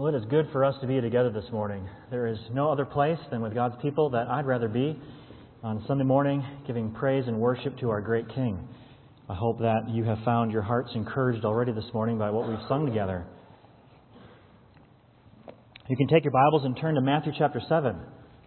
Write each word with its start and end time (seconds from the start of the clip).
Well, 0.00 0.14
it 0.14 0.16
is 0.16 0.24
good 0.30 0.48
for 0.50 0.64
us 0.64 0.74
to 0.80 0.86
be 0.86 0.98
together 0.98 1.28
this 1.28 1.44
morning. 1.52 1.86
There 2.10 2.26
is 2.26 2.38
no 2.54 2.72
other 2.72 2.86
place 2.86 3.18
than 3.30 3.42
with 3.42 3.52
God's 3.52 3.74
people 3.82 4.08
that 4.08 4.28
I'd 4.28 4.46
rather 4.46 4.66
be 4.66 4.98
on 5.62 5.84
Sunday 5.86 6.04
morning 6.04 6.42
giving 6.66 6.90
praise 6.90 7.24
and 7.26 7.38
worship 7.38 7.76
to 7.80 7.90
our 7.90 8.00
great 8.00 8.26
King. 8.34 8.66
I 9.28 9.34
hope 9.34 9.58
that 9.58 9.90
you 9.90 10.04
have 10.04 10.16
found 10.24 10.52
your 10.52 10.62
hearts 10.62 10.88
encouraged 10.94 11.44
already 11.44 11.72
this 11.72 11.84
morning 11.92 12.16
by 12.16 12.30
what 12.30 12.48
we've 12.48 12.66
sung 12.66 12.86
together. 12.86 13.26
You 15.90 15.98
can 15.98 16.08
take 16.08 16.24
your 16.24 16.32
Bibles 16.32 16.64
and 16.64 16.78
turn 16.80 16.94
to 16.94 17.02
Matthew 17.02 17.32
chapter 17.36 17.60
7. 17.68 17.94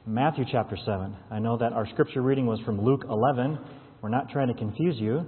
Matthew 0.07 0.45
chapter 0.51 0.75
7. 0.75 1.15
I 1.29 1.37
know 1.37 1.55
that 1.59 1.71
our 1.71 1.87
scripture 1.89 2.23
reading 2.23 2.47
was 2.47 2.59
from 2.61 2.81
Luke 2.81 3.05
11. 3.07 3.59
We're 4.01 4.09
not 4.09 4.31
trying 4.31 4.47
to 4.47 4.55
confuse 4.55 4.95
you. 4.97 5.27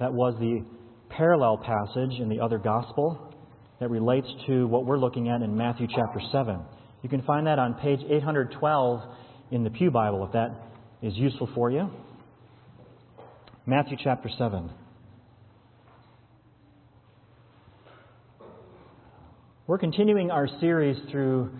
That 0.00 0.14
was 0.14 0.36
the 0.40 0.64
parallel 1.10 1.58
passage 1.58 2.18
in 2.18 2.30
the 2.30 2.40
other 2.40 2.56
gospel 2.56 3.25
that 3.80 3.90
relates 3.90 4.28
to 4.46 4.66
what 4.66 4.84
we're 4.86 4.98
looking 4.98 5.28
at 5.28 5.42
in 5.42 5.56
Matthew 5.56 5.86
chapter 5.88 6.20
7. 6.32 6.60
You 7.02 7.08
can 7.08 7.22
find 7.22 7.46
that 7.46 7.58
on 7.58 7.74
page 7.74 8.00
812 8.08 9.00
in 9.50 9.64
the 9.64 9.70
Pew 9.70 9.90
Bible 9.90 10.24
if 10.24 10.32
that 10.32 10.50
is 11.02 11.14
useful 11.14 11.48
for 11.54 11.70
you. 11.70 11.90
Matthew 13.66 13.96
chapter 14.02 14.30
7. 14.38 14.70
We're 19.66 19.78
continuing 19.78 20.30
our 20.30 20.48
series 20.60 20.96
through 21.10 21.50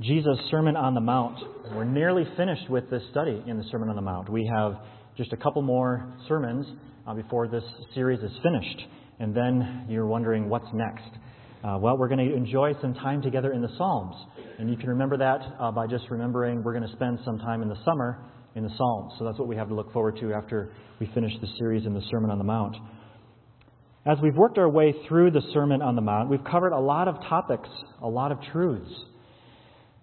Jesus' 0.00 0.38
Sermon 0.50 0.76
on 0.76 0.94
the 0.94 1.00
Mount. 1.00 1.38
We're 1.74 1.84
nearly 1.84 2.24
finished 2.36 2.68
with 2.68 2.90
this 2.90 3.02
study 3.10 3.42
in 3.46 3.56
the 3.56 3.64
Sermon 3.70 3.88
on 3.88 3.96
the 3.96 4.02
Mount. 4.02 4.28
We 4.28 4.50
have 4.54 4.76
just 5.16 5.32
a 5.32 5.36
couple 5.36 5.62
more 5.62 6.14
sermons 6.28 6.66
uh, 7.06 7.14
before 7.14 7.48
this 7.48 7.64
series 7.94 8.20
is 8.20 8.32
finished. 8.42 8.82
And 9.18 9.34
then 9.34 9.86
you're 9.88 10.06
wondering 10.06 10.48
what's 10.48 10.66
next. 10.74 11.08
Uh, 11.64 11.78
well, 11.78 11.96
we're 11.96 12.08
going 12.08 12.28
to 12.28 12.34
enjoy 12.34 12.74
some 12.82 12.92
time 12.92 13.22
together 13.22 13.54
in 13.54 13.62
the 13.62 13.70
Psalms. 13.78 14.14
And 14.58 14.68
you 14.68 14.76
can 14.76 14.90
remember 14.90 15.16
that 15.16 15.40
uh, 15.58 15.72
by 15.72 15.86
just 15.86 16.04
remembering 16.10 16.62
we're 16.62 16.74
going 16.74 16.86
to 16.86 16.94
spend 16.94 17.20
some 17.24 17.38
time 17.38 17.62
in 17.62 17.70
the 17.70 17.78
summer 17.86 18.22
in 18.54 18.64
the 18.64 18.70
Psalms. 18.76 19.14
So 19.18 19.24
that's 19.24 19.38
what 19.38 19.48
we 19.48 19.56
have 19.56 19.68
to 19.68 19.74
look 19.74 19.90
forward 19.90 20.18
to 20.20 20.34
after 20.34 20.72
we 21.00 21.10
finish 21.14 21.32
the 21.40 21.46
series 21.58 21.86
in 21.86 21.94
the 21.94 22.02
Sermon 22.10 22.30
on 22.30 22.36
the 22.36 22.44
Mount. 22.44 22.76
As 24.04 24.18
we've 24.22 24.36
worked 24.36 24.58
our 24.58 24.68
way 24.68 24.94
through 25.08 25.30
the 25.30 25.40
Sermon 25.54 25.80
on 25.80 25.96
the 25.96 26.02
Mount, 26.02 26.28
we've 26.28 26.44
covered 26.44 26.72
a 26.72 26.78
lot 26.78 27.08
of 27.08 27.14
topics, 27.30 27.70
a 28.02 28.08
lot 28.08 28.30
of 28.30 28.38
truths. 28.52 28.92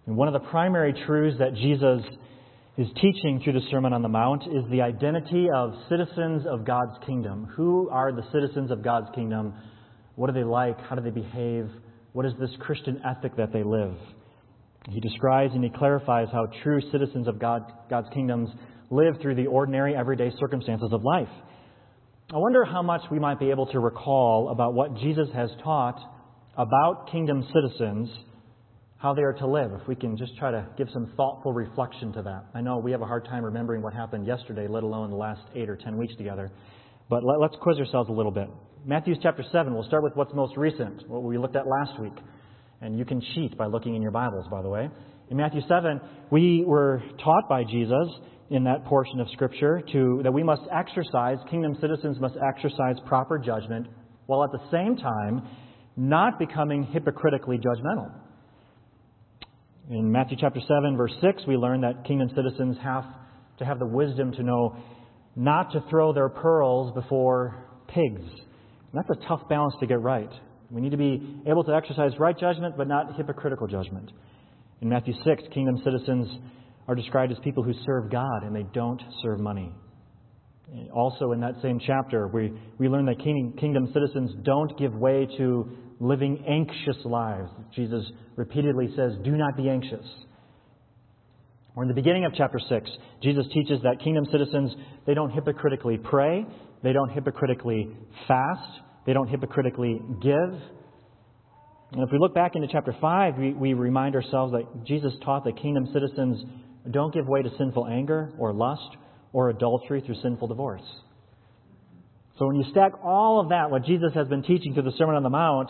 And 0.07 0.17
one 0.17 0.27
of 0.27 0.33
the 0.33 0.49
primary 0.49 0.95
truths 1.05 1.37
that 1.37 1.53
Jesus 1.53 2.01
is 2.79 2.87
teaching 2.95 3.39
through 3.43 3.53
the 3.53 3.67
Sermon 3.69 3.93
on 3.93 4.01
the 4.01 4.09
Mount 4.09 4.47
is 4.47 4.63
the 4.71 4.81
identity 4.81 5.45
of 5.53 5.75
citizens 5.89 6.43
of 6.49 6.65
God's 6.65 6.97
kingdom. 7.05 7.45
Who 7.55 7.87
are 7.91 8.11
the 8.11 8.23
citizens 8.31 8.71
of 8.71 8.83
God's 8.83 9.09
kingdom? 9.13 9.53
What 10.21 10.29
are 10.29 10.33
they 10.33 10.43
like? 10.43 10.79
How 10.81 10.93
do 10.95 11.01
they 11.01 11.09
behave? 11.09 11.67
What 12.13 12.27
is 12.27 12.33
this 12.39 12.51
Christian 12.59 13.01
ethic 13.03 13.35
that 13.37 13.51
they 13.51 13.63
live? 13.63 13.95
He 14.87 14.99
describes 14.99 15.55
and 15.55 15.63
he 15.63 15.71
clarifies 15.71 16.27
how 16.31 16.45
true 16.61 16.79
citizens 16.91 17.27
of 17.27 17.39
God, 17.39 17.63
God's 17.89 18.07
kingdoms 18.13 18.47
live 18.91 19.15
through 19.19 19.33
the 19.33 19.47
ordinary, 19.47 19.95
everyday 19.95 20.31
circumstances 20.39 20.89
of 20.93 21.01
life. 21.03 21.27
I 22.31 22.37
wonder 22.37 22.63
how 22.63 22.83
much 22.83 23.01
we 23.09 23.17
might 23.17 23.39
be 23.39 23.49
able 23.49 23.65
to 23.71 23.79
recall 23.79 24.49
about 24.49 24.75
what 24.75 24.95
Jesus 24.97 25.27
has 25.33 25.49
taught 25.63 25.99
about 26.55 27.09
kingdom 27.11 27.43
citizens, 27.51 28.07
how 28.97 29.15
they 29.15 29.23
are 29.23 29.33
to 29.33 29.47
live, 29.47 29.71
if 29.81 29.87
we 29.87 29.95
can 29.95 30.17
just 30.17 30.37
try 30.37 30.51
to 30.51 30.67
give 30.77 30.89
some 30.93 31.11
thoughtful 31.17 31.51
reflection 31.51 32.13
to 32.13 32.21
that. 32.21 32.45
I 32.53 32.61
know 32.61 32.77
we 32.77 32.91
have 32.91 33.01
a 33.01 33.07
hard 33.07 33.25
time 33.25 33.43
remembering 33.43 33.81
what 33.81 33.95
happened 33.95 34.27
yesterday, 34.27 34.67
let 34.67 34.83
alone 34.83 35.09
the 35.09 35.15
last 35.15 35.41
eight 35.55 35.67
or 35.67 35.77
ten 35.77 35.97
weeks 35.97 36.15
together. 36.15 36.51
But 37.09 37.23
let, 37.23 37.49
us 37.49 37.57
quiz 37.59 37.79
ourselves 37.79 38.07
a 38.07 38.13
little 38.13 38.31
bit. 38.31 38.49
Matthew 38.83 39.13
chapter 39.21 39.43
7, 39.51 39.75
we'll 39.75 39.83
start 39.83 40.01
with 40.01 40.15
what's 40.15 40.33
most 40.33 40.57
recent, 40.57 41.07
what 41.07 41.21
we 41.21 41.37
looked 41.37 41.55
at 41.55 41.67
last 41.67 41.99
week. 41.99 42.15
And 42.81 42.97
you 42.97 43.05
can 43.05 43.21
cheat 43.35 43.55
by 43.55 43.67
looking 43.67 43.95
in 43.95 44.01
your 44.01 44.09
Bibles, 44.09 44.47
by 44.49 44.63
the 44.63 44.69
way. 44.69 44.89
In 45.29 45.37
Matthew 45.37 45.61
7, 45.67 46.01
we 46.31 46.63
were 46.65 47.03
taught 47.23 47.47
by 47.47 47.63
Jesus 47.63 48.07
in 48.49 48.63
that 48.63 48.83
portion 48.85 49.19
of 49.19 49.27
Scripture 49.33 49.83
to, 49.91 50.21
that 50.23 50.31
we 50.31 50.41
must 50.41 50.63
exercise, 50.73 51.37
kingdom 51.51 51.77
citizens 51.79 52.19
must 52.19 52.35
exercise 52.49 52.95
proper 53.05 53.37
judgment, 53.37 53.85
while 54.25 54.43
at 54.43 54.51
the 54.51 54.61
same 54.71 54.97
time 54.97 55.47
not 55.95 56.39
becoming 56.39 56.83
hypocritically 56.85 57.59
judgmental. 57.59 58.11
In 59.91 60.11
Matthew 60.11 60.37
chapter 60.41 60.59
7, 60.59 60.97
verse 60.97 61.13
6, 61.21 61.43
we 61.47 61.55
learn 61.55 61.81
that 61.81 62.03
kingdom 62.07 62.29
citizens 62.35 62.77
have 62.81 63.05
to 63.59 63.65
have 63.65 63.77
the 63.77 63.85
wisdom 63.85 64.31
to 64.31 64.41
know 64.41 64.75
not 65.35 65.71
to 65.73 65.83
throw 65.91 66.13
their 66.13 66.29
pearls 66.29 66.91
before 66.95 67.63
pigs. 67.87 68.21
And 68.91 69.03
that's 69.03 69.09
a 69.09 69.27
tough 69.27 69.47
balance 69.49 69.75
to 69.79 69.87
get 69.87 70.01
right. 70.01 70.29
We 70.69 70.81
need 70.81 70.91
to 70.91 70.97
be 70.97 71.41
able 71.47 71.63
to 71.65 71.73
exercise 71.73 72.11
right 72.19 72.37
judgment, 72.37 72.75
but 72.77 72.87
not 72.87 73.15
hypocritical 73.15 73.67
judgment. 73.67 74.11
In 74.81 74.89
Matthew 74.89 75.13
6, 75.23 75.43
kingdom 75.53 75.81
citizens 75.83 76.27
are 76.87 76.95
described 76.95 77.31
as 77.31 77.37
people 77.43 77.63
who 77.63 77.73
serve 77.85 78.09
God 78.09 78.43
and 78.43 78.55
they 78.55 78.65
don't 78.73 79.01
serve 79.21 79.39
money. 79.39 79.71
Also, 80.93 81.33
in 81.33 81.41
that 81.41 81.55
same 81.61 81.79
chapter, 81.85 82.27
we, 82.27 82.53
we 82.77 82.87
learn 82.87 83.05
that 83.05 83.19
kingdom 83.19 83.91
citizens 83.93 84.31
don't 84.43 84.77
give 84.79 84.93
way 84.93 85.27
to 85.37 85.69
living 85.99 86.43
anxious 86.47 87.03
lives. 87.03 87.49
Jesus 87.75 88.03
repeatedly 88.35 88.87
says, 88.95 89.11
Do 89.23 89.31
not 89.31 89.57
be 89.57 89.69
anxious. 89.69 90.05
Or 91.75 91.83
in 91.83 91.89
the 91.89 91.95
beginning 91.95 92.25
of 92.25 92.33
chapter 92.35 92.59
6, 92.59 92.89
Jesus 93.21 93.45
teaches 93.53 93.81
that 93.83 94.01
kingdom 94.03 94.25
citizens, 94.31 94.71
they 95.05 95.13
don't 95.13 95.31
hypocritically 95.31 95.97
pray, 95.97 96.45
they 96.83 96.93
don't 96.93 97.09
hypocritically 97.09 97.89
fast, 98.27 98.81
they 99.05 99.13
don't 99.13 99.27
hypocritically 99.27 99.99
give. 100.21 100.61
And 101.93 102.03
if 102.03 102.09
we 102.11 102.19
look 102.19 102.33
back 102.33 102.55
into 102.55 102.67
chapter 102.71 102.95
5, 102.99 103.37
we, 103.37 103.53
we 103.53 103.73
remind 103.73 104.15
ourselves 104.15 104.53
that 104.53 104.85
Jesus 104.85 105.13
taught 105.23 105.43
that 105.43 105.57
kingdom 105.61 105.87
citizens 105.93 106.43
don't 106.89 107.13
give 107.13 107.27
way 107.27 107.41
to 107.41 107.49
sinful 107.57 107.87
anger 107.87 108.31
or 108.37 108.53
lust 108.53 108.97
or 109.33 109.49
adultery 109.49 110.01
through 110.05 110.15
sinful 110.21 110.47
divorce. 110.47 110.81
So 112.39 112.47
when 112.47 112.55
you 112.55 112.65
stack 112.71 112.93
all 113.03 113.39
of 113.39 113.49
that, 113.49 113.69
what 113.69 113.85
Jesus 113.85 114.11
has 114.15 114.27
been 114.27 114.41
teaching 114.41 114.73
through 114.73 114.83
the 114.83 114.93
Sermon 114.97 115.15
on 115.15 115.23
the 115.23 115.29
Mount 115.29 115.69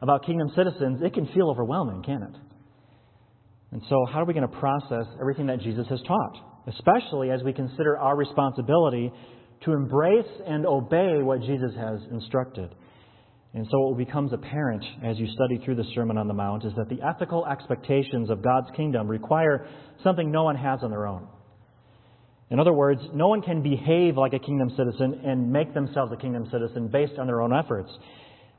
about 0.00 0.24
kingdom 0.24 0.50
citizens, 0.56 1.00
it 1.02 1.12
can 1.12 1.26
feel 1.34 1.50
overwhelming, 1.50 2.02
can 2.02 2.22
it? 2.22 2.36
And 3.72 3.82
so, 3.88 4.06
how 4.10 4.22
are 4.22 4.24
we 4.24 4.32
going 4.32 4.48
to 4.48 4.56
process 4.56 5.06
everything 5.20 5.46
that 5.48 5.60
Jesus 5.60 5.86
has 5.88 6.00
taught? 6.06 6.64
Especially 6.68 7.30
as 7.30 7.42
we 7.42 7.52
consider 7.52 7.98
our 7.98 8.16
responsibility 8.16 9.12
to 9.64 9.72
embrace 9.72 10.26
and 10.46 10.66
obey 10.66 11.22
what 11.22 11.40
Jesus 11.40 11.72
has 11.76 12.00
instructed. 12.10 12.74
And 13.54 13.66
so, 13.70 13.78
what 13.80 13.98
becomes 13.98 14.32
apparent 14.32 14.84
as 15.02 15.18
you 15.18 15.26
study 15.28 15.58
through 15.64 15.76
the 15.76 15.84
Sermon 15.94 16.18
on 16.18 16.28
the 16.28 16.34
Mount 16.34 16.64
is 16.64 16.72
that 16.76 16.88
the 16.88 17.00
ethical 17.02 17.46
expectations 17.46 18.28
of 18.28 18.42
God's 18.42 18.68
kingdom 18.76 19.08
require 19.08 19.66
something 20.04 20.30
no 20.30 20.44
one 20.44 20.56
has 20.56 20.80
on 20.82 20.90
their 20.90 21.06
own. 21.06 21.26
In 22.50 22.60
other 22.60 22.72
words, 22.72 23.00
no 23.12 23.28
one 23.28 23.42
can 23.42 23.62
behave 23.62 24.16
like 24.16 24.34
a 24.34 24.38
kingdom 24.38 24.70
citizen 24.76 25.22
and 25.24 25.50
make 25.50 25.74
themselves 25.74 26.12
a 26.12 26.16
kingdom 26.16 26.48
citizen 26.52 26.88
based 26.88 27.18
on 27.18 27.26
their 27.26 27.40
own 27.40 27.52
efforts. 27.52 27.90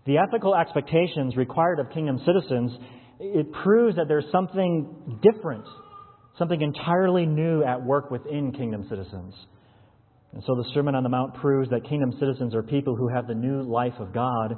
The 0.06 0.18
ethical 0.18 0.56
expectations 0.56 1.36
required 1.36 1.80
of 1.80 1.92
kingdom 1.92 2.20
citizens 2.26 2.72
it 3.20 3.52
proves 3.52 3.96
that 3.96 4.08
there's 4.08 4.26
something 4.32 5.20
different, 5.22 5.66
something 6.38 6.62
entirely 6.62 7.26
new 7.26 7.64
at 7.64 7.84
work 7.84 8.12
within 8.12 8.52
kingdom 8.52 8.86
citizens. 8.90 9.34
And 10.38 10.44
so 10.46 10.54
the 10.54 10.70
Sermon 10.76 10.94
on 10.94 11.02
the 11.02 11.10
Mount 11.10 11.34
proves 11.34 11.68
that 11.72 11.90
kingdom 11.90 12.14
citizens 12.20 12.54
are 12.54 12.62
people 12.62 12.96
who 12.96 13.08
have 13.08 13.26
the 13.26 13.34
new 13.34 13.64
life 13.64 13.96
of 13.98 14.14
God 14.14 14.54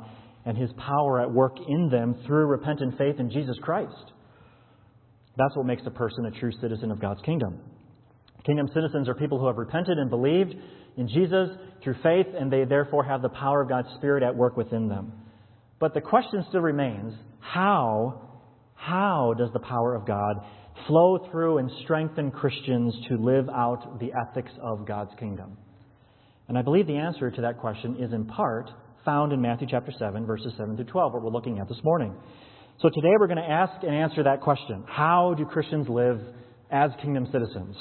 and 0.46 0.58
his 0.58 0.70
power 0.74 1.22
at 1.22 1.32
work 1.32 1.56
in 1.70 1.88
them 1.88 2.16
through 2.28 2.48
repentant 2.48 2.98
faith 2.98 3.16
in 3.18 3.32
Jesus 3.32 3.56
Christ. 3.62 4.12
That's 5.38 5.56
what 5.56 5.66
makes 5.66 5.84
a 5.86 5.92
person 5.92 6.26
a 6.26 6.38
true 6.38 6.52
citizen 6.60 6.92
of 6.92 7.00
God's 7.00 7.22
kingdom. 7.22 7.62
Kingdom 8.46 8.68
citizens 8.74 9.08
are 9.08 9.16
people 9.16 9.40
who 9.40 9.48
have 9.48 9.56
repented 9.56 9.98
and 9.98 10.10
believed 10.10 10.54
in 10.98 11.08
Jesus 11.08 11.48
through 11.82 11.96
faith, 12.04 12.28
and 12.38 12.52
they 12.52 12.66
therefore 12.66 13.06
have 13.06 13.22
the 13.22 13.30
power 13.30 13.62
of 13.62 13.70
God's 13.70 13.88
Spirit 14.00 14.22
at 14.22 14.36
work 14.36 14.58
within 14.58 14.90
them. 14.90 15.14
But 15.80 15.94
the 15.94 16.02
question 16.02 16.44
still 16.50 16.60
remains 16.60 17.14
how 17.40 18.42
how 18.76 19.34
does 19.38 19.52
the 19.54 19.60
power 19.60 19.96
of 19.96 20.06
God 20.06 20.44
flow 20.88 21.26
through 21.32 21.60
and 21.60 21.72
strengthen 21.84 22.32
Christians 22.32 22.94
to 23.08 23.16
live 23.16 23.48
out 23.48 23.98
the 24.02 24.12
ethics 24.28 24.52
of 24.62 24.86
God's 24.86 25.12
kingdom? 25.18 25.58
And 26.50 26.58
I 26.58 26.64
believe 26.64 26.88
the 26.88 26.98
answer 26.98 27.30
to 27.30 27.42
that 27.42 27.60
question 27.60 27.98
is 28.00 28.12
in 28.12 28.26
part 28.26 28.72
found 29.06 29.32
in 29.32 29.40
Matthew 29.40 29.68
chapter 29.70 29.92
7, 29.98 30.26
verses 30.26 30.52
7 30.58 30.78
to 30.78 30.84
12, 30.84 31.14
what 31.14 31.22
we're 31.22 31.30
looking 31.30 31.60
at 31.60 31.70
this 31.70 31.78
morning. 31.84 32.16
So 32.82 32.90
today 32.90 33.12
we're 33.20 33.28
going 33.28 33.38
to 33.38 33.50
ask 33.50 33.84
and 33.84 33.94
answer 33.94 34.24
that 34.24 34.42
question 34.42 34.84
How 34.88 35.36
do 35.38 35.46
Christians 35.46 35.88
live 35.88 36.20
as 36.72 36.90
kingdom 37.04 37.28
citizens? 37.32 37.76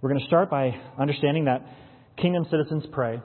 We're 0.00 0.08
going 0.10 0.20
to 0.20 0.26
start 0.26 0.50
by 0.50 0.72
understanding 0.98 1.44
that 1.44 1.64
kingdom 2.20 2.44
citizens 2.50 2.82
pray, 2.90 3.22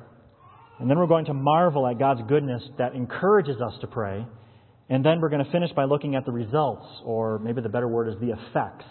and 0.80 0.88
then 0.88 1.00
we're 1.00 1.08
going 1.08 1.26
to 1.26 1.34
marvel 1.34 1.88
at 1.88 1.98
God's 1.98 2.22
goodness 2.30 2.62
that 2.78 2.94
encourages 2.94 3.60
us 3.60 3.74
to 3.82 3.88
pray. 3.88 4.24
And 4.88 5.04
then 5.04 5.20
we're 5.20 5.30
going 5.30 5.44
to 5.44 5.52
finish 5.52 5.72
by 5.72 5.86
looking 5.86 6.16
at 6.16 6.26
the 6.26 6.32
results, 6.32 6.86
or 7.04 7.40
maybe 7.40 7.62
the 7.62 7.70
better 7.70 7.88
word 7.88 8.08
is 8.08 8.20
the 8.22 8.34
effects, 8.34 8.86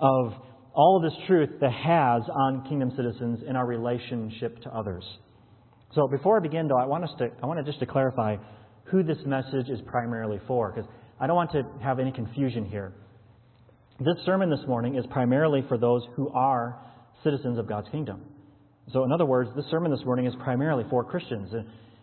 of 0.00 0.34
all 0.74 0.96
of 0.96 1.02
this 1.02 1.18
truth 1.26 1.50
that 1.60 1.72
has 1.72 2.22
on 2.32 2.66
kingdom 2.68 2.92
citizens 2.96 3.40
in 3.46 3.56
our 3.56 3.66
relationship 3.66 4.60
to 4.62 4.70
others. 4.70 5.04
So 5.94 6.06
before 6.06 6.36
I 6.36 6.40
begin, 6.40 6.68
though, 6.68 6.78
I 6.78 6.86
want 6.86 7.04
us 7.04 7.10
to 7.18 7.30
I 7.42 7.46
want 7.46 7.58
to 7.58 7.64
just 7.64 7.80
to 7.80 7.86
clarify 7.86 8.36
who 8.84 9.02
this 9.02 9.18
message 9.26 9.68
is 9.68 9.80
primarily 9.86 10.40
for, 10.46 10.72
because 10.72 10.88
I 11.20 11.26
don't 11.26 11.36
want 11.36 11.52
to 11.52 11.62
have 11.82 11.98
any 11.98 12.12
confusion 12.12 12.64
here. 12.64 12.92
This 13.98 14.16
sermon 14.24 14.50
this 14.50 14.66
morning 14.66 14.96
is 14.96 15.04
primarily 15.10 15.64
for 15.68 15.76
those 15.76 16.02
who 16.16 16.30
are 16.30 16.80
citizens 17.22 17.58
of 17.58 17.68
God's 17.68 17.88
kingdom. 17.90 18.22
So, 18.92 19.04
in 19.04 19.12
other 19.12 19.26
words, 19.26 19.50
this 19.54 19.66
sermon 19.70 19.90
this 19.90 20.04
morning 20.04 20.26
is 20.26 20.34
primarily 20.42 20.84
for 20.88 21.04
Christians. 21.04 21.52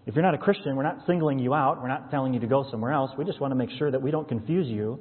If 0.05 0.15
you're 0.15 0.23
not 0.23 0.35
a 0.35 0.37
Christian, 0.37 0.75
we're 0.75 0.83
not 0.83 0.99
singling 1.07 1.39
you 1.39 1.53
out. 1.53 1.81
We're 1.81 1.89
not 1.89 2.11
telling 2.11 2.33
you 2.33 2.39
to 2.39 2.47
go 2.47 2.65
somewhere 2.69 2.93
else. 2.93 3.11
We 3.17 3.25
just 3.25 3.41
want 3.41 3.51
to 3.51 3.55
make 3.55 3.69
sure 3.77 3.91
that 3.91 4.01
we 4.01 4.11
don't 4.11 4.27
confuse 4.27 4.67
you 4.67 4.99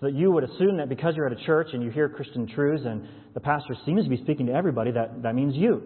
so 0.00 0.06
that 0.06 0.14
you 0.14 0.30
would 0.32 0.44
assume 0.44 0.78
that 0.78 0.88
because 0.88 1.14
you're 1.16 1.26
at 1.26 1.32
a 1.32 1.44
church 1.44 1.68
and 1.72 1.82
you 1.82 1.90
hear 1.90 2.08
Christian 2.08 2.46
truths 2.46 2.84
and 2.84 3.06
the 3.34 3.40
pastor 3.40 3.74
seems 3.86 4.04
to 4.04 4.10
be 4.10 4.16
speaking 4.22 4.46
to 4.46 4.52
everybody, 4.52 4.90
that, 4.90 5.22
that 5.22 5.34
means 5.34 5.54
you. 5.54 5.82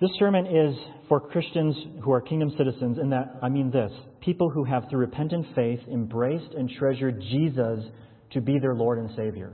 This 0.00 0.10
sermon 0.18 0.46
is 0.46 0.74
for 1.08 1.20
Christians 1.20 1.76
who 2.02 2.10
are 2.12 2.20
kingdom 2.20 2.52
citizens, 2.56 2.98
in 2.98 3.10
that 3.10 3.38
I 3.42 3.48
mean 3.48 3.70
this 3.70 3.92
people 4.20 4.50
who 4.50 4.64
have, 4.64 4.84
through 4.88 5.00
repentant 5.00 5.46
faith, 5.54 5.80
embraced 5.90 6.52
and 6.56 6.70
treasured 6.78 7.20
Jesus 7.20 7.84
to 8.32 8.40
be 8.40 8.58
their 8.58 8.74
Lord 8.74 8.98
and 8.98 9.10
Savior. 9.16 9.52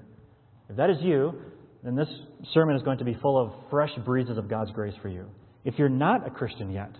If 0.68 0.76
that 0.76 0.90
is 0.90 0.96
you, 1.00 1.34
then 1.82 1.94
this 1.94 2.08
sermon 2.52 2.76
is 2.76 2.82
going 2.82 2.98
to 2.98 3.04
be 3.04 3.14
full 3.22 3.40
of 3.40 3.52
fresh 3.70 3.90
breezes 4.04 4.38
of 4.38 4.48
God's 4.48 4.70
grace 4.72 4.94
for 5.02 5.08
you. 5.08 5.26
If 5.64 5.78
you're 5.78 5.88
not 5.88 6.26
a 6.26 6.30
Christian 6.30 6.70
yet, 6.70 6.90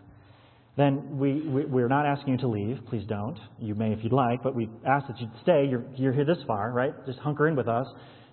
then 0.76 1.18
we, 1.18 1.40
we, 1.40 1.82
are 1.82 1.88
not 1.88 2.04
asking 2.04 2.34
you 2.34 2.38
to 2.40 2.48
leave. 2.48 2.78
Please 2.88 3.04
don't. 3.08 3.38
You 3.58 3.74
may 3.74 3.92
if 3.92 4.00
you'd 4.02 4.12
like, 4.12 4.42
but 4.42 4.54
we 4.54 4.68
ask 4.86 5.06
that 5.06 5.18
you 5.18 5.28
stay. 5.42 5.66
You're, 5.70 5.84
you're 5.96 6.12
here 6.12 6.26
this 6.26 6.38
far, 6.46 6.70
right? 6.70 6.92
Just 7.06 7.18
hunker 7.20 7.48
in 7.48 7.56
with 7.56 7.66
us 7.66 7.86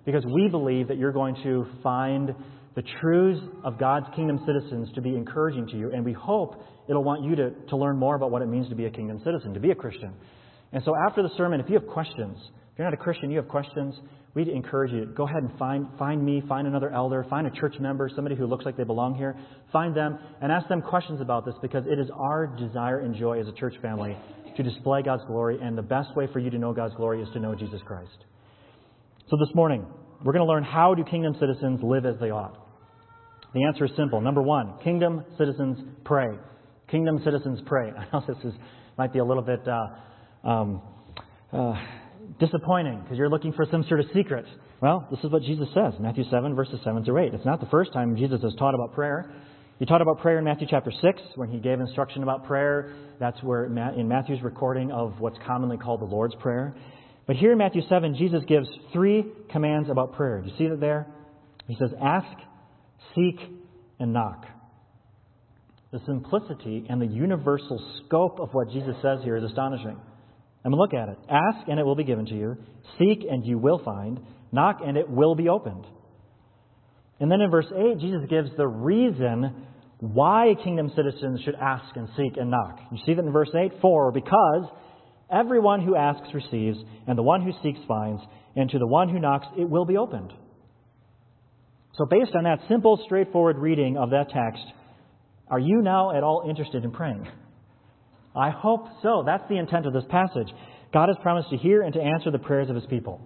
because 0.06 0.26
we 0.26 0.50
believe 0.50 0.90
that 0.90 0.98
you're 0.98 1.14
going 1.14 1.36
to 1.44 1.66
find 1.82 2.36
the 2.76 2.84
truths 3.00 3.42
of 3.64 3.80
God's 3.80 4.08
kingdom 4.16 4.40
citizens 4.46 4.90
to 4.96 5.02
be 5.02 5.16
encouraging 5.16 5.68
to 5.68 5.78
you, 5.78 5.92
and 5.94 6.04
we 6.04 6.12
hope 6.12 6.62
it'll 6.90 7.04
want 7.04 7.24
you 7.24 7.36
to, 7.36 7.52
to 7.70 7.78
learn 7.78 7.98
more 7.98 8.16
about 8.16 8.32
what 8.32 8.42
it 8.42 8.48
means 8.48 8.68
to 8.70 8.76
be 8.76 8.86
a 8.86 8.90
kingdom 8.90 9.22
citizen, 9.24 9.54
to 9.54 9.60
be 9.60 9.72
a 9.72 9.76
Christian. 9.76 10.14
And 10.74 10.84
so 10.84 10.94
after 11.08 11.22
the 11.24 11.30
sermon, 11.38 11.62
if 11.62 11.70
you 11.70 11.76
have 11.76 11.88
questions, 11.88 12.38
if 12.74 12.80
you're 12.80 12.88
not 12.88 12.94
a 12.94 13.02
Christian, 13.02 13.30
you 13.30 13.38
have 13.38 13.48
questions, 13.48 13.96
we'd 14.36 14.48
encourage 14.48 14.92
you 14.92 15.02
to 15.02 15.06
go 15.06 15.26
ahead 15.28 15.44
and 15.44 15.58
find, 15.58 15.88
find 15.98 16.24
me, 16.24 16.42
find 16.48 16.68
another 16.68 16.92
elder, 16.92 17.26
find 17.30 17.46
a 17.48 17.52
church 17.52 17.76
member, 17.80 18.10
somebody 18.16 18.36
who 18.36 18.46
looks 18.46 18.66
like 18.66 18.76
they 18.78 18.84
belong 18.84 19.16
here. 19.16 19.36
Find 19.72 19.96
them 19.96 20.18
and 20.42 20.52
ask 20.52 20.68
them 20.68 20.82
questions 20.82 21.22
about 21.22 21.46
this 21.46 21.56
because 21.62 21.86
it 21.86 22.00
is 22.00 22.10
our 22.16 22.48
desire 22.48 23.00
and 23.00 23.16
joy 23.16 23.40
as 23.40 23.48
a 23.48 23.54
church 23.54 23.76
family 23.82 24.18
to 24.56 24.64
display 24.64 25.02
God's 25.02 25.24
glory, 25.26 25.58
and 25.62 25.78
the 25.78 25.82
best 25.82 26.16
way 26.16 26.28
for 26.32 26.40
you 26.40 26.50
to 26.52 26.58
know 26.58 26.74
God's 26.74 26.94
glory 26.96 27.22
is 27.22 27.28
to 27.34 27.40
know 27.40 27.56
Jesus 27.56 27.82
Christ. 27.86 28.26
So 29.30 29.38
this 29.38 29.54
morning, 29.56 29.86
we're 30.24 30.34
going 30.34 30.46
to 30.46 30.52
learn 30.52 30.64
how 30.64 30.94
do 30.94 31.04
kingdom 31.04 31.36
citizens 31.40 31.80
live 31.84 32.06
as 32.06 32.16
they 32.20 32.30
ought. 32.30 32.60
The 33.54 33.64
answer 33.66 33.86
is 33.86 33.92
simple. 33.96 34.22
Number 34.22 34.42
one, 34.42 34.80
kingdom 34.84 35.24
citizens 35.38 35.80
pray. 36.06 36.30
Kingdom 36.90 37.20
citizens 37.24 37.60
pray. 37.66 37.92
I 37.98 38.06
know 38.14 38.24
this 38.28 38.38
is, 38.44 38.54
might 38.98 39.14
be 39.14 39.20
a 39.20 39.26
little 39.26 39.44
bit 39.44 39.62
uh, 39.68 40.48
um, 40.48 40.82
uh, 41.52 41.74
disappointing 42.40 43.02
because 43.02 43.18
you're 43.18 43.30
looking 43.30 43.54
for 43.54 43.66
some 43.70 43.84
sort 43.88 44.00
of 44.00 44.08
secret. 44.14 44.46
Well, 44.82 45.08
this 45.12 45.20
is 45.24 45.32
what 45.32 45.44
Jesus 45.44 45.68
says 45.74 45.94
Matthew 46.00 46.24
7, 46.30 46.56
verses 46.56 46.80
7 46.84 47.04
through 47.06 47.26
8. 47.28 47.34
It's 47.34 47.46
not 47.46 47.60
the 47.60 47.68
first 47.68 47.94
time 47.94 48.16
Jesus 48.16 48.42
has 48.42 48.54
taught 48.56 48.76
about 48.76 48.94
prayer. 48.94 49.32
He 49.80 49.86
taught 49.86 50.02
about 50.02 50.20
prayer 50.20 50.38
in 50.38 50.46
Matthew 50.46 50.68
chapter 50.70 50.92
6 50.92 51.22
when 51.36 51.50
he 51.50 51.60
gave 51.60 51.80
instruction 51.80 52.24
about 52.24 52.46
prayer. 52.46 52.94
That's 53.20 53.42
where 53.44 53.66
in 53.66 54.08
Matthew's 54.08 54.42
recording 54.42 54.92
of 54.92 55.20
what's 55.20 55.38
commonly 55.46 55.78
called 55.78 56.02
the 56.02 56.06
Lord's 56.06 56.36
Prayer. 56.36 56.76
But 57.26 57.38
here 57.38 57.52
in 57.52 57.58
Matthew 57.58 57.82
7, 57.90 58.16
Jesus 58.16 58.44
gives 58.48 58.68
three 58.92 59.26
commands 59.52 59.90
about 59.90 60.14
prayer. 60.14 60.42
Do 60.42 60.50
you 60.50 60.58
see 60.58 60.68
that 60.68 60.80
there? 60.80 61.08
He 61.68 61.76
says, 61.80 61.90
Ask, 62.02 62.38
seek, 63.16 63.40
and 64.00 64.14
knock. 64.14 64.46
The 65.92 66.00
simplicity 66.06 66.86
and 66.90 67.02
the 67.02 67.08
universal 67.08 67.80
scope 68.06 68.40
of 68.40 68.54
what 68.54 68.70
Jesus 68.72 68.96
says 69.02 69.20
here 69.24 69.38
is 69.38 69.44
astonishing. 69.44 69.98
I 70.66 70.70
mean, 70.70 70.78
look 70.78 70.94
at 70.94 71.10
it. 71.10 71.18
Ask 71.30 71.68
and 71.68 71.80
it 71.80 71.84
will 71.84 71.96
be 71.96 72.04
given 72.04 72.26
to 72.28 72.34
you. 72.34 72.58
Seek 72.98 73.26
and 73.30 73.46
you 73.46 73.58
will 73.58 73.82
find. 73.84 74.20
Knock 74.52 74.80
and 74.86 74.98
it 74.98 75.10
will 75.10 75.36
be 75.36 75.50
opened. 75.50 75.86
And 77.20 77.32
then 77.32 77.42
in 77.42 77.52
verse 77.52 77.68
8, 77.76 78.00
Jesus 78.00 78.22
gives 78.30 78.50
the 78.58 78.68
reason 78.68 79.66
why 80.00 80.56
kingdom 80.64 80.92
citizens 80.96 81.42
should 81.46 81.56
ask 81.56 81.96
and 81.96 82.10
seek 82.18 82.38
and 82.38 82.52
knock. 82.52 82.80
You 82.92 82.98
see 83.06 83.14
that 83.14 83.24
in 83.24 83.32
verse 83.32 83.52
8? 83.56 83.74
For, 83.82 84.12
because 84.12 84.70
everyone 85.32 85.82
who 85.86 85.96
asks 85.96 86.28
receives, 86.34 86.78
and 87.08 87.18
the 87.18 87.24
one 87.24 87.42
who 87.42 87.52
seeks 87.64 87.80
finds, 87.88 88.22
and 88.56 88.70
to 88.70 88.80
the 88.80 88.88
one 88.88 89.10
who 89.10 89.20
knocks 89.20 89.48
it 89.58 89.70
will 89.70 89.86
be 89.86 89.98
opened. 89.98 90.34
So, 91.96 92.06
based 92.06 92.32
on 92.36 92.44
that 92.44 92.60
simple, 92.68 93.00
straightforward 93.06 93.58
reading 93.58 93.98
of 93.98 94.10
that 94.10 94.30
text, 94.30 94.64
are 95.48 95.60
you 95.60 95.82
now 95.82 96.16
at 96.16 96.24
all 96.24 96.44
interested 96.50 96.84
in 96.84 96.92
praying? 96.92 97.28
I 98.36 98.50
hope 98.50 98.88
so. 99.02 99.24
That's 99.26 99.48
the 99.50 99.58
intent 99.58 99.86
of 99.86 99.94
this 99.94 100.06
passage. 100.10 100.48
God 100.94 101.10
has 101.10 101.18
promised 101.22 101.50
to 101.50 101.58
hear 101.58 101.82
and 101.82 101.94
to 101.94 102.02
answer 102.02 102.32
the 102.32 102.40
prayers 102.40 102.70
of 102.70 102.76
his 102.76 102.86
people. 102.86 103.22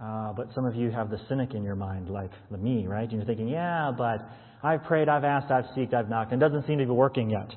Uh, 0.00 0.32
but 0.32 0.48
some 0.54 0.66
of 0.66 0.74
you 0.74 0.90
have 0.90 1.10
the 1.10 1.18
cynic 1.28 1.54
in 1.54 1.62
your 1.62 1.74
mind, 1.74 2.10
like 2.10 2.30
the 2.50 2.58
me, 2.58 2.86
right? 2.86 3.08
And 3.08 3.12
you're 3.12 3.24
thinking, 3.24 3.48
yeah, 3.48 3.90
but 3.96 4.18
I've 4.62 4.84
prayed, 4.84 5.08
I've 5.08 5.24
asked, 5.24 5.50
I've 5.50 5.64
seeked, 5.76 5.94
I've 5.94 6.08
knocked, 6.08 6.32
and 6.32 6.42
it 6.42 6.46
doesn't 6.46 6.66
seem 6.66 6.78
to 6.78 6.84
be 6.84 6.90
working 6.90 7.30
yet. 7.30 7.48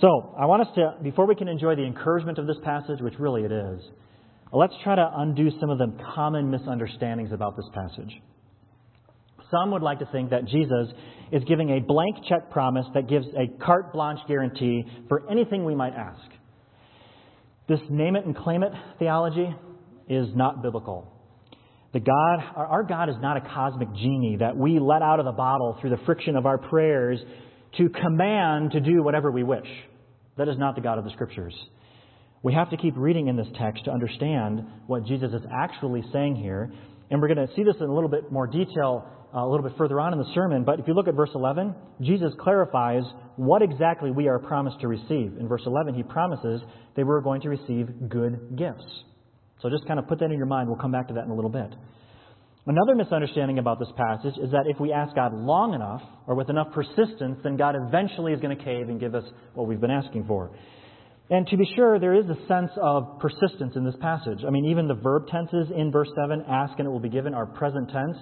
So, 0.00 0.34
I 0.38 0.46
want 0.46 0.62
us 0.62 0.68
to, 0.76 0.94
before 1.02 1.26
we 1.26 1.34
can 1.34 1.48
enjoy 1.48 1.74
the 1.76 1.84
encouragement 1.84 2.38
of 2.38 2.46
this 2.46 2.56
passage, 2.64 3.00
which 3.00 3.14
really 3.18 3.44
it 3.44 3.52
is, 3.52 3.80
let's 4.52 4.74
try 4.82 4.94
to 4.94 5.10
undo 5.16 5.50
some 5.60 5.70
of 5.70 5.78
the 5.78 5.92
common 6.14 6.50
misunderstandings 6.50 7.32
about 7.32 7.56
this 7.56 7.66
passage. 7.72 8.20
Some 9.50 9.70
would 9.72 9.82
like 9.82 9.98
to 10.00 10.06
think 10.06 10.30
that 10.30 10.46
Jesus 10.46 10.88
is 11.32 11.42
giving 11.44 11.70
a 11.70 11.80
blank 11.80 12.16
check 12.28 12.50
promise 12.50 12.86
that 12.94 13.08
gives 13.08 13.26
a 13.28 13.46
carte 13.64 13.92
blanche 13.92 14.20
guarantee 14.28 14.84
for 15.08 15.28
anything 15.30 15.64
we 15.64 15.74
might 15.74 15.94
ask. 15.94 16.20
This 17.68 17.80
name 17.88 18.16
it 18.16 18.26
and 18.26 18.36
claim 18.36 18.62
it 18.62 18.72
theology 18.98 19.54
is 20.08 20.28
not 20.34 20.62
biblical. 20.62 21.10
The 21.92 22.00
God, 22.00 22.40
our 22.56 22.82
God 22.82 23.08
is 23.08 23.14
not 23.20 23.36
a 23.36 23.40
cosmic 23.40 23.88
genie 23.94 24.36
that 24.40 24.56
we 24.56 24.80
let 24.80 25.00
out 25.00 25.20
of 25.20 25.26
the 25.26 25.32
bottle 25.32 25.78
through 25.80 25.90
the 25.90 26.04
friction 26.04 26.36
of 26.36 26.44
our 26.44 26.58
prayers 26.58 27.20
to 27.78 27.88
command 27.88 28.72
to 28.72 28.80
do 28.80 29.02
whatever 29.02 29.30
we 29.30 29.44
wish. 29.44 29.68
That 30.36 30.48
is 30.48 30.58
not 30.58 30.74
the 30.74 30.80
God 30.80 30.98
of 30.98 31.04
the 31.04 31.10
Scriptures. 31.10 31.54
We 32.42 32.52
have 32.52 32.68
to 32.70 32.76
keep 32.76 32.94
reading 32.96 33.28
in 33.28 33.36
this 33.36 33.46
text 33.58 33.84
to 33.84 33.92
understand 33.92 34.66
what 34.86 35.06
Jesus 35.06 35.32
is 35.32 35.42
actually 35.52 36.02
saying 36.12 36.36
here. 36.36 36.70
And 37.10 37.22
we're 37.22 37.32
going 37.32 37.46
to 37.46 37.54
see 37.54 37.62
this 37.62 37.76
in 37.80 37.86
a 37.86 37.94
little 37.94 38.10
bit 38.10 38.30
more 38.30 38.46
detail 38.46 39.08
Uh, 39.34 39.44
a 39.44 39.48
little 39.48 39.66
bit 39.66 39.76
further 39.76 39.98
on 39.98 40.12
in 40.12 40.18
the 40.20 40.30
sermon. 40.32 40.62
But 40.62 40.78
if 40.78 40.86
you 40.86 40.94
look 40.94 41.08
at 41.08 41.14
verse 41.14 41.30
11, 41.34 41.74
Jesus 42.02 42.32
clarifies 42.38 43.02
what 43.34 43.62
exactly 43.62 44.12
we 44.12 44.28
are 44.28 44.38
promised 44.38 44.80
to 44.80 44.86
receive. 44.86 45.32
In 45.40 45.48
verse 45.48 45.62
11, 45.66 45.94
he 45.94 46.04
promises 46.04 46.60
that 46.94 47.04
we're 47.04 47.20
going 47.20 47.40
to 47.40 47.48
receive 47.48 47.88
good 48.08 48.56
gifts. 48.56 48.84
So 49.60 49.68
just 49.70 49.88
kind 49.88 49.98
of 49.98 50.06
put 50.06 50.20
that 50.20 50.26
in 50.26 50.36
your 50.36 50.46
mind. 50.46 50.68
We'll 50.68 50.78
come 50.78 50.92
back 50.92 51.08
to 51.08 51.14
that 51.14 51.24
in 51.24 51.30
a 51.30 51.34
little 51.34 51.50
bit. 51.50 51.74
Another 52.66 52.94
misunderstanding 52.94 53.58
about 53.58 53.80
this 53.80 53.88
passage 53.96 54.38
is 54.38 54.52
that 54.52 54.66
if 54.66 54.78
we 54.78 54.92
ask 54.92 55.14
God 55.16 55.34
long 55.34 55.74
enough 55.74 56.02
or 56.28 56.36
with 56.36 56.48
enough 56.48 56.68
persistence, 56.72 57.38
then 57.42 57.56
God 57.56 57.74
eventually 57.74 58.32
is 58.32 58.40
going 58.40 58.56
to 58.56 58.64
cave 58.64 58.88
and 58.88 59.00
give 59.00 59.16
us 59.16 59.24
what 59.54 59.66
we've 59.66 59.80
been 59.80 59.90
asking 59.90 60.26
for. 60.26 60.52
And 61.28 61.46
to 61.48 61.56
be 61.56 61.64
sure, 61.74 61.98
there 61.98 62.14
is 62.14 62.26
a 62.26 62.36
sense 62.46 62.70
of 62.80 63.18
persistence 63.18 63.74
in 63.74 63.84
this 63.84 63.96
passage. 64.00 64.38
I 64.46 64.50
mean, 64.50 64.66
even 64.66 64.86
the 64.86 64.94
verb 64.94 65.26
tenses 65.26 65.72
in 65.74 65.90
verse 65.90 66.08
7, 66.14 66.44
ask 66.48 66.78
and 66.78 66.86
it 66.86 66.90
will 66.90 67.00
be 67.00 67.08
given, 67.08 67.34
are 67.34 67.46
present 67.46 67.90
tense. 67.90 68.16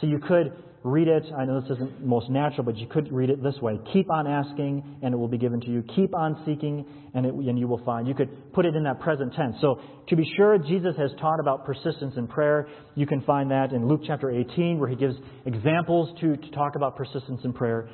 So 0.00 0.06
you 0.06 0.18
could 0.18 0.52
read 0.82 1.08
it, 1.08 1.24
I 1.36 1.44
know 1.44 1.60
this 1.60 1.70
isn't 1.72 2.04
most 2.04 2.30
natural, 2.30 2.64
but 2.64 2.76
you 2.76 2.86
could 2.86 3.12
read 3.12 3.28
it 3.28 3.42
this 3.42 3.56
way 3.60 3.78
Keep 3.92 4.10
on 4.10 4.26
asking, 4.26 4.98
and 5.02 5.12
it 5.12 5.16
will 5.16 5.28
be 5.28 5.38
given 5.38 5.60
to 5.60 5.66
you. 5.68 5.84
Keep 5.94 6.14
on 6.14 6.42
seeking, 6.46 6.86
and, 7.14 7.26
it, 7.26 7.34
and 7.34 7.58
you 7.58 7.68
will 7.68 7.84
find. 7.84 8.08
You 8.08 8.14
could 8.14 8.52
put 8.52 8.64
it 8.64 8.74
in 8.74 8.84
that 8.84 9.00
present 9.00 9.34
tense. 9.34 9.56
So 9.60 9.80
to 10.08 10.16
be 10.16 10.30
sure, 10.36 10.56
Jesus 10.58 10.94
has 10.96 11.10
taught 11.20 11.40
about 11.40 11.66
persistence 11.66 12.14
in 12.16 12.26
prayer. 12.26 12.68
You 12.94 13.06
can 13.06 13.20
find 13.22 13.50
that 13.50 13.72
in 13.72 13.86
Luke 13.88 14.02
chapter 14.06 14.30
18, 14.30 14.78
where 14.78 14.88
he 14.88 14.96
gives 14.96 15.16
examples 15.44 16.18
to, 16.20 16.36
to 16.36 16.50
talk 16.52 16.76
about 16.76 16.96
persistence 16.96 17.40
in 17.44 17.52
prayer. 17.52 17.90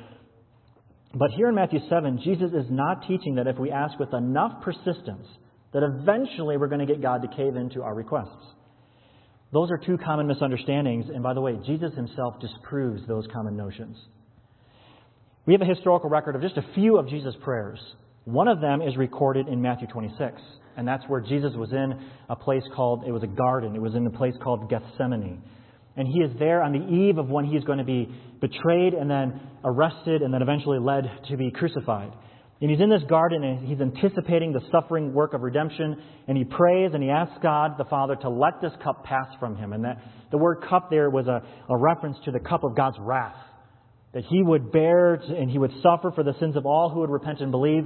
But 1.13 1.31
here 1.31 1.49
in 1.49 1.55
Matthew 1.55 1.79
7, 1.89 2.21
Jesus 2.23 2.51
is 2.51 2.65
not 2.69 3.07
teaching 3.07 3.35
that 3.35 3.47
if 3.47 3.57
we 3.57 3.71
ask 3.71 3.97
with 3.99 4.13
enough 4.13 4.61
persistence, 4.61 5.27
that 5.73 5.83
eventually 5.83 6.57
we're 6.57 6.67
going 6.67 6.85
to 6.85 6.91
get 6.91 7.01
God 7.01 7.21
to 7.21 7.27
cave 7.35 7.55
into 7.55 7.81
our 7.81 7.93
requests. 7.93 8.56
Those 9.53 9.71
are 9.71 9.77
two 9.77 9.97
common 9.97 10.27
misunderstandings, 10.27 11.05
and 11.13 11.23
by 11.23 11.33
the 11.33 11.41
way, 11.41 11.57
Jesus 11.65 11.93
himself 11.95 12.39
disproves 12.41 13.01
those 13.07 13.25
common 13.33 13.55
notions. 13.55 13.97
We 15.45 15.53
have 15.53 15.61
a 15.61 15.65
historical 15.65 16.09
record 16.09 16.35
of 16.35 16.41
just 16.41 16.57
a 16.57 16.65
few 16.75 16.97
of 16.97 17.07
Jesus' 17.07 17.35
prayers. 17.41 17.79
One 18.25 18.49
of 18.49 18.59
them 18.59 18.81
is 18.81 18.97
recorded 18.97 19.47
in 19.47 19.61
Matthew 19.61 19.87
26, 19.87 20.41
and 20.75 20.85
that's 20.85 21.03
where 21.07 21.21
Jesus 21.21 21.53
was 21.55 21.71
in 21.71 21.97
a 22.29 22.35
place 22.35 22.63
called, 22.75 23.05
it 23.07 23.11
was 23.11 23.23
a 23.23 23.27
garden, 23.27 23.73
it 23.73 23.81
was 23.81 23.95
in 23.95 24.05
a 24.05 24.09
place 24.09 24.33
called 24.43 24.69
Gethsemane. 24.69 25.41
And 25.95 26.07
he 26.07 26.19
is 26.19 26.31
there 26.37 26.61
on 26.61 26.73
the 26.73 26.85
eve 26.85 27.17
of 27.17 27.29
when 27.29 27.45
he 27.45 27.55
is 27.55 27.63
going 27.63 27.79
to 27.79 27.85
be 27.85 28.13
betrayed 28.41 28.93
and 28.93 29.09
then 29.09 29.39
arrested 29.63 30.21
and 30.21 30.33
then 30.33 30.41
eventually 30.41 30.77
led 30.77 31.09
to 31.29 31.37
be 31.37 31.49
crucified. 31.51 32.11
And 32.59 32.71
he's 32.71 32.79
in 32.79 32.89
this 32.89 33.03
garden 33.07 33.43
and 33.43 33.67
he's 33.67 33.79
anticipating 33.79 34.51
the 34.51 34.61
suffering 34.71 35.13
work 35.13 35.33
of 35.33 35.41
redemption. 35.41 36.01
And 36.27 36.37
he 36.37 36.43
prays 36.43 36.91
and 36.93 37.03
he 37.03 37.09
asks 37.09 37.37
God 37.41 37.77
the 37.77 37.85
Father 37.85 38.15
to 38.15 38.29
let 38.29 38.61
this 38.61 38.71
cup 38.83 39.03
pass 39.03 39.27
from 39.39 39.55
him. 39.55 39.73
And 39.73 39.83
that 39.83 39.97
the 40.31 40.37
word 40.37 40.65
cup 40.67 40.89
there 40.89 41.09
was 41.09 41.27
a, 41.27 41.43
a 41.69 41.77
reference 41.77 42.17
to 42.25 42.31
the 42.31 42.39
cup 42.39 42.63
of 42.63 42.75
God's 42.75 42.97
wrath. 42.99 43.35
That 44.13 44.23
he 44.27 44.41
would 44.41 44.71
bear 44.71 45.13
and 45.13 45.51
he 45.51 45.59
would 45.59 45.71
suffer 45.83 46.11
for 46.15 46.23
the 46.23 46.33
sins 46.39 46.55
of 46.55 46.65
all 46.65 46.89
who 46.89 47.01
would 47.01 47.11
repent 47.11 47.41
and 47.41 47.51
believe. 47.51 47.83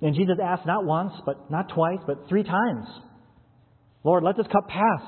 And 0.00 0.14
Jesus 0.14 0.36
asked 0.42 0.66
not 0.66 0.84
once, 0.84 1.12
but 1.26 1.50
not 1.50 1.70
twice, 1.74 1.98
but 2.06 2.28
three 2.28 2.44
times. 2.44 2.86
Lord, 4.04 4.22
let 4.22 4.36
this 4.36 4.46
cup 4.46 4.68
pass. 4.68 5.02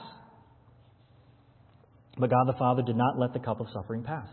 But 2.18 2.30
God 2.30 2.47
the 2.47 2.59
Father 2.59 2.83
did 2.83 2.97
not 2.97 3.18
let 3.18 3.33
the 3.33 3.40
cup 3.40 3.61
of 3.61 3.66
suffering 3.73 4.02
pass. 4.02 4.28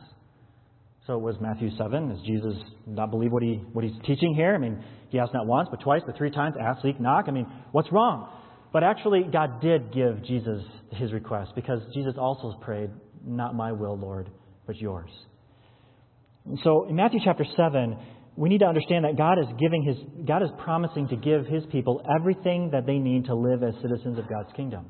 So 1.08 1.14
it 1.14 1.22
was 1.22 1.36
Matthew 1.42 1.70
7. 1.78 2.10
Does 2.10 2.20
Jesus 2.26 2.56
not 2.86 3.10
believe 3.10 3.32
what, 3.32 3.42
he, 3.42 3.56
what 3.74 3.84
he's 3.84 3.94
teaching 4.06 4.36
here? 4.36 4.54
I 4.54 4.60
mean, 4.60 4.84
he 5.10 5.20
asked 5.20 5.34
not 5.34 5.48
once, 5.48 5.68
but 5.72 5.82
twice, 5.82 6.02
but 6.06 6.16
three 6.16 6.30
times 6.30 6.56
ask, 6.62 6.82
seek, 6.84 7.00
knock. 7.00 7.26
I 7.28 7.32
mean, 7.32 7.48
what's 7.72 7.92
wrong? 7.92 8.30
But 8.72 8.84
actually, 8.84 9.24
God 9.32 9.62
did 9.62 9.92
give 9.92 10.24
Jesus 10.24 10.62
his 10.92 11.12
request 11.12 11.52
because 11.56 11.80
Jesus 11.94 12.14
also 12.18 12.58
prayed, 12.62 12.90
Not 13.26 13.56
my 13.56 13.72
will, 13.72 13.98
Lord, 13.98 14.30
but 14.68 14.78
yours. 14.78 15.10
And 16.46 16.60
so 16.64 16.88
in 16.88 16.96
Matthew 16.96 17.20
chapter 17.24 17.46
7, 17.58 17.98
we 18.36 18.50
need 18.50 18.60
to 18.60 18.66
understand 18.66 19.06
that 19.06 19.18
God 19.18 19.40
is 19.40 19.46
giving 19.60 19.84
his 19.84 19.98
God 20.26 20.42
is 20.42 20.50
promising 20.64 21.08
to 21.10 21.16
give 21.18 21.46
his 21.46 21.64
people 21.72 22.02
everything 22.16 22.70
that 22.72 22.86
they 22.86 22.98
need 22.98 23.26
to 23.26 23.36
live 23.36 23.62
as 23.62 23.74
citizens 23.82 24.18
of 24.18 24.30
God's 24.30 24.50
kingdom. 24.56 24.86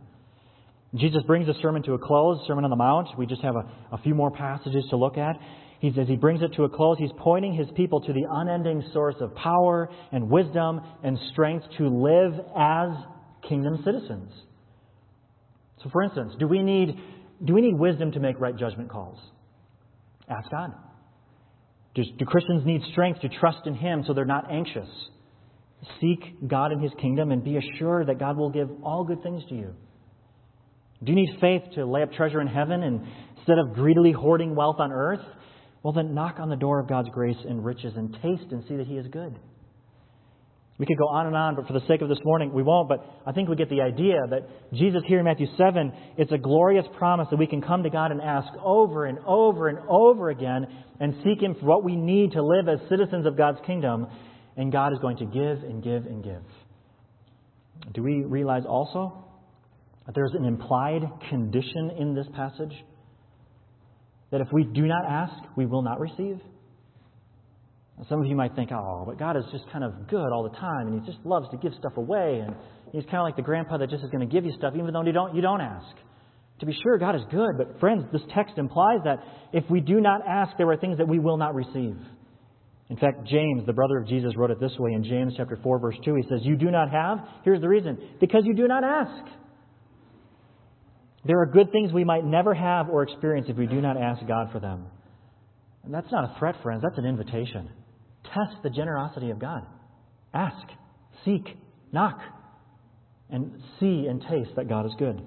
Jesus 0.93 1.23
brings 1.25 1.47
the 1.47 1.55
sermon 1.61 1.81
to 1.83 1.93
a 1.93 1.97
close, 1.97 2.39
Sermon 2.47 2.65
on 2.65 2.69
the 2.69 2.75
Mount. 2.75 3.17
We 3.17 3.25
just 3.25 3.41
have 3.41 3.55
a, 3.55 3.95
a 3.95 3.97
few 4.03 4.13
more 4.13 4.29
passages 4.29 4.85
to 4.89 4.97
look 4.97 5.17
at. 5.17 5.37
He, 5.81 5.87
as 5.99 6.07
he 6.07 6.15
brings 6.15 6.43
it 6.43 6.53
to 6.57 6.63
a 6.63 6.69
close, 6.69 6.97
he's 6.99 7.11
pointing 7.17 7.55
his 7.55 7.67
people 7.75 8.01
to 8.01 8.13
the 8.13 8.23
unending 8.29 8.83
source 8.93 9.15
of 9.19 9.33
power 9.33 9.89
and 10.11 10.29
wisdom 10.29 10.79
and 11.03 11.17
strength 11.31 11.65
to 11.79 11.87
live 11.87 12.33
as 12.55 12.89
kingdom 13.49 13.81
citizens. 13.83 14.31
So, 15.81 15.89
for 15.89 16.03
instance, 16.03 16.33
do 16.37 16.47
we 16.47 16.61
need, 16.61 16.95
do 17.43 17.55
we 17.55 17.61
need 17.61 17.73
wisdom 17.73 18.11
to 18.11 18.19
make 18.19 18.39
right 18.39 18.55
judgment 18.55 18.91
calls? 18.91 19.17
Ask 20.29 20.51
God. 20.51 20.71
Do, 21.95 22.03
do 22.19 22.25
Christians 22.25 22.63
need 22.63 22.83
strength 22.91 23.21
to 23.21 23.29
trust 23.29 23.65
in 23.65 23.73
Him 23.73 24.03
so 24.05 24.13
they're 24.13 24.23
not 24.23 24.51
anxious? 24.51 24.87
Seek 25.99 26.47
God 26.47 26.71
and 26.71 26.83
His 26.83 26.91
kingdom 27.01 27.31
and 27.31 27.43
be 27.43 27.57
assured 27.57 28.07
that 28.07 28.19
God 28.19 28.37
will 28.37 28.51
give 28.51 28.69
all 28.83 29.03
good 29.03 29.23
things 29.23 29.41
to 29.49 29.55
you. 29.55 29.73
Do 31.03 31.11
you 31.11 31.15
need 31.15 31.39
faith 31.41 31.63
to 31.73 31.85
lay 31.87 32.03
up 32.03 32.13
treasure 32.13 32.39
in 32.39 32.45
heaven 32.45 32.83
and 32.83 33.01
instead 33.35 33.57
of 33.57 33.73
greedily 33.73 34.11
hoarding 34.11 34.53
wealth 34.53 34.75
on 34.77 34.91
earth? 34.91 35.25
Well, 35.83 35.93
then 35.93 36.13
knock 36.13 36.37
on 36.39 36.49
the 36.49 36.55
door 36.55 36.79
of 36.79 36.87
God's 36.87 37.09
grace 37.09 37.37
and 37.47 37.65
riches 37.65 37.93
and 37.95 38.13
taste 38.21 38.51
and 38.51 38.63
see 38.67 38.75
that 38.75 38.87
He 38.87 38.97
is 38.97 39.07
good. 39.07 39.35
We 40.77 40.85
could 40.87 40.97
go 40.97 41.07
on 41.09 41.27
and 41.27 41.35
on, 41.35 41.55
but 41.55 41.67
for 41.67 41.73
the 41.73 41.85
sake 41.87 42.01
of 42.01 42.09
this 42.09 42.17
morning, 42.23 42.53
we 42.53 42.63
won't. 42.63 42.89
But 42.89 43.05
I 43.25 43.31
think 43.33 43.49
we 43.49 43.55
get 43.55 43.69
the 43.69 43.81
idea 43.81 44.17
that 44.31 44.73
Jesus 44.73 45.03
here 45.05 45.19
in 45.19 45.25
Matthew 45.25 45.45
7, 45.55 45.93
it's 46.17 46.31
a 46.31 46.39
glorious 46.39 46.85
promise 46.97 47.27
that 47.29 47.37
we 47.37 47.45
can 47.45 47.61
come 47.61 47.83
to 47.83 47.89
God 47.91 48.09
and 48.09 48.19
ask 48.19 48.49
over 48.63 49.05
and 49.05 49.19
over 49.25 49.67
and 49.67 49.77
over 49.87 50.31
again 50.31 50.65
and 50.99 51.13
seek 51.23 51.41
Him 51.41 51.55
for 51.59 51.67
what 51.67 51.83
we 51.83 51.95
need 51.95 52.31
to 52.31 52.43
live 52.43 52.67
as 52.67 52.79
citizens 52.89 53.27
of 53.27 53.37
God's 53.37 53.59
kingdom. 53.65 54.07
And 54.57 54.71
God 54.71 54.91
is 54.91 54.99
going 54.99 55.17
to 55.17 55.25
give 55.25 55.63
and 55.63 55.83
give 55.83 56.05
and 56.05 56.23
give. 56.23 56.41
Do 57.93 58.01
we 58.03 58.23
realize 58.23 58.63
also 58.67 59.23
that 60.05 60.15
there's 60.15 60.33
an 60.33 60.45
implied 60.45 61.03
condition 61.29 61.91
in 61.97 62.15
this 62.15 62.27
passage? 62.35 62.73
That 64.31 64.41
if 64.41 64.47
we 64.51 64.63
do 64.63 64.83
not 64.83 65.05
ask, 65.07 65.33
we 65.55 65.65
will 65.65 65.81
not 65.81 65.99
receive? 65.99 66.39
Some 68.09 68.19
of 68.19 68.25
you 68.25 68.35
might 68.35 68.55
think, 68.55 68.71
oh, 68.71 69.03
but 69.05 69.19
God 69.19 69.37
is 69.37 69.43
just 69.51 69.65
kind 69.71 69.83
of 69.83 70.07
good 70.07 70.31
all 70.31 70.43
the 70.43 70.57
time, 70.57 70.87
and 70.87 71.01
He 71.01 71.11
just 71.11 71.23
loves 71.25 71.47
to 71.51 71.57
give 71.57 71.73
stuff 71.77 71.97
away, 71.97 72.41
and 72.45 72.55
He's 72.91 73.03
kind 73.03 73.17
of 73.17 73.23
like 73.23 73.35
the 73.35 73.43
grandpa 73.43 73.77
that 73.77 73.89
just 73.89 74.03
is 74.03 74.09
going 74.09 74.27
to 74.27 74.33
give 74.33 74.43
you 74.43 74.53
stuff 74.57 74.73
even 74.75 74.91
though 74.91 75.03
you 75.03 75.11
don't, 75.11 75.35
you 75.35 75.41
don't 75.41 75.61
ask. 75.61 75.95
To 76.59 76.65
be 76.65 76.73
sure, 76.83 76.97
God 76.97 77.15
is 77.15 77.21
good, 77.31 77.57
but 77.57 77.79
friends, 77.79 78.05
this 78.11 78.21
text 78.33 78.57
implies 78.57 78.99
that 79.03 79.17
if 79.53 79.63
we 79.69 79.81
do 79.81 79.99
not 79.99 80.21
ask, 80.27 80.57
there 80.57 80.69
are 80.69 80.77
things 80.77 80.97
that 80.97 81.07
we 81.07 81.19
will 81.19 81.37
not 81.37 81.55
receive. 81.55 81.97
In 82.89 82.97
fact, 82.97 83.25
James, 83.25 83.65
the 83.65 83.73
brother 83.73 83.97
of 83.97 84.07
Jesus, 84.07 84.33
wrote 84.35 84.51
it 84.51 84.59
this 84.59 84.73
way 84.77 84.91
in 84.93 85.03
James 85.03 85.33
chapter 85.37 85.57
4, 85.63 85.79
verse 85.79 85.95
2. 86.03 86.15
He 86.15 86.23
says, 86.23 86.41
You 86.43 86.55
do 86.55 86.69
not 86.69 86.91
have. 86.91 87.19
Here's 87.43 87.61
the 87.61 87.69
reason 87.69 87.97
because 88.19 88.43
you 88.45 88.53
do 88.53 88.67
not 88.67 88.83
ask. 88.83 89.31
There 91.25 91.39
are 91.39 91.45
good 91.45 91.71
things 91.71 91.93
we 91.93 92.03
might 92.03 92.25
never 92.25 92.53
have 92.53 92.89
or 92.89 93.03
experience 93.03 93.47
if 93.49 93.57
we 93.57 93.67
do 93.67 93.81
not 93.81 93.97
ask 93.97 94.25
God 94.27 94.51
for 94.51 94.59
them. 94.59 94.87
And 95.83 95.93
that's 95.93 96.11
not 96.11 96.23
a 96.23 96.39
threat, 96.39 96.55
friends, 96.63 96.81
that's 96.83 96.97
an 96.97 97.05
invitation. 97.05 97.69
Test 98.23 98.61
the 98.63 98.69
generosity 98.69 99.29
of 99.29 99.39
God. 99.39 99.65
Ask, 100.33 100.67
seek, 101.25 101.45
knock, 101.91 102.19
and 103.29 103.51
see 103.79 104.05
and 104.07 104.21
taste 104.21 104.51
that 104.55 104.67
God 104.67 104.85
is 104.85 104.93
good. 104.97 105.21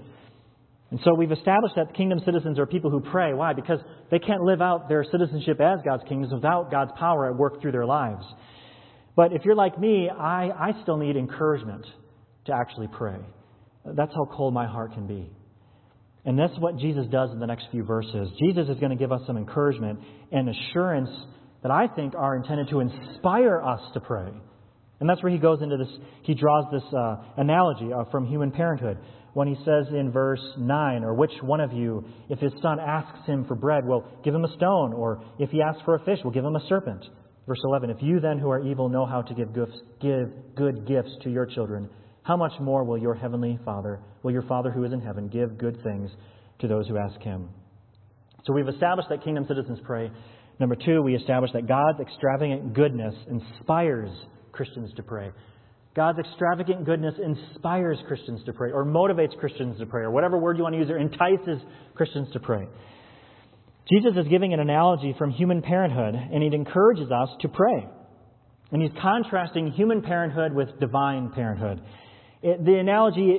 And 0.90 1.00
so 1.04 1.14
we've 1.14 1.32
established 1.32 1.74
that 1.76 1.94
kingdom 1.94 2.20
citizens 2.24 2.58
are 2.58 2.66
people 2.66 2.90
who 2.90 3.00
pray. 3.00 3.32
Why? 3.32 3.52
Because 3.52 3.80
they 4.10 4.18
can't 4.18 4.42
live 4.42 4.62
out 4.62 4.88
their 4.88 5.04
citizenship 5.10 5.60
as 5.60 5.80
God's 5.84 6.04
kingdoms 6.08 6.32
without 6.32 6.70
God's 6.70 6.92
power 6.98 7.28
at 7.30 7.36
work 7.36 7.60
through 7.60 7.72
their 7.72 7.86
lives. 7.86 8.24
But 9.16 9.32
if 9.32 9.44
you're 9.44 9.56
like 9.56 9.78
me, 9.78 10.08
I, 10.08 10.50
I 10.50 10.82
still 10.82 10.96
need 10.96 11.16
encouragement 11.16 11.84
to 12.46 12.52
actually 12.52 12.88
pray. 12.96 13.16
That's 13.84 14.12
how 14.14 14.26
cold 14.36 14.54
my 14.54 14.66
heart 14.66 14.92
can 14.92 15.06
be. 15.06 15.30
And 16.24 16.38
that's 16.38 16.58
what 16.58 16.78
Jesus 16.78 17.06
does 17.10 17.30
in 17.32 17.38
the 17.38 17.46
next 17.46 17.66
few 17.70 17.84
verses. 17.84 18.30
Jesus 18.38 18.68
is 18.68 18.78
going 18.80 18.90
to 18.90 18.96
give 18.96 19.12
us 19.12 19.20
some 19.26 19.36
encouragement 19.36 20.00
and 20.32 20.48
assurance 20.48 21.10
that 21.62 21.70
I 21.70 21.86
think 21.88 22.14
are 22.14 22.36
intended 22.36 22.68
to 22.70 22.80
inspire 22.80 23.60
us 23.60 23.80
to 23.94 24.00
pray. 24.00 24.30
And 25.00 25.08
that's 25.08 25.22
where 25.22 25.32
he 25.32 25.38
goes 25.38 25.60
into 25.60 25.76
this, 25.76 25.88
he 26.22 26.34
draws 26.34 26.64
this 26.72 26.82
uh, 26.94 27.16
analogy 27.36 27.92
uh, 27.92 28.04
from 28.10 28.26
human 28.26 28.52
parenthood 28.52 28.98
when 29.34 29.48
he 29.48 29.56
says 29.64 29.86
in 29.90 30.12
verse 30.12 30.40
9, 30.56 31.04
or 31.04 31.14
which 31.14 31.32
one 31.42 31.60
of 31.60 31.72
you, 31.72 32.04
if 32.30 32.38
his 32.38 32.52
son 32.62 32.78
asks 32.78 33.26
him 33.26 33.44
for 33.46 33.56
bread, 33.56 33.84
will 33.84 34.04
give 34.24 34.34
him 34.34 34.44
a 34.44 34.56
stone, 34.56 34.92
or 34.92 35.22
if 35.38 35.50
he 35.50 35.60
asks 35.60 35.82
for 35.84 35.96
a 35.96 36.04
fish, 36.04 36.20
will 36.22 36.30
give 36.30 36.44
him 36.44 36.54
a 36.54 36.66
serpent. 36.68 37.04
Verse 37.46 37.58
11, 37.64 37.90
if 37.90 37.96
you 38.00 38.20
then 38.20 38.38
who 38.38 38.48
are 38.48 38.64
evil 38.64 38.88
know 38.88 39.04
how 39.04 39.22
to 39.22 39.34
give, 39.34 39.52
gifts, 39.54 39.76
give 40.00 40.30
good 40.54 40.86
gifts 40.86 41.10
to 41.24 41.30
your 41.30 41.46
children, 41.46 41.90
how 42.24 42.36
much 42.36 42.52
more 42.58 42.84
will 42.84 42.98
your 42.98 43.14
heavenly 43.14 43.58
Father, 43.64 44.00
will 44.22 44.32
your 44.32 44.42
Father 44.42 44.70
who 44.70 44.84
is 44.84 44.92
in 44.92 45.00
heaven, 45.00 45.28
give 45.28 45.56
good 45.58 45.80
things 45.82 46.10
to 46.60 46.66
those 46.66 46.88
who 46.88 46.96
ask 46.96 47.20
him? 47.20 47.48
So 48.46 48.52
we've 48.52 48.68
established 48.68 49.08
that 49.10 49.22
kingdom 49.22 49.44
citizens 49.46 49.78
pray. 49.84 50.10
Number 50.58 50.74
two, 50.74 51.02
we 51.02 51.14
establish 51.14 51.50
that 51.52 51.66
God's 51.68 52.00
extravagant 52.00 52.74
goodness 52.74 53.14
inspires 53.28 54.10
Christians 54.52 54.90
to 54.96 55.02
pray. 55.02 55.30
God's 55.94 56.18
extravagant 56.18 56.86
goodness 56.86 57.14
inspires 57.22 57.98
Christians 58.08 58.40
to 58.46 58.52
pray, 58.52 58.72
or 58.72 58.84
motivates 58.84 59.38
Christians 59.38 59.78
to 59.78 59.86
pray, 59.86 60.02
or 60.02 60.10
whatever 60.10 60.38
word 60.38 60.56
you 60.56 60.64
want 60.64 60.74
to 60.74 60.80
use, 60.80 60.90
or 60.90 60.98
entices 60.98 61.60
Christians 61.94 62.28
to 62.32 62.40
pray. 62.40 62.66
Jesus 63.92 64.12
is 64.16 64.26
giving 64.28 64.54
an 64.54 64.60
analogy 64.60 65.14
from 65.18 65.30
human 65.30 65.62
parenthood, 65.62 66.14
and 66.14 66.42
he 66.42 66.48
encourages 66.54 67.10
us 67.10 67.28
to 67.42 67.48
pray. 67.48 67.86
And 68.72 68.82
he's 68.82 68.90
contrasting 69.00 69.72
human 69.72 70.02
parenthood 70.02 70.52
with 70.52 70.80
divine 70.80 71.30
parenthood. 71.32 71.80
It, 72.44 72.62
the 72.62 72.74
analogy 72.74 73.38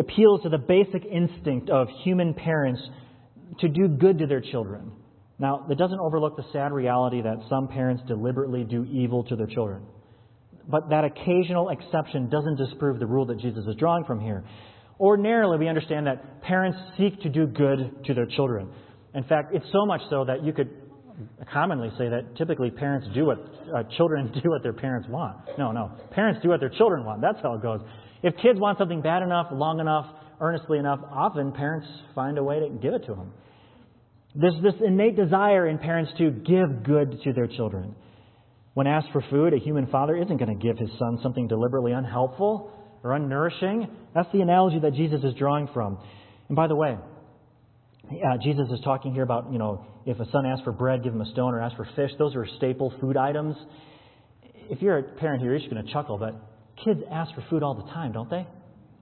appeals 0.00 0.42
to 0.42 0.48
the 0.48 0.58
basic 0.58 1.04
instinct 1.04 1.68
of 1.68 1.88
human 2.02 2.32
parents 2.32 2.80
to 3.60 3.68
do 3.68 3.86
good 3.86 4.18
to 4.18 4.26
their 4.26 4.40
children. 4.40 4.92
Now, 5.38 5.66
it 5.70 5.76
doesn't 5.76 6.00
overlook 6.00 6.36
the 6.36 6.44
sad 6.54 6.72
reality 6.72 7.20
that 7.20 7.36
some 7.50 7.68
parents 7.68 8.02
deliberately 8.08 8.64
do 8.64 8.84
evil 8.84 9.24
to 9.24 9.36
their 9.36 9.46
children. 9.46 9.82
But 10.66 10.88
that 10.88 11.04
occasional 11.04 11.68
exception 11.68 12.30
doesn't 12.30 12.56
disprove 12.56 12.98
the 12.98 13.06
rule 13.06 13.26
that 13.26 13.38
Jesus 13.38 13.66
is 13.66 13.76
drawing 13.76 14.04
from 14.04 14.20
here. 14.20 14.42
Ordinarily, 14.98 15.58
we 15.58 15.68
understand 15.68 16.06
that 16.06 16.40
parents 16.40 16.78
seek 16.96 17.20
to 17.20 17.28
do 17.28 17.46
good 17.46 18.04
to 18.06 18.14
their 18.14 18.24
children. 18.24 18.70
In 19.14 19.24
fact, 19.24 19.54
it's 19.54 19.66
so 19.70 19.84
much 19.84 20.00
so 20.08 20.24
that 20.24 20.42
you 20.42 20.54
could 20.54 20.70
commonly 21.52 21.90
say 21.98 22.08
that 22.08 22.36
typically 22.36 22.70
parents 22.70 23.06
do 23.14 23.26
what 23.26 23.38
uh, 23.74 23.82
children 23.98 24.32
do 24.42 24.50
what 24.50 24.62
their 24.62 24.72
parents 24.72 25.06
want. 25.10 25.36
No, 25.58 25.72
no. 25.72 25.92
Parents 26.12 26.40
do 26.42 26.48
what 26.48 26.60
their 26.60 26.70
children 26.70 27.04
want. 27.04 27.20
That's 27.20 27.38
how 27.42 27.54
it 27.54 27.62
goes. 27.62 27.80
If 28.22 28.36
kids 28.42 28.58
want 28.58 28.78
something 28.78 29.02
bad 29.02 29.22
enough, 29.22 29.48
long 29.52 29.80
enough, 29.80 30.06
earnestly 30.40 30.78
enough, 30.78 31.00
often 31.10 31.52
parents 31.52 31.86
find 32.14 32.38
a 32.38 32.44
way 32.44 32.60
to 32.60 32.68
give 32.68 32.94
it 32.94 33.06
to 33.06 33.14
them. 33.14 33.32
There's 34.34 34.60
this 34.62 34.74
innate 34.84 35.16
desire 35.16 35.66
in 35.66 35.78
parents 35.78 36.12
to 36.18 36.30
give 36.30 36.84
good 36.84 37.22
to 37.24 37.32
their 37.32 37.46
children. 37.46 37.94
When 38.74 38.86
asked 38.86 39.08
for 39.12 39.24
food, 39.30 39.54
a 39.54 39.58
human 39.58 39.86
father 39.86 40.16
isn't 40.16 40.36
going 40.36 40.58
to 40.58 40.62
give 40.62 40.76
his 40.76 40.90
son 40.98 41.18
something 41.22 41.48
deliberately 41.48 41.92
unhelpful 41.92 42.70
or 43.02 43.14
unnourishing. 43.14 43.88
That's 44.14 44.28
the 44.32 44.42
analogy 44.42 44.78
that 44.80 44.92
Jesus 44.92 45.24
is 45.24 45.32
drawing 45.38 45.68
from. 45.72 45.98
And 46.48 46.56
by 46.56 46.66
the 46.66 46.76
way, 46.76 46.98
uh, 48.10 48.36
Jesus 48.42 48.68
is 48.70 48.80
talking 48.84 49.14
here 49.14 49.22
about, 49.22 49.50
you 49.50 49.58
know, 49.58 49.86
if 50.04 50.20
a 50.20 50.30
son 50.30 50.44
asks 50.44 50.64
for 50.64 50.72
bread, 50.72 51.02
give 51.02 51.14
him 51.14 51.22
a 51.22 51.30
stone, 51.32 51.54
or 51.54 51.62
asks 51.62 51.76
for 51.76 51.88
fish. 51.96 52.10
Those 52.18 52.36
are 52.36 52.46
staple 52.58 52.92
food 53.00 53.16
items. 53.16 53.56
If 54.68 54.82
you're 54.82 54.98
a 54.98 55.02
parent 55.02 55.40
here, 55.40 55.52
you're 55.52 55.58
just 55.58 55.70
going 55.70 55.84
to 55.84 55.92
chuckle, 55.92 56.18
but 56.18 56.34
kids 56.84 57.00
ask 57.10 57.34
for 57.34 57.44
food 57.50 57.62
all 57.62 57.74
the 57.74 57.90
time, 57.92 58.12
don't 58.12 58.30
they? 58.30 58.46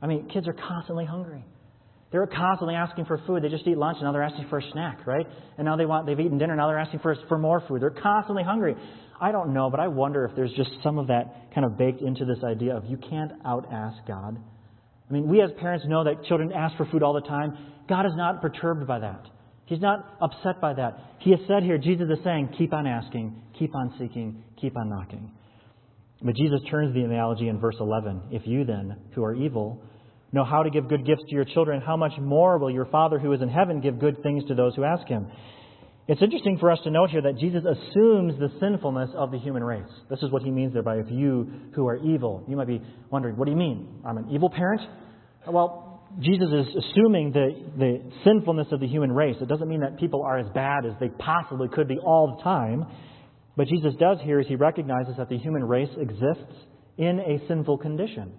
I 0.02 0.06
mean, 0.06 0.28
kids 0.28 0.46
are 0.48 0.52
constantly 0.52 1.04
hungry. 1.04 1.44
They're 2.12 2.26
constantly 2.26 2.74
asking 2.76 3.06
for 3.06 3.20
food. 3.26 3.42
They 3.42 3.48
just 3.48 3.66
eat 3.66 3.76
lunch 3.76 3.96
and 3.98 4.04
now 4.04 4.12
they're 4.12 4.22
asking 4.22 4.46
for 4.48 4.58
a 4.58 4.70
snack, 4.72 5.06
right? 5.06 5.26
And 5.58 5.64
now 5.64 5.76
they 5.76 5.86
want 5.86 6.06
they've 6.06 6.20
eaten 6.20 6.38
dinner, 6.38 6.54
now 6.54 6.68
they're 6.68 6.78
asking 6.78 7.00
for 7.00 7.16
for 7.28 7.38
more 7.38 7.62
food. 7.66 7.82
They're 7.82 7.90
constantly 7.90 8.44
hungry. 8.44 8.76
I 9.20 9.32
don't 9.32 9.52
know, 9.52 9.70
but 9.70 9.80
I 9.80 9.88
wonder 9.88 10.24
if 10.24 10.36
there's 10.36 10.52
just 10.52 10.70
some 10.82 10.98
of 10.98 11.08
that 11.08 11.52
kind 11.54 11.64
of 11.64 11.76
baked 11.76 12.02
into 12.02 12.24
this 12.24 12.38
idea 12.44 12.76
of 12.76 12.84
you 12.84 12.96
can't 12.96 13.32
out 13.44 13.66
ask 13.72 13.96
God. 14.06 14.38
I 15.08 15.12
mean, 15.12 15.28
we 15.28 15.42
as 15.42 15.50
parents 15.58 15.84
know 15.88 16.04
that 16.04 16.24
children 16.24 16.52
ask 16.52 16.76
for 16.76 16.86
food 16.86 17.02
all 17.02 17.14
the 17.14 17.20
time. 17.20 17.56
God 17.88 18.06
is 18.06 18.12
not 18.14 18.40
perturbed 18.40 18.86
by 18.86 19.00
that. 19.00 19.26
He's 19.66 19.80
not 19.80 20.16
upset 20.20 20.60
by 20.60 20.74
that. 20.74 20.98
He 21.20 21.30
has 21.30 21.40
said 21.48 21.62
here, 21.62 21.78
Jesus 21.78 22.06
is 22.10 22.22
saying, 22.22 22.54
keep 22.58 22.72
on 22.72 22.86
asking, 22.86 23.34
keep 23.58 23.74
on 23.74 23.94
seeking, 23.98 24.42
keep 24.60 24.76
on 24.76 24.90
knocking. 24.90 25.30
But 26.24 26.36
Jesus 26.36 26.60
turns 26.70 26.94
the 26.94 27.02
analogy 27.02 27.48
in 27.48 27.60
verse 27.60 27.76
11. 27.78 28.22
If 28.30 28.46
you 28.46 28.64
then, 28.64 28.96
who 29.14 29.22
are 29.22 29.34
evil, 29.34 29.82
know 30.32 30.44
how 30.44 30.62
to 30.62 30.70
give 30.70 30.88
good 30.88 31.06
gifts 31.06 31.22
to 31.28 31.34
your 31.34 31.44
children, 31.44 31.82
how 31.82 31.96
much 31.96 32.12
more 32.18 32.58
will 32.58 32.70
your 32.70 32.86
Father 32.86 33.18
who 33.18 33.32
is 33.32 33.42
in 33.42 33.48
heaven 33.48 33.80
give 33.80 34.00
good 34.00 34.22
things 34.22 34.42
to 34.48 34.54
those 34.54 34.74
who 34.74 34.84
ask 34.84 35.06
him? 35.06 35.26
It's 36.06 36.20
interesting 36.20 36.58
for 36.58 36.70
us 36.70 36.78
to 36.84 36.90
note 36.90 37.10
here 37.10 37.22
that 37.22 37.38
Jesus 37.38 37.62
assumes 37.64 38.38
the 38.38 38.50
sinfulness 38.60 39.10
of 39.14 39.30
the 39.30 39.38
human 39.38 39.62
race. 39.62 39.88
This 40.10 40.18
is 40.22 40.30
what 40.30 40.42
he 40.42 40.50
means 40.50 40.74
there 40.74 40.82
by 40.82 40.96
if 40.96 41.06
you 41.10 41.50
who 41.74 41.86
are 41.86 41.96
evil. 41.96 42.44
You 42.46 42.56
might 42.56 42.68
be 42.68 42.82
wondering, 43.10 43.36
what 43.36 43.46
do 43.46 43.52
you 43.52 43.56
mean? 43.56 44.00
I'm 44.04 44.18
an 44.18 44.28
evil 44.30 44.50
parent? 44.50 44.82
Well, 45.46 46.02
Jesus 46.20 46.48
is 46.48 46.84
assuming 46.84 47.32
the, 47.32 47.48
the 47.78 48.02
sinfulness 48.24 48.68
of 48.70 48.80
the 48.80 48.86
human 48.86 49.12
race. 49.12 49.36
It 49.40 49.48
doesn't 49.48 49.68
mean 49.68 49.80
that 49.80 49.98
people 49.98 50.22
are 50.22 50.38
as 50.38 50.46
bad 50.54 50.84
as 50.84 50.92
they 51.00 51.08
possibly 51.08 51.68
could 51.68 51.88
be 51.88 51.98
all 51.98 52.36
the 52.36 52.42
time. 52.42 52.84
But 53.56 53.68
Jesus 53.68 53.94
does 54.00 54.18
here 54.22 54.40
is 54.40 54.46
he 54.48 54.56
recognizes 54.56 55.14
that 55.16 55.28
the 55.28 55.38
human 55.38 55.64
race 55.64 55.90
exists 55.98 56.52
in 56.98 57.20
a 57.20 57.46
sinful 57.48 57.78
condition. 57.78 58.32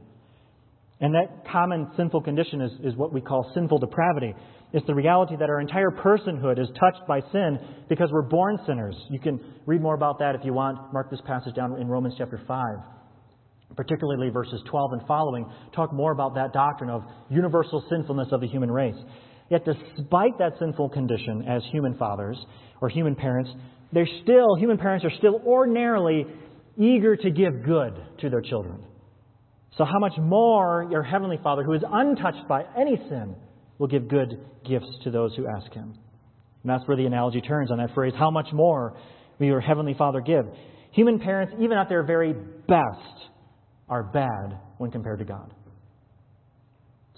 And 0.99 1.13
that 1.13 1.45
common 1.51 1.91
sinful 1.97 2.21
condition 2.21 2.61
is, 2.61 2.71
is 2.83 2.95
what 2.95 3.13
we 3.13 3.21
call 3.21 3.51
sinful 3.53 3.79
depravity. 3.79 4.33
It's 4.71 4.87
the 4.87 4.95
reality 4.95 5.35
that 5.37 5.49
our 5.49 5.59
entire 5.59 5.91
personhood 5.91 6.59
is 6.59 6.67
touched 6.79 7.05
by 7.07 7.21
sin 7.31 7.59
because 7.89 8.09
we're 8.11 8.29
born 8.29 8.57
sinners. 8.65 8.95
You 9.09 9.19
can 9.19 9.39
read 9.65 9.81
more 9.81 9.95
about 9.95 10.19
that 10.19 10.35
if 10.35 10.41
you 10.43 10.53
want. 10.53 10.93
Mark 10.93 11.11
this 11.11 11.19
passage 11.25 11.53
down 11.53 11.79
in 11.79 11.87
Romans 11.87 12.15
chapter 12.17 12.41
5. 12.47 12.65
Particularly 13.75 14.29
verses 14.29 14.61
12 14.69 14.93
and 14.93 15.07
following 15.07 15.45
talk 15.73 15.93
more 15.93 16.13
about 16.13 16.35
that 16.35 16.53
doctrine 16.53 16.89
of 16.89 17.03
universal 17.29 17.83
sinfulness 17.89 18.29
of 18.31 18.39
the 18.39 18.47
human 18.47 18.71
race. 18.71 18.95
Yet, 19.49 19.65
despite 19.65 20.37
that 20.39 20.53
sinful 20.59 20.89
condition 20.89 21.45
as 21.47 21.61
human 21.71 21.95
fathers 21.97 22.37
or 22.81 22.89
human 22.89 23.15
parents, 23.15 23.51
they're 23.91 24.09
still, 24.23 24.55
human 24.55 24.77
parents 24.77 25.05
are 25.05 25.11
still 25.17 25.41
ordinarily 25.45 26.25
eager 26.77 27.15
to 27.15 27.29
give 27.29 27.63
good 27.63 27.93
to 28.21 28.29
their 28.29 28.41
children. 28.41 28.83
So, 29.77 29.85
how 29.85 29.99
much 29.99 30.13
more 30.17 30.87
your 30.89 31.03
Heavenly 31.03 31.37
Father, 31.43 31.63
who 31.63 31.73
is 31.73 31.83
untouched 31.89 32.47
by 32.47 32.63
any 32.77 32.95
sin, 33.09 33.35
will 33.77 33.87
give 33.87 34.07
good 34.07 34.39
gifts 34.67 34.87
to 35.03 35.11
those 35.11 35.35
who 35.35 35.45
ask 35.47 35.71
Him? 35.73 35.97
And 36.63 36.69
that's 36.69 36.87
where 36.87 36.97
the 36.97 37.05
analogy 37.05 37.41
turns 37.41 37.71
on 37.71 37.77
that 37.77 37.93
phrase 37.93 38.13
how 38.17 38.31
much 38.31 38.47
more 38.51 38.95
will 39.37 39.45
your 39.45 39.61
Heavenly 39.61 39.93
Father 39.93 40.21
give? 40.21 40.45
Human 40.91 41.19
parents, 41.19 41.53
even 41.59 41.77
at 41.77 41.89
their 41.89 42.03
very 42.03 42.33
best, 42.33 43.29
are 43.89 44.01
bad 44.01 44.59
when 44.77 44.91
compared 44.91 45.19
to 45.19 45.25
God. 45.25 45.53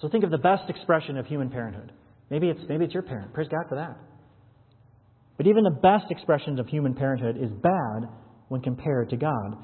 So 0.00 0.08
think 0.08 0.24
of 0.24 0.30
the 0.30 0.38
best 0.38 0.68
expression 0.68 1.16
of 1.16 1.26
human 1.26 1.48
parenthood. 1.48 1.92
Maybe 2.30 2.48
it's, 2.48 2.60
maybe 2.68 2.84
it's 2.84 2.94
your 2.94 3.02
parent. 3.02 3.32
Praise 3.32 3.48
God 3.48 3.68
for 3.68 3.76
that. 3.76 3.96
But 5.36 5.46
even 5.46 5.64
the 5.64 5.70
best 5.70 6.06
expressions 6.10 6.58
of 6.58 6.66
human 6.66 6.94
parenthood 6.94 7.36
is 7.36 7.50
bad 7.50 8.08
when 8.48 8.60
compared 8.60 9.10
to 9.10 9.16
God. 9.16 9.56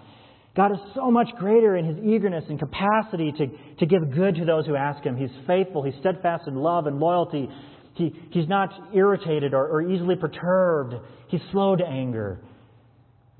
God 0.56 0.70
is 0.70 0.78
so 0.94 1.10
much 1.10 1.28
greater 1.36 1.76
in 1.76 1.84
his 1.84 1.98
eagerness 1.98 2.44
and 2.48 2.58
capacity 2.60 3.32
to, 3.32 3.46
to 3.80 3.86
give 3.86 4.14
good 4.14 4.36
to 4.36 4.44
those 4.44 4.66
who 4.66 4.76
ask 4.76 5.02
him. 5.02 5.16
He's 5.16 5.30
faithful, 5.46 5.82
he's 5.82 5.94
steadfast 5.98 6.44
in 6.46 6.54
love 6.54 6.86
and 6.86 7.00
loyalty. 7.00 7.48
He, 7.94 8.12
he's 8.30 8.48
not 8.48 8.70
irritated 8.94 9.52
or, 9.52 9.68
or 9.68 9.82
easily 9.82 10.14
perturbed, 10.14 10.94
he's 11.28 11.40
slow 11.50 11.74
to 11.74 11.84
anger. 11.84 12.40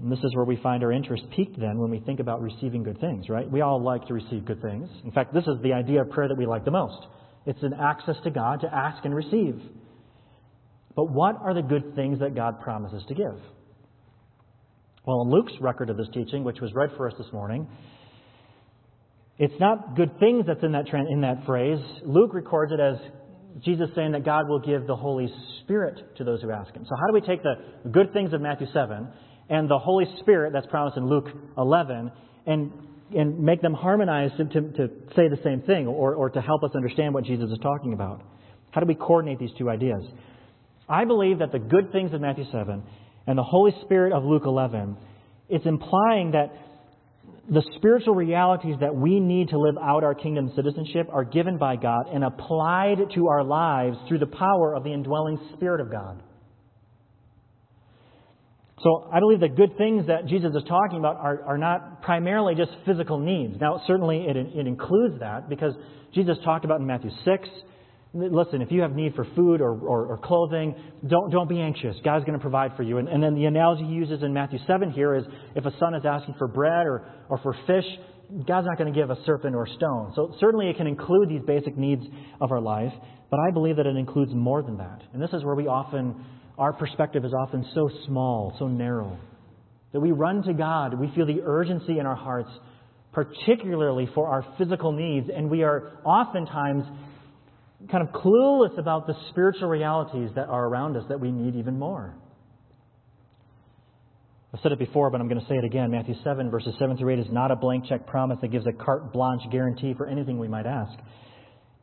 And 0.00 0.10
this 0.10 0.18
is 0.18 0.34
where 0.34 0.44
we 0.44 0.56
find 0.56 0.82
our 0.82 0.90
interest 0.90 1.22
piqued 1.36 1.58
then 1.58 1.78
when 1.78 1.90
we 1.90 2.00
think 2.00 2.18
about 2.18 2.42
receiving 2.42 2.82
good 2.82 2.98
things, 3.00 3.28
right? 3.28 3.48
We 3.48 3.60
all 3.60 3.80
like 3.80 4.06
to 4.08 4.14
receive 4.14 4.44
good 4.44 4.60
things. 4.60 4.88
In 5.04 5.12
fact, 5.12 5.32
this 5.32 5.44
is 5.44 5.62
the 5.62 5.72
idea 5.72 6.02
of 6.02 6.10
prayer 6.10 6.26
that 6.26 6.36
we 6.36 6.46
like 6.46 6.64
the 6.64 6.72
most. 6.72 7.06
It's 7.46 7.62
an 7.62 7.74
access 7.74 8.16
to 8.24 8.30
God 8.30 8.60
to 8.60 8.74
ask 8.74 9.04
and 9.04 9.14
receive. 9.14 9.60
But 10.96 11.10
what 11.10 11.36
are 11.40 11.54
the 11.54 11.62
good 11.62 11.94
things 11.94 12.20
that 12.20 12.34
God 12.34 12.60
promises 12.60 13.02
to 13.08 13.14
give? 13.14 13.38
Well, 15.06 15.22
in 15.22 15.30
Luke's 15.30 15.52
record 15.60 15.90
of 15.90 15.96
this 15.96 16.08
teaching, 16.14 16.44
which 16.44 16.60
was 16.60 16.72
read 16.74 16.90
for 16.96 17.08
us 17.08 17.14
this 17.18 17.26
morning, 17.32 17.66
it's 19.38 19.54
not 19.60 19.96
good 19.96 20.18
things 20.18 20.44
that's 20.46 20.62
in 20.62 20.72
that, 20.72 20.86
in 21.10 21.20
that 21.22 21.44
phrase. 21.44 21.80
Luke 22.04 22.32
records 22.32 22.72
it 22.72 22.80
as 22.80 22.96
Jesus 23.62 23.88
saying 23.94 24.12
that 24.12 24.24
God 24.24 24.48
will 24.48 24.60
give 24.60 24.86
the 24.86 24.96
Holy 24.96 25.28
Spirit 25.62 26.16
to 26.16 26.24
those 26.24 26.40
who 26.40 26.50
ask 26.50 26.72
Him. 26.74 26.84
So, 26.88 26.94
how 26.96 27.06
do 27.06 27.12
we 27.12 27.20
take 27.20 27.42
the 27.42 27.90
good 27.90 28.12
things 28.12 28.32
of 28.32 28.40
Matthew 28.40 28.66
7 28.72 29.08
and 29.50 29.68
the 29.68 29.78
Holy 29.78 30.06
Spirit 30.20 30.52
that's 30.52 30.66
promised 30.66 30.96
in 30.96 31.06
Luke 31.06 31.28
11 31.58 32.10
and, 32.46 32.72
and 33.14 33.38
make 33.38 33.62
them 33.62 33.74
harmonize 33.74 34.30
to, 34.38 34.44
to, 34.44 34.60
to 34.72 34.88
say 35.16 35.28
the 35.28 35.38
same 35.44 35.62
thing 35.62 35.86
or, 35.86 36.14
or 36.14 36.30
to 36.30 36.40
help 36.40 36.64
us 36.64 36.70
understand 36.74 37.14
what 37.14 37.24
Jesus 37.24 37.50
is 37.50 37.58
talking 37.62 37.92
about? 37.92 38.22
How 38.70 38.80
do 38.80 38.86
we 38.86 38.94
coordinate 38.94 39.38
these 39.38 39.52
two 39.56 39.70
ideas? 39.70 40.02
I 40.88 41.04
believe 41.04 41.38
that 41.38 41.52
the 41.52 41.58
good 41.58 41.92
things 41.92 42.12
of 42.12 42.20
Matthew 42.20 42.44
7 42.50 42.82
and 43.26 43.38
the 43.38 43.42
Holy 43.42 43.72
Spirit 43.82 44.12
of 44.12 44.24
Luke 44.24 44.42
11, 44.44 44.96
it's 45.48 45.64
implying 45.64 46.32
that 46.32 46.52
the 47.50 47.62
spiritual 47.76 48.14
realities 48.14 48.76
that 48.80 48.94
we 48.94 49.20
need 49.20 49.50
to 49.50 49.58
live 49.58 49.76
out 49.80 50.02
our 50.02 50.14
kingdom 50.14 50.52
citizenship 50.56 51.08
are 51.12 51.24
given 51.24 51.58
by 51.58 51.76
God 51.76 52.06
and 52.12 52.24
applied 52.24 52.98
to 53.14 53.28
our 53.28 53.44
lives 53.44 53.96
through 54.08 54.18
the 54.18 54.26
power 54.26 54.74
of 54.74 54.84
the 54.84 54.92
indwelling 54.92 55.38
Spirit 55.54 55.80
of 55.80 55.90
God. 55.90 56.22
So 58.84 59.08
I 59.12 59.18
believe 59.18 59.40
the 59.40 59.48
good 59.48 59.76
things 59.76 60.06
that 60.06 60.26
Jesus 60.26 60.52
is 60.54 60.62
talking 60.68 60.98
about 60.98 61.16
are, 61.16 61.42
are 61.44 61.58
not 61.58 62.02
primarily 62.02 62.54
just 62.54 62.70
physical 62.86 63.18
needs. 63.18 63.56
Now, 63.60 63.82
certainly 63.86 64.26
it, 64.28 64.36
it 64.36 64.66
includes 64.66 65.18
that 65.20 65.48
because 65.48 65.72
Jesus 66.14 66.36
talked 66.44 66.64
about 66.64 66.80
in 66.80 66.86
Matthew 66.86 67.10
6 67.24 67.48
listen, 68.14 68.62
if 68.62 68.70
you 68.70 68.80
have 68.82 68.94
need 68.94 69.14
for 69.14 69.26
food 69.34 69.60
or, 69.60 69.72
or, 69.72 70.06
or 70.06 70.18
clothing, 70.18 70.74
don't, 71.06 71.30
don't 71.30 71.48
be 71.48 71.60
anxious. 71.60 71.96
God's 72.04 72.24
going 72.24 72.38
to 72.38 72.42
provide 72.42 72.76
for 72.76 72.82
you. 72.82 72.98
And, 72.98 73.08
and 73.08 73.22
then 73.22 73.34
the 73.34 73.46
analogy 73.46 73.84
he 73.84 73.92
uses 73.92 74.22
in 74.22 74.32
Matthew 74.32 74.60
7 74.66 74.92
here 74.92 75.16
is 75.16 75.24
if 75.56 75.66
a 75.66 75.72
son 75.78 75.94
is 75.94 76.04
asking 76.08 76.36
for 76.38 76.46
bread 76.46 76.86
or, 76.86 77.04
or 77.28 77.38
for 77.38 77.56
fish, 77.66 77.84
God's 78.46 78.66
not 78.66 78.78
going 78.78 78.92
to 78.92 78.98
give 78.98 79.10
a 79.10 79.16
serpent 79.26 79.54
or 79.54 79.64
a 79.64 79.70
stone. 79.74 80.12
So 80.14 80.34
certainly 80.40 80.70
it 80.70 80.76
can 80.76 80.86
include 80.86 81.28
these 81.28 81.42
basic 81.46 81.76
needs 81.76 82.02
of 82.40 82.52
our 82.52 82.60
life, 82.60 82.92
but 83.30 83.40
I 83.40 83.50
believe 83.52 83.76
that 83.76 83.86
it 83.86 83.96
includes 83.96 84.32
more 84.32 84.62
than 84.62 84.78
that. 84.78 85.00
And 85.12 85.20
this 85.20 85.30
is 85.32 85.44
where 85.44 85.54
we 85.54 85.66
often, 85.66 86.24
our 86.58 86.72
perspective 86.72 87.24
is 87.24 87.32
often 87.32 87.66
so 87.74 87.90
small, 88.06 88.54
so 88.58 88.68
narrow, 88.68 89.18
that 89.92 90.00
we 90.00 90.12
run 90.12 90.42
to 90.44 90.52
God. 90.52 90.98
We 90.98 91.10
feel 91.14 91.26
the 91.26 91.42
urgency 91.44 91.98
in 91.98 92.06
our 92.06 92.16
hearts, 92.16 92.50
particularly 93.12 94.08
for 94.14 94.28
our 94.28 94.44
physical 94.58 94.92
needs, 94.92 95.28
and 95.34 95.50
we 95.50 95.62
are 95.62 95.92
oftentimes 96.04 96.84
kind 97.90 98.06
of 98.06 98.14
clueless 98.14 98.78
about 98.78 99.06
the 99.06 99.14
spiritual 99.30 99.68
realities 99.68 100.30
that 100.36 100.48
are 100.48 100.66
around 100.66 100.96
us 100.96 101.04
that 101.08 101.20
we 101.20 101.30
need 101.30 101.56
even 101.56 101.78
more. 101.78 102.14
I've 104.52 104.60
said 104.62 104.70
it 104.70 104.78
before, 104.78 105.10
but 105.10 105.20
I'm 105.20 105.28
going 105.28 105.40
to 105.40 105.46
say 105.46 105.56
it 105.56 105.64
again. 105.64 105.90
Matthew 105.90 106.14
7, 106.22 106.48
verses 106.48 106.74
7 106.78 106.96
through 106.96 107.14
8 107.14 107.18
is 107.18 107.26
not 107.30 107.50
a 107.50 107.56
blank 107.56 107.86
check 107.88 108.06
promise 108.06 108.38
that 108.40 108.52
gives 108.52 108.66
a 108.68 108.72
carte 108.72 109.12
blanche 109.12 109.42
guarantee 109.50 109.94
for 109.94 110.06
anything 110.06 110.38
we 110.38 110.46
might 110.46 110.64
ask. 110.64 110.96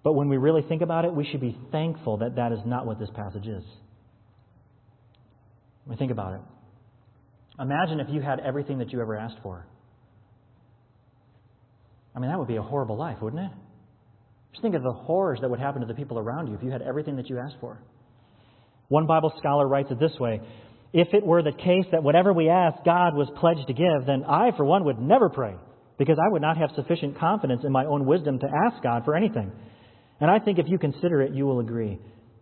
But 0.04 0.14
when 0.14 0.30
we 0.30 0.38
really 0.38 0.62
think 0.62 0.82
about 0.82 1.04
it, 1.04 1.14
we 1.14 1.28
should 1.30 1.42
be 1.42 1.58
thankful 1.72 2.18
that 2.20 2.38
that 2.38 2.54
is 2.54 2.60
not 2.66 2.86
what 2.86 2.98
this 2.98 3.10
passage 3.14 3.46
is. 3.46 3.64
When 5.86 5.96
we 5.96 6.00
think 6.00 6.12
about 6.12 6.34
it. 6.34 6.42
Imagine 7.60 8.00
if 8.00 8.08
you 8.10 8.22
had 8.22 8.40
everything 8.40 8.80
that 8.80 8.92
you 8.92 9.02
ever 9.02 9.16
asked 9.16 9.38
for. 9.44 9.66
I 12.16 12.20
mean, 12.20 12.30
that 12.30 12.40
would 12.40 12.48
be 12.48 12.58
a 12.58 12.62
horrible 12.62 12.98
life, 12.98 13.18
wouldn't 13.22 13.42
it? 13.42 13.52
Just 14.52 14.62
think 14.62 14.76
of 14.76 14.84
the 14.84 14.92
horrors 14.92 15.40
that 15.42 15.50
would 15.50 15.60
happen 15.60 15.82
to 15.82 15.88
the 15.88 15.94
people 15.94 16.20
around 16.20 16.48
you 16.48 16.56
if 16.56 16.64
you 16.64 16.72
had 16.72 16.82
everything 16.82 17.16
that 17.18 17.30
you 17.30 17.40
asked 17.40 17.56
for. 17.62 17.80
One 18.90 19.08
Bible 19.08 19.32
scholar 19.38 19.68
writes 19.68 19.90
it 19.92 20.00
this 20.00 20.18
way 20.20 20.42
If 20.92 21.14
it 21.14 21.26
were 21.26 21.42
the 21.42 21.54
case 21.54 21.86
that 21.92 22.04
whatever 22.04 22.34
we 22.34 22.50
ask 22.50 22.84
God 22.84 23.16
was 23.16 23.30
pledged 23.40 23.68
to 23.68 23.74
give, 23.74 24.06
then 24.06 24.26
I, 24.26 24.52
for 24.58 24.66
one, 24.66 24.84
would 24.84 25.00
never 25.00 25.30
pray, 25.30 25.56
because 25.98 26.18
I 26.20 26.30
would 26.30 26.42
not 26.42 26.58
have 26.58 26.72
sufficient 26.76 27.18
confidence 27.18 27.62
in 27.64 27.72
my 27.72 27.86
own 27.86 28.06
wisdom 28.06 28.40
to 28.40 28.48
ask 28.68 28.84
God 28.84 29.06
for 29.06 29.16
anything. 29.16 29.52
And 30.20 30.30
I 30.30 30.40
think 30.40 30.60
if 30.60 30.68
you 30.68 30.78
consider 30.78 31.22
it, 31.22 31.34
you 31.34 31.46
will 31.46 31.62
agree. 31.62 32.00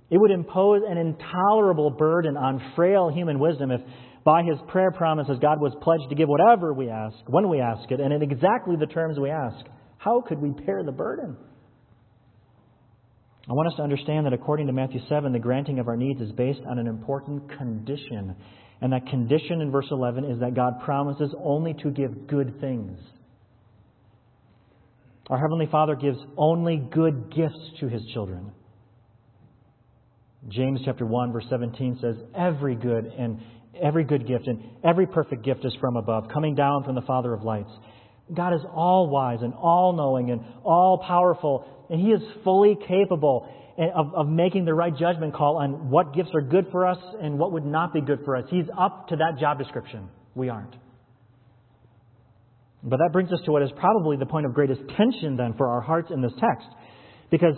It 0.09 0.17
would 0.17 0.31
impose 0.31 0.81
an 0.87 0.97
intolerable 0.97 1.91
burden 1.91 2.35
on 2.35 2.73
frail 2.75 3.09
human 3.09 3.39
wisdom 3.39 3.71
if, 3.71 3.81
by 4.23 4.43
his 4.43 4.57
prayer 4.67 4.91
promises, 4.91 5.37
God 5.41 5.61
was 5.61 5.75
pledged 5.81 6.09
to 6.09 6.15
give 6.15 6.27
whatever 6.27 6.73
we 6.73 6.89
ask, 6.89 7.17
when 7.27 7.49
we 7.49 7.61
ask 7.61 7.89
it, 7.91 7.99
and 7.99 8.11
in 8.13 8.21
exactly 8.21 8.75
the 8.75 8.87
terms 8.87 9.19
we 9.19 9.29
ask. 9.29 9.65
How 9.97 10.21
could 10.21 10.39
we 10.39 10.49
bear 10.49 10.83
the 10.83 10.91
burden? 10.91 11.37
I 13.49 13.53
want 13.53 13.67
us 13.67 13.73
to 13.77 13.83
understand 13.83 14.25
that 14.25 14.33
according 14.33 14.67
to 14.67 14.73
Matthew 14.73 15.01
7, 15.09 15.31
the 15.31 15.39
granting 15.39 15.79
of 15.79 15.87
our 15.87 15.97
needs 15.97 16.21
is 16.21 16.31
based 16.33 16.61
on 16.69 16.77
an 16.77 16.87
important 16.87 17.57
condition. 17.57 18.35
And 18.81 18.93
that 18.93 19.07
condition 19.07 19.61
in 19.61 19.71
verse 19.71 19.87
11 19.89 20.25
is 20.25 20.39
that 20.39 20.53
God 20.53 20.81
promises 20.85 21.33
only 21.43 21.73
to 21.81 21.89
give 21.89 22.27
good 22.27 22.59
things. 22.61 22.99
Our 25.29 25.37
Heavenly 25.37 25.67
Father 25.71 25.95
gives 25.95 26.17
only 26.37 26.77
good 26.77 27.33
gifts 27.35 27.59
to 27.79 27.87
His 27.87 28.01
children. 28.13 28.51
James 30.47 30.79
chapter 30.85 31.05
1 31.05 31.33
verse 31.33 31.45
17 31.49 31.99
says, 32.01 32.15
Every 32.35 32.75
good 32.75 33.05
and 33.05 33.39
every 33.81 34.03
good 34.03 34.27
gift 34.27 34.47
and 34.47 34.63
every 34.83 35.05
perfect 35.05 35.43
gift 35.43 35.65
is 35.65 35.75
from 35.79 35.97
above, 35.97 36.29
coming 36.33 36.55
down 36.55 36.83
from 36.83 36.95
the 36.95 37.01
Father 37.01 37.33
of 37.33 37.43
lights. 37.43 37.71
God 38.33 38.53
is 38.53 38.61
all 38.73 39.09
wise 39.09 39.39
and 39.41 39.53
all 39.53 39.93
knowing 39.93 40.31
and 40.31 40.41
all 40.63 41.03
powerful 41.05 41.87
and 41.89 41.99
He 41.99 42.07
is 42.07 42.21
fully 42.43 42.77
capable 42.87 43.49
of, 43.77 44.13
of 44.13 44.27
making 44.27 44.65
the 44.65 44.73
right 44.73 44.95
judgment 44.95 45.33
call 45.33 45.57
on 45.57 45.89
what 45.89 46.13
gifts 46.13 46.31
are 46.33 46.41
good 46.41 46.67
for 46.71 46.85
us 46.85 46.97
and 47.21 47.39
what 47.39 47.51
would 47.53 47.65
not 47.65 47.93
be 47.93 48.01
good 48.01 48.19
for 48.25 48.35
us. 48.35 48.45
He's 48.49 48.65
up 48.77 49.07
to 49.09 49.15
that 49.17 49.39
job 49.39 49.57
description. 49.57 50.09
We 50.35 50.49
aren't. 50.49 50.75
But 52.83 52.97
that 52.97 53.09
brings 53.11 53.31
us 53.31 53.39
to 53.45 53.51
what 53.51 53.61
is 53.61 53.69
probably 53.77 54.17
the 54.17 54.25
point 54.25 54.45
of 54.45 54.53
greatest 54.53 54.81
tension 54.95 55.35
then 55.35 55.53
for 55.57 55.67
our 55.67 55.81
hearts 55.81 56.11
in 56.11 56.21
this 56.21 56.31
text. 56.39 56.67
Because 57.29 57.55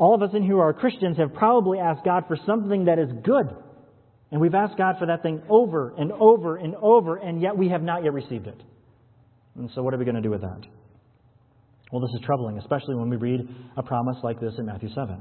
all 0.00 0.14
of 0.14 0.22
us 0.22 0.30
in 0.34 0.42
here 0.42 0.54
who 0.54 0.60
are 0.60 0.72
Christians 0.72 1.18
have 1.18 1.34
probably 1.34 1.78
asked 1.78 2.06
God 2.06 2.24
for 2.26 2.38
something 2.46 2.86
that 2.86 2.98
is 2.98 3.10
good. 3.22 3.54
And 4.32 4.40
we've 4.40 4.54
asked 4.54 4.78
God 4.78 4.96
for 4.98 5.06
that 5.06 5.22
thing 5.22 5.42
over 5.50 5.94
and 5.98 6.10
over 6.12 6.56
and 6.56 6.74
over, 6.76 7.16
and 7.16 7.42
yet 7.42 7.56
we 7.56 7.68
have 7.68 7.82
not 7.82 8.02
yet 8.02 8.14
received 8.14 8.46
it. 8.46 8.58
And 9.56 9.68
so, 9.74 9.82
what 9.82 9.92
are 9.92 9.98
we 9.98 10.06
going 10.06 10.14
to 10.14 10.22
do 10.22 10.30
with 10.30 10.40
that? 10.40 10.60
Well, 11.92 12.00
this 12.00 12.14
is 12.14 12.24
troubling, 12.24 12.56
especially 12.56 12.94
when 12.94 13.10
we 13.10 13.16
read 13.16 13.40
a 13.76 13.82
promise 13.82 14.16
like 14.22 14.40
this 14.40 14.54
in 14.56 14.64
Matthew 14.64 14.88
7. 14.94 15.20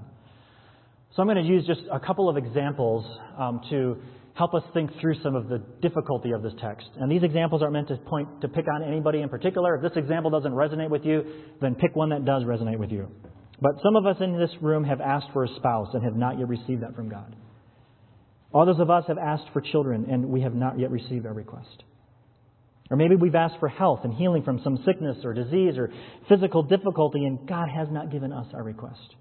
So, 1.13 1.22
I'm 1.22 1.28
going 1.28 1.44
to 1.44 1.50
use 1.52 1.68
just 1.68 1.82
a 1.92 2.00
couple 2.00 2.30
of 2.30 2.38
examples 2.38 3.04
um, 3.38 3.60
to 3.72 3.98
help 4.36 4.54
us 4.54 4.63
think 4.74 4.92
through 5.02 5.15
some 5.22 5.36
of 5.36 5.50
the 5.50 5.58
difficulty 5.82 6.32
of 6.32 6.42
this 6.42 6.54
text. 6.62 6.88
And 6.98 7.12
these 7.12 7.24
examples 7.24 7.62
aren't 7.62 7.74
meant 7.74 7.89
to 7.89 7.98
point 7.98 8.39
to 8.39 8.48
pick 8.48 8.65
on 8.74 8.84
anybody 8.84 9.22
in 9.24 9.28
particular. 9.28 9.76
If 9.76 9.82
this 9.82 9.98
example 9.98 10.32
doesn't 10.32 10.54
resonate 10.54 10.89
with 10.89 11.04
you, 11.04 11.24
then 11.60 11.76
pick 11.76 11.98
one 11.98 12.12
that 12.12 12.24
does 12.24 12.44
resonate 12.44 12.78
with 12.78 12.92
you. 12.92 13.10
But 13.62 13.82
some 13.84 13.95
of 13.95 14.06
us 14.06 14.17
in 14.22 14.38
this 14.38 14.52
room 14.62 14.84
have 14.86 15.02
asked 15.02 15.28
for 15.34 15.43
a 15.43 15.56
spouse 15.58 15.89
and 15.93 16.04
have 16.04 16.15
not 16.15 16.39
yet 16.39 16.48
received 16.48 16.84
that 16.84 16.95
from 16.95 17.10
God. 17.10 17.36
Others 18.54 18.78
of 18.80 18.89
us 18.89 19.04
have 19.08 19.17
asked 19.17 19.45
for 19.54 19.62
children 19.62 20.08
and 20.10 20.26
we 20.26 20.41
have 20.41 20.56
not 20.56 20.80
yet 20.80 20.91
received 20.91 21.26
our 21.26 21.34
request. 21.34 21.84
Or 22.89 22.98
maybe 22.98 23.15
we've 23.15 23.36
asked 23.36 23.58
for 23.60 23.67
health 23.67 24.02
and 24.04 24.13
healing 24.13 24.43
from 24.43 24.62
some 24.63 24.82
sickness 24.86 25.17
or 25.24 25.34
disease 25.34 25.78
or 25.78 25.91
physical 26.28 26.63
difficulty 26.63 27.26
and 27.26 27.48
God 27.48 27.69
has 27.69 27.88
not 27.91 28.12
given 28.12 28.32
us 28.32 28.48
our 28.54 28.63
request. 28.63 29.15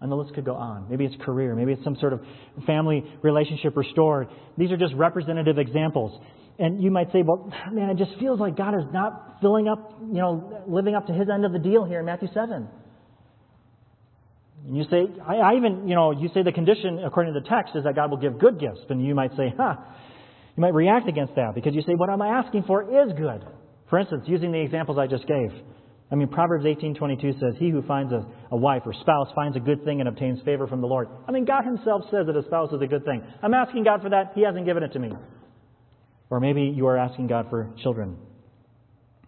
And 0.00 0.10
the 0.10 0.16
list 0.16 0.34
could 0.34 0.44
go 0.44 0.54
on. 0.54 0.88
Maybe 0.88 1.04
it's 1.04 1.16
career. 1.24 1.54
Maybe 1.56 1.72
it's 1.72 1.82
some 1.84 1.96
sort 1.96 2.12
of 2.12 2.20
family 2.66 3.04
relationship 3.22 3.76
restored. 3.76 4.28
These 4.56 4.70
are 4.70 4.76
just 4.76 4.94
representative 4.94 5.58
examples. 5.58 6.18
And 6.60 6.82
you 6.82 6.90
might 6.90 7.12
say, 7.12 7.22
well, 7.22 7.52
man, 7.72 7.90
it 7.90 7.98
just 7.98 8.18
feels 8.18 8.38
like 8.38 8.56
God 8.56 8.74
is 8.74 8.86
not 8.92 9.38
filling 9.40 9.68
up, 9.68 9.98
you 10.00 10.20
know, 10.20 10.62
living 10.68 10.94
up 10.94 11.08
to 11.08 11.12
his 11.12 11.28
end 11.32 11.44
of 11.44 11.52
the 11.52 11.58
deal 11.58 11.84
here 11.84 11.98
in 11.98 12.06
Matthew 12.06 12.28
7. 12.32 12.68
And 14.66 14.76
you 14.76 14.84
say, 14.90 15.06
I, 15.26 15.36
I, 15.36 15.56
even, 15.56 15.88
you 15.88 15.94
know, 15.94 16.10
you 16.10 16.28
say 16.34 16.42
the 16.42 16.52
condition 16.52 17.00
according 17.04 17.34
to 17.34 17.40
the 17.40 17.48
text 17.48 17.74
is 17.74 17.84
that 17.84 17.94
God 17.94 18.10
will 18.10 18.18
give 18.18 18.38
good 18.38 18.58
gifts. 18.60 18.80
And 18.88 19.04
you 19.04 19.14
might 19.14 19.30
say, 19.36 19.52
huh, 19.56 19.76
you 20.56 20.60
might 20.60 20.74
react 20.74 21.08
against 21.08 21.34
that 21.36 21.54
because 21.54 21.74
you 21.74 21.82
say, 21.82 21.94
what 21.94 22.10
am 22.10 22.20
I 22.20 22.28
asking 22.28 22.64
for 22.64 22.82
is 22.82 23.12
good. 23.16 23.44
For 23.88 23.98
instance, 23.98 24.24
using 24.26 24.52
the 24.52 24.60
examples 24.60 24.98
I 24.98 25.06
just 25.06 25.26
gave. 25.26 25.50
I 26.10 26.14
mean, 26.14 26.28
Proverbs 26.28 26.64
18:22 26.64 27.38
says, 27.38 27.54
"He 27.58 27.68
who 27.68 27.82
finds 27.82 28.12
a, 28.12 28.24
a 28.50 28.56
wife 28.56 28.82
or 28.86 28.94
spouse 28.94 29.28
finds 29.34 29.56
a 29.56 29.60
good 29.60 29.84
thing 29.84 30.00
and 30.00 30.08
obtains 30.08 30.40
favor 30.42 30.66
from 30.66 30.80
the 30.80 30.86
Lord." 30.86 31.08
I 31.26 31.32
mean, 31.32 31.44
God 31.44 31.64
Himself 31.64 32.02
says 32.10 32.26
that 32.26 32.36
a 32.36 32.42
spouse 32.44 32.72
is 32.72 32.80
a 32.80 32.86
good 32.86 33.04
thing. 33.04 33.22
I'm 33.42 33.52
asking 33.52 33.84
God 33.84 34.00
for 34.00 34.08
that; 34.08 34.32
He 34.34 34.42
hasn't 34.42 34.64
given 34.64 34.82
it 34.82 34.92
to 34.94 34.98
me. 34.98 35.12
Or 36.30 36.40
maybe 36.40 36.62
you 36.62 36.86
are 36.86 36.96
asking 36.96 37.26
God 37.26 37.46
for 37.50 37.70
children. 37.82 38.16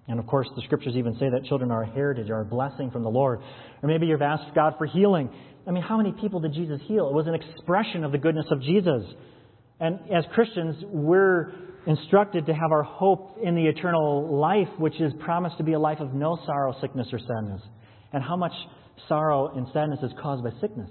And 0.09 0.19
of 0.19 0.27
course, 0.27 0.49
the 0.57 0.63
scriptures 0.63 0.95
even 0.97 1.15
say 1.15 1.29
that 1.31 1.45
children 1.45 1.71
are 1.71 1.83
a 1.83 1.91
heritage, 1.91 2.31
are 2.31 2.41
a 2.41 2.45
blessing 2.45 2.91
from 2.91 3.03
the 3.03 3.09
Lord. 3.09 3.41
Or 3.83 3.89
maybe 3.89 4.07
you've 4.07 4.23
asked 4.23 4.55
God 4.55 4.75
for 4.79 4.87
healing. 4.87 5.31
I 5.67 5.71
mean, 5.71 5.83
how 5.83 5.97
many 5.97 6.13
people 6.21 6.41
did 6.41 6.53
Jesus 6.53 6.81
heal? 6.87 7.09
It 7.09 7.15
was 7.15 7.27
an 7.27 7.35
expression 7.35 8.03
of 8.05 8.13
the 8.13 8.19
goodness 8.19 8.47
of 8.51 8.61
Jesus. 8.63 9.05
And 9.79 9.99
as 10.13 10.25
Christians, 10.35 10.77
we're 10.89 11.53
instructed 11.87 12.47
to 12.47 12.53
have 12.53 12.73
our 12.73 12.83
hope 12.83 13.39
in 13.43 13.55
the 13.55 13.67
eternal 13.67 14.39
life, 14.39 14.69
which 14.79 15.01
is 15.01 15.13
promised 15.21 15.59
to 15.59 15.65
be 15.65 15.75
a 15.75 15.79
life 15.79 16.01
of 16.01 16.13
no 16.13 16.39
sorrow, 16.45 16.75
sickness, 16.81 17.09
or 17.13 17.19
sadness. 17.19 17.63
And 18.13 18.23
how 18.23 18.37
much 18.37 18.53
sorrow 19.09 19.53
and 19.57 19.67
sadness 19.73 20.01
is 20.03 20.11
caused 20.21 20.43
by 20.43 20.51
sickness. 20.61 20.91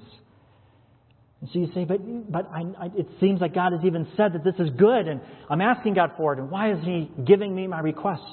And 1.42 1.50
so 1.54 1.60
you 1.60 1.70
say, 1.74 1.86
but, 1.86 2.00
but 2.32 2.50
I, 2.54 2.86
I, 2.86 2.86
it 2.98 3.08
seems 3.20 3.40
like 3.40 3.54
God 3.54 3.72
has 3.72 3.82
even 3.86 4.08
said 4.18 4.34
that 4.34 4.44
this 4.44 4.56
is 4.60 4.70
good, 4.78 5.08
and 5.08 5.22
I'm 5.50 5.62
asking 5.62 5.94
God 5.94 6.12
for 6.18 6.34
it, 6.34 6.40
and 6.40 6.50
why 6.52 6.72
is 6.74 6.80
He 6.84 7.10
giving 7.26 7.56
me 7.56 7.68
my 7.68 7.80
request? 7.80 8.24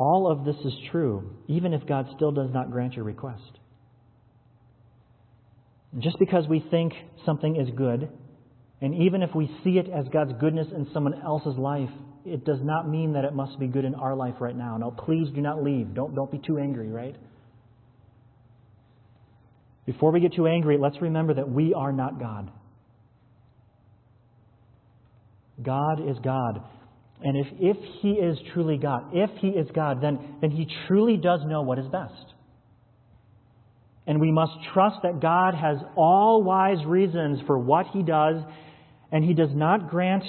All 0.00 0.32
of 0.32 0.46
this 0.46 0.56
is 0.64 0.72
true, 0.90 1.30
even 1.46 1.74
if 1.74 1.86
God 1.86 2.06
still 2.16 2.32
does 2.32 2.48
not 2.54 2.70
grant 2.70 2.94
your 2.94 3.04
request. 3.04 3.58
Just 5.98 6.18
because 6.18 6.48
we 6.48 6.64
think 6.70 6.94
something 7.26 7.56
is 7.56 7.68
good, 7.76 8.08
and 8.80 8.94
even 8.94 9.22
if 9.22 9.34
we 9.34 9.54
see 9.62 9.72
it 9.72 9.90
as 9.90 10.06
God's 10.10 10.32
goodness 10.40 10.68
in 10.74 10.88
someone 10.94 11.20
else's 11.22 11.58
life, 11.58 11.90
it 12.24 12.46
does 12.46 12.60
not 12.62 12.88
mean 12.88 13.12
that 13.12 13.26
it 13.26 13.34
must 13.34 13.58
be 13.60 13.66
good 13.66 13.84
in 13.84 13.94
our 13.94 14.16
life 14.16 14.36
right 14.40 14.56
now. 14.56 14.78
Now, 14.78 14.88
please 14.88 15.28
do 15.34 15.42
not 15.42 15.62
leave. 15.62 15.92
Don't, 15.92 16.14
don't 16.14 16.32
be 16.32 16.40
too 16.46 16.56
angry, 16.56 16.88
right? 16.88 17.16
Before 19.84 20.12
we 20.12 20.20
get 20.20 20.32
too 20.32 20.46
angry, 20.46 20.78
let's 20.78 20.96
remember 21.02 21.34
that 21.34 21.50
we 21.50 21.74
are 21.74 21.92
not 21.92 22.18
God. 22.18 22.50
God 25.62 26.08
is 26.08 26.16
God. 26.24 26.62
And 27.22 27.36
if, 27.36 27.46
if 27.58 27.76
He 28.00 28.12
is 28.12 28.38
truly 28.52 28.78
God, 28.78 29.10
if 29.12 29.30
He 29.40 29.48
is 29.48 29.68
God, 29.74 30.00
then, 30.00 30.18
then 30.40 30.50
He 30.50 30.66
truly 30.86 31.16
does 31.16 31.40
know 31.46 31.62
what 31.62 31.78
is 31.78 31.86
best. 31.86 32.34
And 34.06 34.20
we 34.20 34.32
must 34.32 34.52
trust 34.72 34.96
that 35.02 35.20
God 35.20 35.54
has 35.54 35.76
all 35.96 36.42
wise 36.42 36.84
reasons 36.86 37.40
for 37.46 37.58
what 37.58 37.86
He 37.92 38.02
does, 38.02 38.42
and 39.12 39.24
He 39.24 39.34
does 39.34 39.50
not 39.52 39.90
grant 39.90 40.24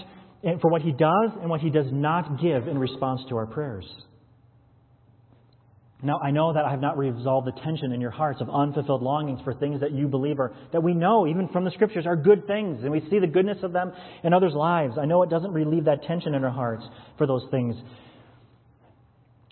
for 0.61 0.69
what 0.69 0.81
He 0.81 0.91
does 0.91 1.31
and 1.39 1.49
what 1.49 1.61
He 1.61 1.69
does 1.69 1.87
not 1.91 2.41
give 2.41 2.67
in 2.67 2.77
response 2.77 3.21
to 3.29 3.37
our 3.37 3.45
prayers. 3.45 3.85
Now, 6.03 6.19
I 6.19 6.31
know 6.31 6.51
that 6.53 6.65
I 6.65 6.71
have 6.71 6.81
not 6.81 6.97
resolved 6.97 7.45
the 7.45 7.51
tension 7.61 7.91
in 7.91 8.01
your 8.01 8.09
hearts 8.09 8.41
of 8.41 8.49
unfulfilled 8.49 9.03
longings 9.03 9.39
for 9.43 9.53
things 9.53 9.81
that 9.81 9.91
you 9.91 10.07
believe 10.07 10.39
are, 10.39 10.51
that 10.73 10.81
we 10.81 10.95
know, 10.95 11.27
even 11.27 11.47
from 11.49 11.63
the 11.63 11.71
Scriptures, 11.71 12.05
are 12.07 12.15
good 12.15 12.47
things, 12.47 12.79
and 12.81 12.91
we 12.91 13.01
see 13.11 13.19
the 13.19 13.27
goodness 13.27 13.59
of 13.61 13.71
them 13.71 13.91
in 14.23 14.33
others' 14.33 14.53
lives. 14.55 14.95
I 14.99 15.05
know 15.05 15.21
it 15.21 15.29
doesn't 15.29 15.53
relieve 15.53 15.85
that 15.85 16.01
tension 16.03 16.33
in 16.33 16.43
our 16.43 16.51
hearts 16.51 16.83
for 17.19 17.27
those 17.27 17.45
things. 17.51 17.75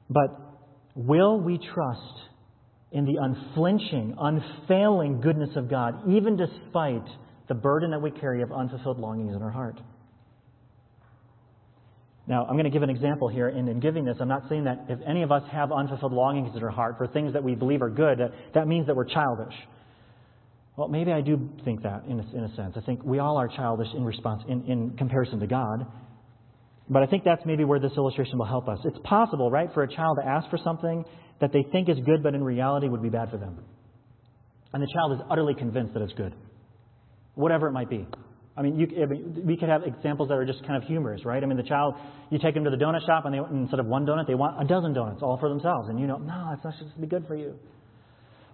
But 0.09 0.39
will 0.95 1.39
we 1.39 1.59
trust 1.73 2.01
in 2.91 3.05
the 3.05 3.17
unflinching, 3.21 4.15
unfailing 4.19 5.21
goodness 5.21 5.51
of 5.55 5.69
God, 5.69 6.09
even 6.09 6.35
despite 6.35 7.05
the 7.47 7.53
burden 7.53 7.91
that 7.91 8.01
we 8.01 8.09
carry 8.09 8.41
of 8.41 8.51
unfulfilled 8.51 8.97
longings 8.97 9.35
in 9.35 9.43
our 9.43 9.51
heart? 9.51 9.79
Now, 12.29 12.45
I'm 12.45 12.53
going 12.53 12.65
to 12.65 12.69
give 12.69 12.83
an 12.83 12.91
example 12.91 13.27
here, 13.27 13.47
and 13.47 13.67
in 13.67 13.79
giving 13.79 14.05
this, 14.05 14.15
I'm 14.21 14.27
not 14.27 14.43
saying 14.49 14.65
that 14.65 14.85
if 14.87 14.99
any 15.05 15.23
of 15.23 15.31
us 15.31 15.41
have 15.51 15.71
unfulfilled 15.71 16.13
longings 16.13 16.55
in 16.55 16.63
our 16.63 16.69
heart 16.69 16.95
for 16.99 17.07
things 17.07 17.33
that 17.33 17.43
we 17.43 17.55
believe 17.55 17.81
are 17.81 17.89
good, 17.89 18.19
that, 18.19 18.31
that 18.53 18.67
means 18.67 18.85
that 18.85 18.95
we're 18.95 19.05
childish. 19.05 19.55
Well, 20.77 20.89
maybe 20.89 21.11
I 21.11 21.21
do 21.21 21.49
think 21.65 21.81
that 21.81 22.03
in 22.07 22.19
a, 22.19 22.37
in 22.37 22.43
a 22.43 22.55
sense. 22.55 22.75
I 22.77 22.81
think 22.81 23.03
we 23.03 23.17
all 23.17 23.37
are 23.37 23.47
childish 23.47 23.87
in 23.95 24.05
response, 24.05 24.43
in, 24.47 24.63
in 24.65 24.91
comparison 24.95 25.39
to 25.39 25.47
God. 25.47 25.87
But 26.87 27.01
I 27.01 27.07
think 27.07 27.23
that's 27.23 27.41
maybe 27.47 27.63
where 27.63 27.79
this 27.79 27.93
illustration 27.97 28.37
will 28.37 28.45
help 28.45 28.69
us. 28.69 28.77
It's 28.85 28.99
possible, 29.03 29.49
right, 29.49 29.69
for 29.73 29.81
a 29.81 29.87
child 29.91 30.19
to 30.21 30.27
ask 30.27 30.47
for 30.51 30.59
something 30.63 31.05
that 31.41 31.51
they 31.51 31.65
think 31.71 31.89
is 31.89 31.97
good, 32.05 32.21
but 32.21 32.35
in 32.35 32.43
reality 32.43 32.87
would 32.87 33.01
be 33.01 33.09
bad 33.09 33.31
for 33.31 33.37
them. 33.37 33.57
And 34.71 34.83
the 34.83 34.87
child 34.93 35.13
is 35.13 35.25
utterly 35.31 35.55
convinced 35.55 35.95
that 35.95 36.03
it's 36.03 36.13
good, 36.13 36.35
whatever 37.33 37.67
it 37.67 37.71
might 37.71 37.89
be. 37.89 38.05
I 38.59 38.61
mean, 38.61 38.77
you, 38.77 38.87
I 39.01 39.05
mean, 39.05 39.43
we 39.45 39.55
could 39.55 39.69
have 39.69 39.83
examples 39.83 40.27
that 40.27 40.35
are 40.35 40.45
just 40.45 40.65
kind 40.67 40.75
of 40.75 40.83
humorous, 40.83 41.23
right? 41.23 41.41
I 41.41 41.45
mean, 41.45 41.55
the 41.55 41.63
child, 41.63 41.95
you 42.29 42.39
take 42.39 42.55
them 42.55 42.65
to 42.65 42.69
the 42.69 42.75
donut 42.75 43.05
shop, 43.05 43.23
and 43.23 43.33
they 43.33 43.39
instead 43.57 43.79
of 43.79 43.85
one 43.85 44.05
donut, 44.05 44.27
they 44.27 44.35
want 44.35 44.61
a 44.61 44.67
dozen 44.67 44.93
donuts, 44.93 45.23
all 45.23 45.37
for 45.37 45.47
themselves, 45.47 45.87
and 45.87 45.97
you 45.97 46.07
know, 46.07 46.17
no, 46.17 46.51
it's 46.53 46.63
not 46.65 46.73
supposed 46.73 46.93
to 46.93 46.99
be 46.99 47.07
good 47.07 47.25
for 47.25 47.37
you. 47.37 47.55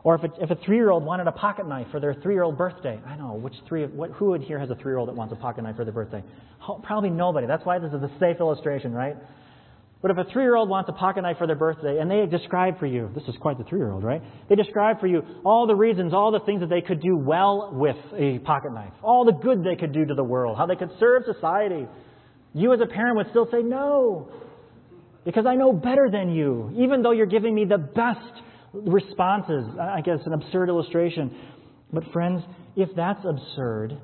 Or 0.04 0.13
if, 0.13 0.24
it, 0.24 0.32
if 0.39 0.52
a 0.52 0.56
three-year-old 0.63 1.04
wanted 1.04 1.26
a 1.26 1.32
pocket 1.32 1.68
knife 1.68 1.88
for 1.89 2.00
their 2.00 2.13
three-year-old 2.13 2.56
birthday, 2.56 3.00
I 3.08 3.15
know 3.15 3.34
which 3.34 3.56
three, 3.68 3.88
what, 3.88 4.12
who 4.12 4.36
here 4.36 4.60
has 4.60 4.70
a 4.70 4.76
three-year-old 4.76 5.10
that 5.10 5.15
wants 5.15 5.34
a 5.34 5.38
pocket 5.38 5.63
knife 5.63 5.78
for 5.78 5.84
their 5.84 5.94
birthday? 5.94 6.24
Probably 6.84 7.10
nobody. 7.10 7.48
That's 7.48 7.65
why 7.65 7.80
this 7.80 7.91
is 7.91 8.04
a 8.04 8.12
safe 8.20 8.38
illustration, 8.39 8.94
right? 8.94 9.15
But 10.06 10.20
if 10.20 10.28
a 10.28 10.32
three 10.32 10.44
year 10.44 10.56
old 10.56 10.70
wants 10.70 10.88
a 10.88 10.94
pocket 10.94 11.24
knife 11.24 11.39
for 11.39 11.48
their 11.48 11.56
birthday 11.56 11.98
and 11.98 12.12
they 12.12 12.28
describe 12.28 12.78
for 12.78 12.86
you, 12.86 13.10
this 13.15 13.24
is 13.28 13.34
quite 13.41 13.58
the 13.58 13.63
three 13.63 13.80
year 13.80 13.91
old, 13.91 14.04
right? 14.04 14.22
They 14.48 14.54
describe 14.54 15.00
for 15.00 15.08
you 15.08 15.24
all 15.44 15.65
the 15.65 15.74
reasons, 15.74 16.13
all 16.13 16.32
the 16.32 16.41
things 16.46 16.60
that 16.60 16.70
they 16.70 16.82
could 16.82 17.02
do 17.02 17.18
well 17.18 17.72
with 17.74 17.96
a 18.15 18.38
pocket 18.46 18.72
knife, 18.72 18.94
all 19.02 19.26
the 19.26 19.32
good 19.32 19.63
they 19.63 19.76
could 19.76 19.94
do 19.94 20.06
to 20.06 20.13
the 20.13 20.24
world, 20.24 20.60
how 20.60 20.68
they 20.68 20.76
could 20.76 20.91
serve 21.00 21.24
society. 21.26 21.88
You 22.54 22.72
as 22.72 22.82
a 22.82 22.86
parent 22.86 23.18
would 23.18 23.32
still 23.32 23.48
say 23.52 23.63
no, 23.63 24.30
because 25.26 25.48
I 25.48 25.56
know 25.56 25.74
better 25.74 26.08
than 26.12 26.30
you, 26.30 26.72
even 26.78 27.02
though 27.02 27.12
you're 27.12 27.26
giving 27.26 27.56
me 27.56 27.65
the 27.65 27.80
best 27.80 28.44
responses. 28.74 29.65
I 29.82 30.02
guess 30.02 30.20
an 30.28 30.34
absurd 30.34 30.70
illustration. 30.70 31.36
But 31.91 32.04
friends, 32.13 32.44
if 32.76 32.89
that's 32.96 33.26
absurd, 33.26 34.00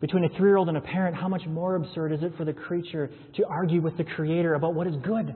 between 0.00 0.24
a 0.24 0.28
three 0.36 0.50
year 0.50 0.56
old 0.56 0.68
and 0.68 0.76
a 0.76 0.80
parent, 0.80 1.16
how 1.16 1.28
much 1.28 1.42
more 1.46 1.76
absurd 1.76 2.12
is 2.12 2.20
it 2.22 2.32
for 2.36 2.44
the 2.44 2.52
creature 2.52 3.10
to 3.36 3.46
argue 3.46 3.80
with 3.80 3.96
the 3.96 4.04
Creator 4.04 4.54
about 4.54 4.74
what 4.74 4.86
is 4.86 4.94
good 5.02 5.34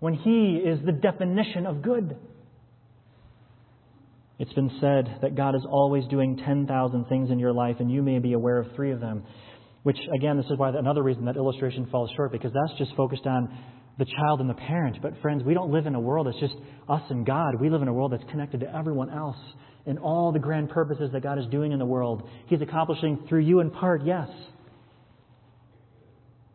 when 0.00 0.14
He 0.14 0.56
is 0.64 0.78
the 0.84 0.92
definition 0.92 1.66
of 1.66 1.82
good? 1.82 2.16
It's 4.38 4.52
been 4.52 4.70
said 4.80 5.18
that 5.22 5.36
God 5.36 5.54
is 5.54 5.62
always 5.68 6.04
doing 6.08 6.36
10,000 6.36 7.04
things 7.06 7.30
in 7.30 7.38
your 7.38 7.52
life, 7.52 7.76
and 7.78 7.90
you 7.90 8.02
may 8.02 8.18
be 8.18 8.32
aware 8.32 8.58
of 8.58 8.74
three 8.74 8.90
of 8.90 9.00
them. 9.00 9.22
Which, 9.84 9.98
again, 10.16 10.36
this 10.36 10.46
is 10.46 10.58
why 10.58 10.70
another 10.70 11.02
reason 11.02 11.26
that 11.26 11.36
illustration 11.36 11.86
falls 11.90 12.10
short, 12.16 12.32
because 12.32 12.52
that's 12.52 12.78
just 12.78 12.96
focused 12.96 13.26
on 13.26 13.56
the 13.98 14.04
child 14.04 14.40
and 14.40 14.50
the 14.50 14.54
parent. 14.54 14.98
But, 15.00 15.20
friends, 15.22 15.42
we 15.44 15.54
don't 15.54 15.70
live 15.70 15.86
in 15.86 15.94
a 15.94 16.00
world 16.00 16.26
that's 16.26 16.40
just 16.40 16.54
us 16.88 17.02
and 17.10 17.24
God. 17.24 17.60
We 17.60 17.70
live 17.70 17.82
in 17.82 17.88
a 17.88 17.92
world 17.92 18.12
that's 18.12 18.28
connected 18.30 18.60
to 18.60 18.76
everyone 18.76 19.10
else 19.10 19.36
and 19.86 19.98
all 19.98 20.32
the 20.32 20.38
grand 20.38 20.70
purposes 20.70 21.10
that 21.12 21.22
God 21.22 21.38
is 21.38 21.44
doing 21.50 21.72
in 21.72 21.78
the 21.78 21.86
world. 21.86 22.28
He's 22.46 22.62
accomplishing 22.62 23.26
through 23.28 23.40
you 23.40 23.60
in 23.60 23.70
part, 23.70 24.04
yes. 24.04 24.28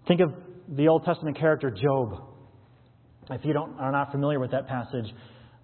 Think 0.08 0.22
of 0.22 0.34
the 0.68 0.88
Old 0.88 1.06
Testament 1.06 1.38
character 1.38 1.70
Job. 1.70 2.24
If 3.30 3.46
you 3.46 3.54
don't, 3.54 3.80
are 3.80 3.92
not 3.92 4.12
familiar 4.12 4.40
with 4.40 4.52
that 4.52 4.68
passage, 4.68 5.06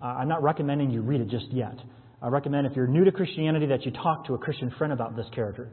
uh, 0.01 0.05
I'm 0.05 0.27
not 0.27 0.43
recommending 0.43 0.91
you 0.91 1.01
read 1.01 1.21
it 1.21 1.29
just 1.29 1.47
yet. 1.51 1.75
I 2.21 2.27
recommend 2.27 2.67
if 2.67 2.75
you're 2.75 2.87
new 2.87 3.03
to 3.03 3.11
Christianity 3.11 3.65
that 3.67 3.85
you 3.85 3.91
talk 3.91 4.27
to 4.27 4.35
a 4.35 4.37
Christian 4.37 4.71
friend 4.77 4.93
about 4.93 5.15
this 5.15 5.25
character. 5.33 5.69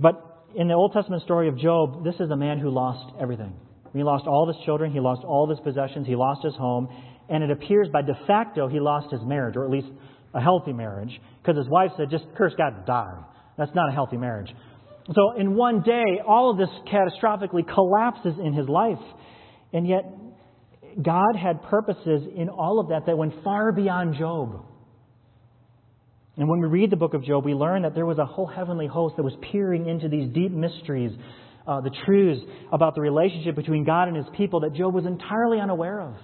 But 0.00 0.46
in 0.54 0.68
the 0.68 0.74
Old 0.74 0.92
Testament 0.92 1.22
story 1.22 1.48
of 1.48 1.58
Job, 1.58 2.04
this 2.04 2.14
is 2.18 2.30
a 2.30 2.36
man 2.36 2.58
who 2.58 2.70
lost 2.70 3.14
everything. 3.20 3.54
He 3.92 4.02
lost 4.02 4.26
all 4.26 4.48
of 4.48 4.54
his 4.54 4.64
children, 4.64 4.90
he 4.90 5.00
lost 5.00 5.22
all 5.24 5.44
of 5.44 5.50
his 5.50 5.60
possessions, 5.60 6.06
he 6.06 6.16
lost 6.16 6.42
his 6.42 6.54
home, 6.54 6.88
and 7.28 7.44
it 7.44 7.50
appears 7.50 7.88
by 7.92 8.02
de 8.02 8.14
facto 8.26 8.68
he 8.68 8.80
lost 8.80 9.12
his 9.12 9.20
marriage, 9.24 9.56
or 9.56 9.64
at 9.64 9.70
least 9.70 9.88
a 10.34 10.40
healthy 10.40 10.72
marriage, 10.72 11.20
because 11.42 11.58
his 11.58 11.68
wife 11.68 11.90
said, 11.96 12.08
just 12.10 12.24
curse 12.36 12.54
God 12.56 12.74
and 12.74 12.86
die. 12.86 13.18
That's 13.58 13.74
not 13.74 13.88
a 13.88 13.92
healthy 13.92 14.16
marriage. 14.16 14.48
So 15.14 15.32
in 15.38 15.54
one 15.54 15.82
day, 15.82 16.20
all 16.26 16.50
of 16.50 16.58
this 16.58 16.68
catastrophically 16.90 17.66
collapses 17.66 18.34
in 18.42 18.52
his 18.52 18.68
life. 18.68 19.02
And 19.72 19.86
yet, 19.86 20.04
God 21.02 21.36
had 21.36 21.62
purposes 21.64 22.22
in 22.36 22.48
all 22.48 22.78
of 22.78 22.88
that 22.88 23.06
that 23.06 23.16
went 23.16 23.34
far 23.42 23.72
beyond 23.72 24.16
Job. 24.18 24.64
And 26.36 26.48
when 26.48 26.60
we 26.60 26.68
read 26.68 26.90
the 26.90 26.96
book 26.96 27.14
of 27.14 27.24
Job, 27.24 27.44
we 27.44 27.54
learn 27.54 27.82
that 27.82 27.94
there 27.94 28.06
was 28.06 28.18
a 28.18 28.24
whole 28.24 28.46
heavenly 28.46 28.86
host 28.86 29.16
that 29.16 29.22
was 29.22 29.34
peering 29.50 29.88
into 29.88 30.08
these 30.08 30.32
deep 30.32 30.52
mysteries, 30.52 31.12
uh, 31.66 31.80
the 31.80 31.90
truths 32.04 32.40
about 32.72 32.94
the 32.94 33.00
relationship 33.00 33.56
between 33.56 33.84
God 33.84 34.08
and 34.08 34.16
his 34.16 34.26
people 34.36 34.60
that 34.60 34.74
Job 34.74 34.94
was 34.94 35.06
entirely 35.06 35.60
unaware 35.60 36.00
of. 36.00 36.14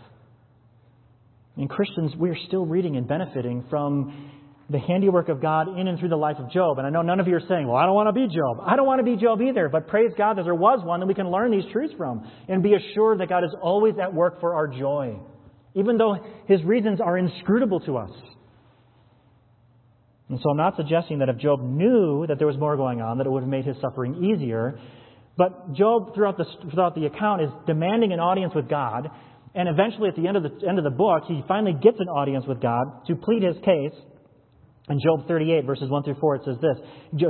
And 1.56 1.68
Christians, 1.68 2.12
we 2.16 2.30
are 2.30 2.36
still 2.46 2.64
reading 2.64 2.96
and 2.96 3.06
benefiting 3.06 3.64
from 3.68 4.30
the 4.70 4.78
handiwork 4.78 5.28
of 5.28 5.40
God 5.40 5.78
in 5.78 5.88
and 5.88 5.98
through 5.98 6.10
the 6.10 6.16
life 6.16 6.36
of 6.38 6.50
Job. 6.52 6.78
And 6.78 6.86
I 6.86 6.90
know 6.90 7.02
none 7.02 7.20
of 7.20 7.26
you 7.26 7.34
are 7.36 7.42
saying, 7.48 7.66
well, 7.66 7.76
I 7.76 7.86
don't 7.86 7.94
want 7.94 8.08
to 8.08 8.12
be 8.12 8.26
Job. 8.26 8.58
I 8.64 8.76
don't 8.76 8.86
want 8.86 9.00
to 9.00 9.04
be 9.04 9.16
Job 9.16 9.40
either. 9.40 9.68
But 9.68 9.88
praise 9.88 10.12
God 10.16 10.36
that 10.36 10.44
there 10.44 10.54
was 10.54 10.80
one 10.84 11.00
that 11.00 11.06
we 11.06 11.14
can 11.14 11.30
learn 11.30 11.50
these 11.50 11.64
truths 11.72 11.94
from 11.96 12.30
and 12.48 12.62
be 12.62 12.74
assured 12.74 13.20
that 13.20 13.28
God 13.28 13.44
is 13.44 13.50
always 13.62 13.94
at 14.00 14.12
work 14.12 14.40
for 14.40 14.54
our 14.54 14.68
joy, 14.68 15.18
even 15.74 15.96
though 15.96 16.18
his 16.46 16.62
reasons 16.64 17.00
are 17.00 17.16
inscrutable 17.16 17.80
to 17.80 17.96
us. 17.96 18.10
And 20.28 20.38
so 20.42 20.50
I'm 20.50 20.58
not 20.58 20.76
suggesting 20.76 21.20
that 21.20 21.30
if 21.30 21.38
Job 21.38 21.62
knew 21.62 22.26
that 22.26 22.36
there 22.36 22.46
was 22.46 22.58
more 22.58 22.76
going 22.76 23.00
on, 23.00 23.16
that 23.18 23.26
it 23.26 23.30
would 23.30 23.42
have 23.42 23.48
made 23.48 23.64
his 23.64 23.76
suffering 23.80 24.22
easier. 24.22 24.78
But 25.38 25.72
Job, 25.72 26.16
throughout 26.16 26.36
the, 26.36 26.44
throughout 26.74 26.96
the 26.96 27.06
account, 27.06 27.42
is 27.42 27.50
demanding 27.64 28.12
an 28.12 28.18
audience 28.18 28.52
with 28.56 28.68
God. 28.68 29.08
And 29.54 29.68
eventually, 29.68 30.08
at 30.08 30.16
the 30.16 30.26
end 30.26 30.36
of 30.36 30.42
the, 30.42 30.68
end 30.68 30.78
of 30.78 30.84
the 30.84 30.90
book, 30.90 31.22
he 31.28 31.44
finally 31.46 31.72
gets 31.72 31.96
an 32.00 32.08
audience 32.08 32.44
with 32.46 32.60
God 32.60 33.06
to 33.06 33.14
plead 33.14 33.44
his 33.44 33.56
case. 33.64 33.94
In 34.90 34.98
Job 35.00 35.28
38, 35.28 35.64
verses 35.64 35.90
1 35.90 36.02
through 36.02 36.16
4, 36.18 36.36
it 36.36 36.42
says 36.44 36.56
this 36.60 36.78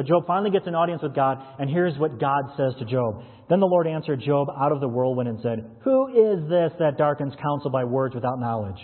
Job 0.06 0.26
finally 0.26 0.50
gets 0.50 0.66
an 0.66 0.74
audience 0.74 1.02
with 1.02 1.14
God, 1.14 1.38
and 1.58 1.68
here's 1.68 1.98
what 1.98 2.18
God 2.18 2.42
says 2.56 2.72
to 2.78 2.84
Job. 2.86 3.22
Then 3.50 3.60
the 3.60 3.66
Lord 3.66 3.86
answered 3.86 4.22
Job 4.24 4.48
out 4.58 4.72
of 4.72 4.80
the 4.80 4.88
whirlwind 4.88 5.28
and 5.28 5.40
said, 5.42 5.68
Who 5.82 6.08
is 6.08 6.48
this 6.48 6.72
that 6.78 6.96
darkens 6.96 7.34
counsel 7.42 7.70
by 7.70 7.84
words 7.84 8.14
without 8.14 8.38
knowledge? 8.38 8.78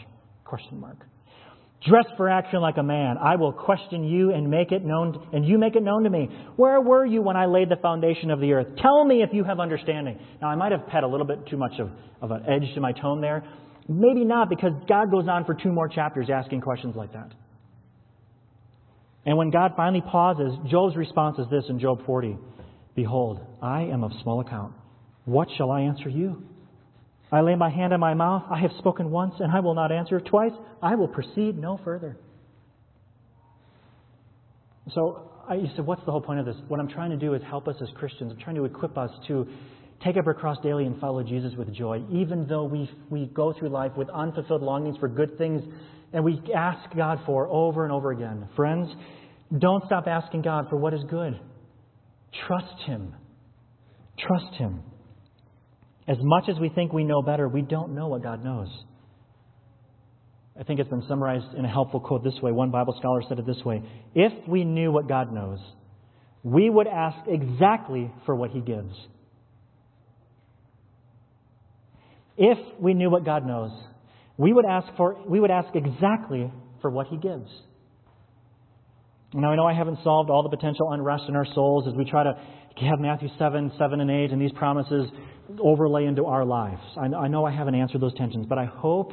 Question 0.44 0.80
mark. 0.80 0.98
Dress 1.86 2.06
for 2.16 2.30
action 2.30 2.60
like 2.60 2.78
a 2.78 2.82
man. 2.82 3.16
I 3.18 3.36
will 3.36 3.52
question 3.52 4.04
you 4.04 4.32
and 4.32 4.48
make 4.48 4.72
it 4.72 4.84
known, 4.84 5.28
and 5.34 5.44
you 5.44 5.58
make 5.58 5.76
it 5.76 5.82
known 5.82 6.04
to 6.04 6.10
me. 6.10 6.28
Where 6.56 6.80
were 6.80 7.04
you 7.04 7.20
when 7.20 7.36
I 7.36 7.44
laid 7.44 7.68
the 7.68 7.76
foundation 7.76 8.30
of 8.30 8.40
the 8.40 8.52
earth? 8.52 8.68
Tell 8.80 9.04
me 9.04 9.22
if 9.22 9.30
you 9.34 9.44
have 9.44 9.60
understanding. 9.60 10.18
Now, 10.40 10.48
I 10.48 10.54
might 10.54 10.72
have 10.72 10.88
had 10.90 11.04
a 11.04 11.06
little 11.06 11.26
bit 11.26 11.46
too 11.46 11.58
much 11.58 11.72
of, 11.78 11.90
of 12.22 12.30
an 12.30 12.44
edge 12.48 12.72
to 12.74 12.80
my 12.80 12.92
tone 12.92 13.20
there. 13.20 13.44
Maybe 13.86 14.24
not, 14.24 14.48
because 14.48 14.72
God 14.88 15.10
goes 15.10 15.28
on 15.28 15.44
for 15.44 15.54
two 15.54 15.72
more 15.72 15.88
chapters 15.88 16.28
asking 16.32 16.62
questions 16.62 16.96
like 16.96 17.12
that. 17.12 17.32
And 19.26 19.36
when 19.36 19.50
God 19.50 19.72
finally 19.76 20.00
pauses, 20.02 20.54
Job's 20.70 20.96
response 20.96 21.38
is 21.38 21.46
this 21.50 21.64
in 21.68 21.78
Job 21.78 21.98
40 22.06 22.38
Behold, 22.94 23.40
I 23.60 23.82
am 23.82 24.04
of 24.04 24.12
small 24.22 24.40
account. 24.40 24.72
What 25.24 25.48
shall 25.56 25.70
I 25.70 25.82
answer 25.82 26.08
you? 26.08 26.44
I 27.34 27.40
lay 27.40 27.54
my 27.54 27.70
hand 27.70 27.92
on 27.92 28.00
my 28.00 28.14
mouth. 28.14 28.44
I 28.50 28.60
have 28.60 28.70
spoken 28.78 29.10
once, 29.10 29.34
and 29.40 29.50
I 29.52 29.60
will 29.60 29.74
not 29.74 29.90
answer. 29.90 30.20
Twice, 30.20 30.52
I 30.82 30.94
will 30.94 31.08
proceed 31.08 31.58
no 31.58 31.80
further. 31.84 32.16
So 34.94 35.30
I, 35.48 35.54
you 35.54 35.68
said, 35.74 35.86
what's 35.86 36.04
the 36.04 36.12
whole 36.12 36.20
point 36.20 36.40
of 36.40 36.46
this? 36.46 36.56
What 36.68 36.80
I'm 36.80 36.88
trying 36.88 37.10
to 37.10 37.16
do 37.16 37.34
is 37.34 37.42
help 37.48 37.68
us 37.68 37.76
as 37.80 37.88
Christians. 37.94 38.32
I'm 38.32 38.38
trying 38.38 38.56
to 38.56 38.64
equip 38.64 38.96
us 38.98 39.10
to 39.28 39.46
take 40.02 40.16
up 40.16 40.26
our 40.26 40.34
cross 40.34 40.58
daily 40.62 40.84
and 40.84 41.00
follow 41.00 41.22
Jesus 41.22 41.54
with 41.56 41.72
joy, 41.72 42.02
even 42.10 42.46
though 42.46 42.64
we, 42.64 42.90
we 43.10 43.26
go 43.26 43.54
through 43.58 43.70
life 43.70 43.92
with 43.96 44.08
unfulfilled 44.10 44.62
longings 44.62 44.96
for 44.98 45.08
good 45.08 45.38
things 45.38 45.62
and 46.12 46.22
we 46.24 46.40
ask 46.54 46.94
God 46.94 47.18
for 47.26 47.48
over 47.48 47.84
and 47.84 47.92
over 47.92 48.12
again. 48.12 48.48
Friends, 48.54 48.88
don't 49.58 49.84
stop 49.86 50.06
asking 50.06 50.42
God 50.42 50.66
for 50.70 50.76
what 50.76 50.94
is 50.94 51.02
good. 51.10 51.38
Trust 52.46 52.82
Him. 52.86 53.14
Trust 54.18 54.54
Him. 54.54 54.82
As 56.06 56.18
much 56.20 56.44
as 56.48 56.58
we 56.58 56.68
think 56.68 56.92
we 56.92 57.04
know 57.04 57.22
better, 57.22 57.48
we 57.48 57.62
don't 57.62 57.94
know 57.94 58.08
what 58.08 58.22
God 58.22 58.44
knows. 58.44 58.68
I 60.58 60.62
think 60.62 60.78
it's 60.78 60.90
been 60.90 61.04
summarized 61.08 61.54
in 61.56 61.64
a 61.64 61.68
helpful 61.68 62.00
quote 62.00 62.22
this 62.22 62.40
way. 62.42 62.52
One 62.52 62.70
Bible 62.70 62.94
scholar 62.98 63.22
said 63.28 63.38
it 63.38 63.46
this 63.46 63.64
way 63.64 63.82
If 64.14 64.32
we 64.46 64.64
knew 64.64 64.92
what 64.92 65.08
God 65.08 65.32
knows, 65.32 65.58
we 66.42 66.68
would 66.68 66.86
ask 66.86 67.26
exactly 67.26 68.12
for 68.26 68.34
what 68.34 68.50
He 68.50 68.60
gives. 68.60 68.94
If 72.36 72.58
we 72.80 72.94
knew 72.94 73.10
what 73.10 73.24
God 73.24 73.46
knows, 73.46 73.70
we 74.36 74.52
would 74.52 74.64
ask 74.64 74.88
for 74.96 75.16
we 75.26 75.38
would 75.38 75.50
ask 75.50 75.74
exactly 75.74 76.50
for 76.80 76.90
what 76.90 77.06
he 77.06 77.16
gives. 77.16 77.48
Now 79.32 79.52
I 79.52 79.56
know 79.56 79.66
I 79.66 79.74
haven't 79.74 79.98
solved 80.04 80.30
all 80.30 80.42
the 80.42 80.54
potential 80.54 80.92
unrest 80.92 81.24
in 81.28 81.36
our 81.36 81.46
souls 81.54 81.86
as 81.88 81.94
we 81.94 82.04
try 82.04 82.24
to 82.24 82.34
have 82.86 82.98
Matthew 82.98 83.28
7, 83.38 83.72
7 83.78 84.00
and 84.00 84.10
8 84.10 84.32
and 84.32 84.42
these 84.42 84.52
promises 84.52 85.08
overlay 85.60 86.06
into 86.06 86.24
our 86.26 86.44
lives. 86.44 86.82
I 86.96 87.28
know 87.28 87.44
I 87.44 87.52
haven't 87.52 87.74
answered 87.74 88.00
those 88.00 88.14
tensions, 88.14 88.46
but 88.46 88.58
I 88.58 88.64
hope 88.64 89.12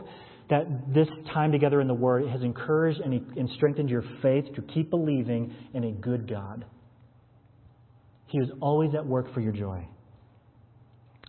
that 0.50 0.94
this 0.94 1.08
time 1.34 1.52
together 1.52 1.80
in 1.80 1.88
the 1.88 1.94
Word 1.94 2.28
has 2.28 2.42
encouraged 2.42 3.00
and 3.00 3.50
strengthened 3.56 3.90
your 3.90 4.04
faith 4.22 4.46
to 4.56 4.62
keep 4.62 4.90
believing 4.90 5.56
in 5.74 5.86
a 5.86 5.92
good 5.92 6.30
God. 6.30 6.66
He 8.28 8.38
is 8.38 8.50
always 8.62 8.94
at 8.96 9.06
work 9.06 9.34
for 9.34 9.40
your 9.42 9.54
joy. 9.54 9.88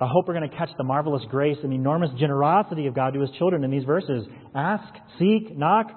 I 0.00 0.06
hope 0.06 0.26
we're 0.26 0.34
going 0.34 0.48
to 0.50 0.56
catch 0.56 0.70
the 0.76 0.84
marvelous 0.84 1.22
grace 1.30 1.58
and 1.62 1.72
enormous 1.72 2.10
generosity 2.18 2.86
of 2.86 2.94
God 2.94 3.14
to 3.14 3.20
His 3.20 3.30
children 3.38 3.62
in 3.62 3.70
these 3.70 3.84
verses. 3.84 4.26
Ask, 4.54 4.92
seek, 5.18 5.56
knock, 5.56 5.90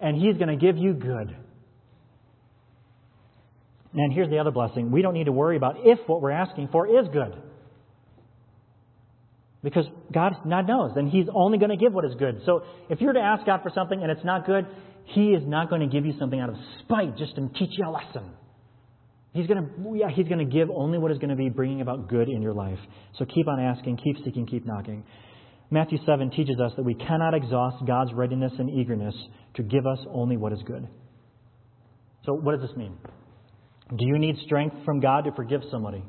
and 0.00 0.16
He's 0.16 0.36
going 0.36 0.48
to 0.48 0.56
give 0.56 0.76
you 0.76 0.92
good. 0.94 1.36
And 3.94 4.12
here's 4.12 4.30
the 4.30 4.38
other 4.38 4.50
blessing 4.50 4.90
we 4.92 5.02
don't 5.02 5.14
need 5.14 5.24
to 5.24 5.32
worry 5.32 5.56
about 5.56 5.76
if 5.78 5.98
what 6.06 6.20
we're 6.20 6.30
asking 6.30 6.68
for 6.70 6.86
is 6.86 7.08
good. 7.12 7.34
Because 9.62 9.86
God, 10.12 10.34
God 10.48 10.68
knows, 10.68 10.92
and 10.96 11.10
He's 11.10 11.26
only 11.34 11.58
going 11.58 11.70
to 11.70 11.76
give 11.76 11.92
what 11.92 12.04
is 12.04 12.14
good. 12.18 12.42
So 12.46 12.62
if 12.88 13.00
you're 13.00 13.12
to 13.12 13.20
ask 13.20 13.44
God 13.44 13.60
for 13.62 13.70
something 13.74 14.00
and 14.00 14.10
it's 14.10 14.24
not 14.24 14.46
good, 14.46 14.66
He 15.06 15.30
is 15.30 15.42
not 15.46 15.68
going 15.68 15.80
to 15.80 15.88
give 15.88 16.06
you 16.06 16.14
something 16.18 16.38
out 16.38 16.48
of 16.48 16.56
spite 16.80 17.16
just 17.16 17.34
to 17.36 17.48
teach 17.58 17.70
you 17.72 17.88
a 17.88 17.90
lesson. 17.90 18.30
He's 19.32 19.46
going 19.46 19.62
to, 19.62 19.98
yeah, 19.98 20.10
he's 20.10 20.26
going 20.26 20.38
to 20.38 20.52
give 20.52 20.70
only 20.70 20.98
what 20.98 21.12
is 21.12 21.18
going 21.18 21.30
to 21.30 21.36
be 21.36 21.48
bringing 21.48 21.80
about 21.80 22.08
good 22.08 22.28
in 22.28 22.40
your 22.40 22.54
life. 22.54 22.78
So 23.18 23.24
keep 23.24 23.46
on 23.46 23.60
asking, 23.60 23.98
keep 23.98 24.24
seeking, 24.24 24.46
keep 24.46 24.64
knocking. 24.66 25.04
Matthew 25.70 25.98
7 26.06 26.30
teaches 26.30 26.58
us 26.58 26.72
that 26.76 26.82
we 26.82 26.94
cannot 26.94 27.34
exhaust 27.34 27.84
God's 27.86 28.12
readiness 28.14 28.52
and 28.58 28.70
eagerness 28.70 29.14
to 29.54 29.62
give 29.62 29.86
us 29.86 29.98
only 30.10 30.36
what 30.36 30.52
is 30.52 30.60
good. 30.66 30.88
So, 32.24 32.32
what 32.32 32.58
does 32.58 32.68
this 32.68 32.76
mean? 32.76 32.96
Do 33.96 34.04
you 34.04 34.18
need 34.18 34.36
strength 34.44 34.76
from 34.84 35.00
God 35.00 35.24
to 35.24 35.32
forgive 35.32 35.60
somebody? 35.70 36.02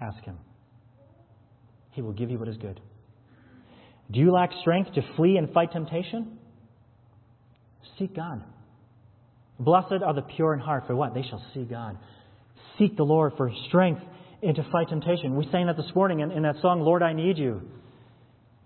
Ask 0.00 0.22
Him. 0.24 0.38
He 1.96 2.02
will 2.02 2.12
give 2.12 2.30
you 2.30 2.38
what 2.38 2.46
is 2.46 2.58
good. 2.58 2.78
Do 4.10 4.20
you 4.20 4.30
lack 4.30 4.50
strength 4.60 4.92
to 4.94 5.02
flee 5.16 5.38
and 5.38 5.50
fight 5.52 5.72
temptation? 5.72 6.38
Seek 7.98 8.14
God. 8.14 8.44
Blessed 9.58 10.02
are 10.04 10.14
the 10.14 10.22
pure 10.22 10.52
in 10.52 10.60
heart, 10.60 10.84
for 10.86 10.94
what? 10.94 11.14
They 11.14 11.22
shall 11.22 11.42
see 11.54 11.64
God. 11.64 11.96
Seek 12.78 12.98
the 12.98 13.02
Lord 13.02 13.32
for 13.38 13.50
strength 13.68 14.02
and 14.42 14.54
to 14.54 14.62
fight 14.70 14.90
temptation. 14.90 15.36
We 15.36 15.48
sang 15.50 15.66
that 15.66 15.78
this 15.78 15.90
morning 15.94 16.20
in, 16.20 16.30
in 16.30 16.42
that 16.42 16.56
song, 16.60 16.82
Lord, 16.82 17.02
I 17.02 17.14
Need 17.14 17.38
You. 17.38 17.62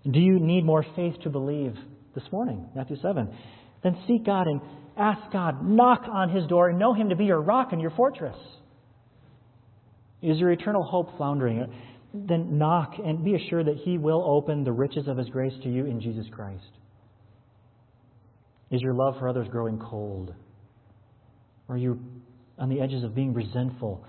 Do 0.03 0.19
you 0.19 0.37
need 0.37 0.65
more 0.65 0.85
faith 0.97 1.15
to 1.23 1.29
believe 1.29 1.73
this 2.13 2.25
morning? 2.33 2.67
Matthew 2.75 2.97
7. 3.01 3.33
Then 3.81 3.97
seek 4.07 4.25
God 4.25 4.47
and 4.47 4.59
ask 4.97 5.31
God, 5.31 5.65
knock 5.65 6.03
on 6.11 6.29
His 6.29 6.45
door, 6.47 6.67
and 6.67 6.77
know 6.77 6.93
Him 6.93 7.07
to 7.09 7.15
be 7.15 7.23
your 7.23 7.41
rock 7.41 7.69
and 7.71 7.79
your 7.79 7.91
fortress. 7.91 8.35
Is 10.21 10.37
your 10.37 10.51
eternal 10.51 10.83
hope 10.83 11.15
floundering? 11.17 11.71
Then 12.13 12.57
knock 12.57 12.93
and 13.03 13.23
be 13.23 13.35
assured 13.35 13.67
that 13.67 13.77
He 13.77 13.97
will 13.97 14.23
open 14.27 14.63
the 14.63 14.71
riches 14.71 15.07
of 15.07 15.17
His 15.17 15.29
grace 15.29 15.53
to 15.63 15.69
you 15.69 15.85
in 15.85 16.01
Jesus 16.01 16.25
Christ. 16.31 16.63
Is 18.69 18.81
your 18.81 18.93
love 18.93 19.15
for 19.19 19.29
others 19.29 19.47
growing 19.49 19.79
cold? 19.79 20.33
Or 21.67 21.77
you 21.77 21.99
on 22.57 22.69
the 22.69 22.81
edges 22.81 23.03
of 23.03 23.15
being 23.15 23.33
resentful? 23.33 24.05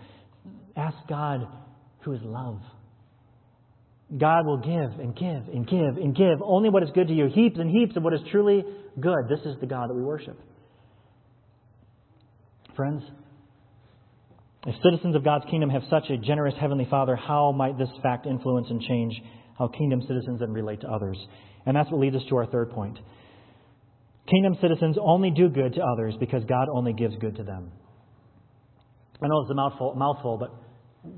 Ask 0.77 0.97
God, 1.09 1.47
who 2.01 2.13
is 2.13 2.21
love. 2.23 2.61
God 4.17 4.47
will 4.47 4.59
give 4.59 5.01
and 5.01 5.17
give 5.17 5.55
and 5.55 5.67
give 5.67 5.97
and 5.97 6.15
give 6.15 6.43
only 6.43 6.69
what 6.69 6.83
is 6.83 6.91
good 6.95 7.09
to 7.09 7.15
you, 7.15 7.29
heaps 7.29 7.59
and 7.59 7.71
heaps 7.71 7.97
of 7.97 8.03
what 8.03 8.13
is 8.13 8.21
truly 8.31 8.65
good. 9.01 9.29
This 9.29 9.41
is 9.47 9.59
the 9.61 9.67
God 9.67 9.89
that 9.89 9.95
we 9.95 10.03
worship. 10.03 10.39
Friends, 12.77 13.03
if 14.67 14.75
citizens 14.83 15.17
of 15.17 15.25
God's 15.25 15.45
kingdom 15.51 15.71
have 15.71 15.83
such 15.91 16.09
a 16.11 16.17
generous 16.17 16.55
Heavenly 16.61 16.87
Father, 16.89 17.17
how 17.17 17.53
might 17.53 17.79
this 17.79 17.89
fact 18.03 18.27
influence 18.27 18.69
and 18.71 18.81
change 18.81 19.13
how 19.59 19.69
kingdom 19.69 20.03
citizens 20.03 20.41
then 20.41 20.53
relate 20.53 20.81
to 20.83 20.89
others? 20.89 21.19
And 21.67 21.77
that's 21.77 21.91
what 21.91 22.01
leads 22.01 22.17
us 22.17 22.23
to 22.29 22.37
our 22.37 22.47
third 22.47 22.71
point. 22.71 22.99
Kingdom 24.31 24.57
citizens 24.61 24.97
only 25.01 25.31
do 25.31 25.49
good 25.49 25.75
to 25.75 25.83
others 25.83 26.15
because 26.21 26.45
God 26.45 26.69
only 26.73 26.93
gives 26.93 27.17
good 27.17 27.37
to 27.37 27.43
them. 27.43 27.73
I 29.23 29.27
know 29.27 29.41
it's 29.43 29.51
a 29.51 29.55
mouthful, 29.55 29.95
mouthful, 29.95 30.39
but 30.39 30.51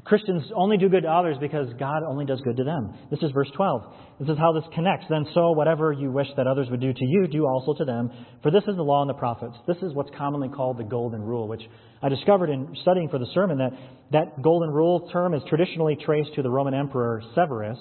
Christians 0.04 0.44
only 0.56 0.78
do 0.78 0.88
good 0.88 1.02
to 1.02 1.10
others 1.10 1.36
because 1.38 1.68
God 1.78 2.02
only 2.08 2.24
does 2.24 2.40
good 2.40 2.56
to 2.56 2.64
them. 2.64 2.94
This 3.10 3.20
is 3.22 3.30
verse 3.32 3.50
12. 3.54 3.82
This 4.20 4.30
is 4.30 4.38
how 4.38 4.52
this 4.52 4.64
connects. 4.74 5.04
Then 5.10 5.26
so, 5.34 5.52
whatever 5.52 5.92
you 5.92 6.10
wish 6.10 6.28
that 6.38 6.46
others 6.46 6.68
would 6.70 6.80
do 6.80 6.92
to 6.92 7.04
you, 7.04 7.26
do 7.26 7.44
also 7.44 7.74
to 7.74 7.84
them. 7.84 8.10
For 8.42 8.50
this 8.50 8.62
is 8.66 8.76
the 8.76 8.82
law 8.82 9.02
and 9.02 9.10
the 9.10 9.14
prophets. 9.14 9.56
This 9.66 9.76
is 9.82 9.92
what's 9.92 10.10
commonly 10.16 10.48
called 10.48 10.78
the 10.78 10.84
golden 10.84 11.20
rule, 11.20 11.48
which 11.48 11.60
I 12.02 12.08
discovered 12.08 12.48
in 12.48 12.74
studying 12.80 13.10
for 13.10 13.18
the 13.18 13.26
sermon 13.34 13.58
that 13.58 13.72
that 14.12 14.42
golden 14.42 14.70
rule 14.70 15.06
term 15.12 15.34
is 15.34 15.42
traditionally 15.50 15.98
traced 16.02 16.34
to 16.36 16.42
the 16.42 16.50
Roman 16.50 16.72
emperor 16.72 17.22
Severus. 17.34 17.78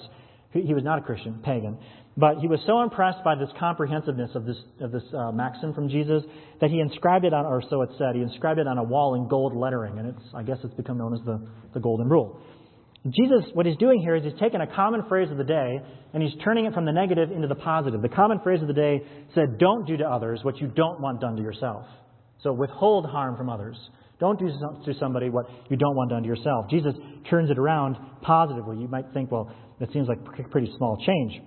He 0.52 0.74
was 0.74 0.84
not 0.84 0.98
a 0.98 1.02
Christian, 1.02 1.40
pagan. 1.42 1.78
But 2.16 2.38
he 2.38 2.46
was 2.46 2.60
so 2.64 2.82
impressed 2.82 3.24
by 3.24 3.34
this 3.34 3.48
comprehensiveness 3.58 4.30
of 4.34 4.46
this, 4.46 4.56
of 4.80 4.92
this 4.92 5.02
uh, 5.12 5.32
maxim 5.32 5.74
from 5.74 5.88
Jesus 5.88 6.22
that 6.60 6.70
he 6.70 6.78
inscribed 6.78 7.24
it 7.24 7.34
on, 7.34 7.44
or 7.44 7.60
so 7.68 7.82
it 7.82 7.90
said, 7.98 8.14
he 8.14 8.22
inscribed 8.22 8.60
it 8.60 8.68
on 8.68 8.78
a 8.78 8.84
wall 8.84 9.16
in 9.16 9.26
gold 9.28 9.56
lettering, 9.56 9.98
and 9.98 10.08
it's, 10.08 10.22
I 10.32 10.44
guess 10.44 10.58
it's 10.62 10.74
become 10.74 10.98
known 10.98 11.14
as 11.14 11.20
the, 11.26 11.44
the 11.74 11.80
Golden 11.80 12.08
Rule. 12.08 12.40
Jesus, 13.10 13.44
what 13.52 13.66
he's 13.66 13.76
doing 13.76 14.00
here 14.00 14.14
is 14.14 14.24
he's 14.24 14.40
taken 14.40 14.62
a 14.62 14.66
common 14.66 15.02
phrase 15.08 15.30
of 15.30 15.36
the 15.36 15.44
day 15.44 15.78
and 16.14 16.22
he's 16.22 16.32
turning 16.42 16.64
it 16.64 16.72
from 16.72 16.86
the 16.86 16.92
negative 16.92 17.30
into 17.30 17.46
the 17.48 17.54
positive. 17.54 18.00
The 18.00 18.08
common 18.08 18.40
phrase 18.40 18.62
of 18.62 18.68
the 18.68 18.72
day 18.72 19.02
said, 19.34 19.58
Don't 19.58 19.86
do 19.86 19.98
to 19.98 20.04
others 20.04 20.40
what 20.42 20.56
you 20.58 20.68
don't 20.68 21.02
want 21.02 21.20
done 21.20 21.36
to 21.36 21.42
yourself. 21.42 21.84
So 22.42 22.54
withhold 22.54 23.04
harm 23.04 23.36
from 23.36 23.50
others. 23.50 23.76
Don't 24.20 24.38
do 24.38 24.48
to 24.48 24.98
somebody 24.98 25.28
what 25.28 25.44
you 25.68 25.76
don't 25.76 25.96
want 25.96 26.10
done 26.10 26.22
to 26.22 26.28
yourself. 26.28 26.70
Jesus 26.70 26.94
turns 27.28 27.50
it 27.50 27.58
around 27.58 27.96
positively. 28.22 28.78
You 28.78 28.88
might 28.88 29.12
think, 29.12 29.30
well, 29.30 29.54
that 29.80 29.92
seems 29.92 30.08
like 30.08 30.18
a 30.20 30.48
pretty 30.48 30.72
small 30.78 30.96
change. 31.04 31.42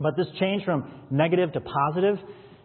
But 0.00 0.16
this 0.16 0.26
change 0.40 0.64
from 0.64 0.90
negative 1.10 1.52
to 1.52 1.60
positive, 1.60 2.16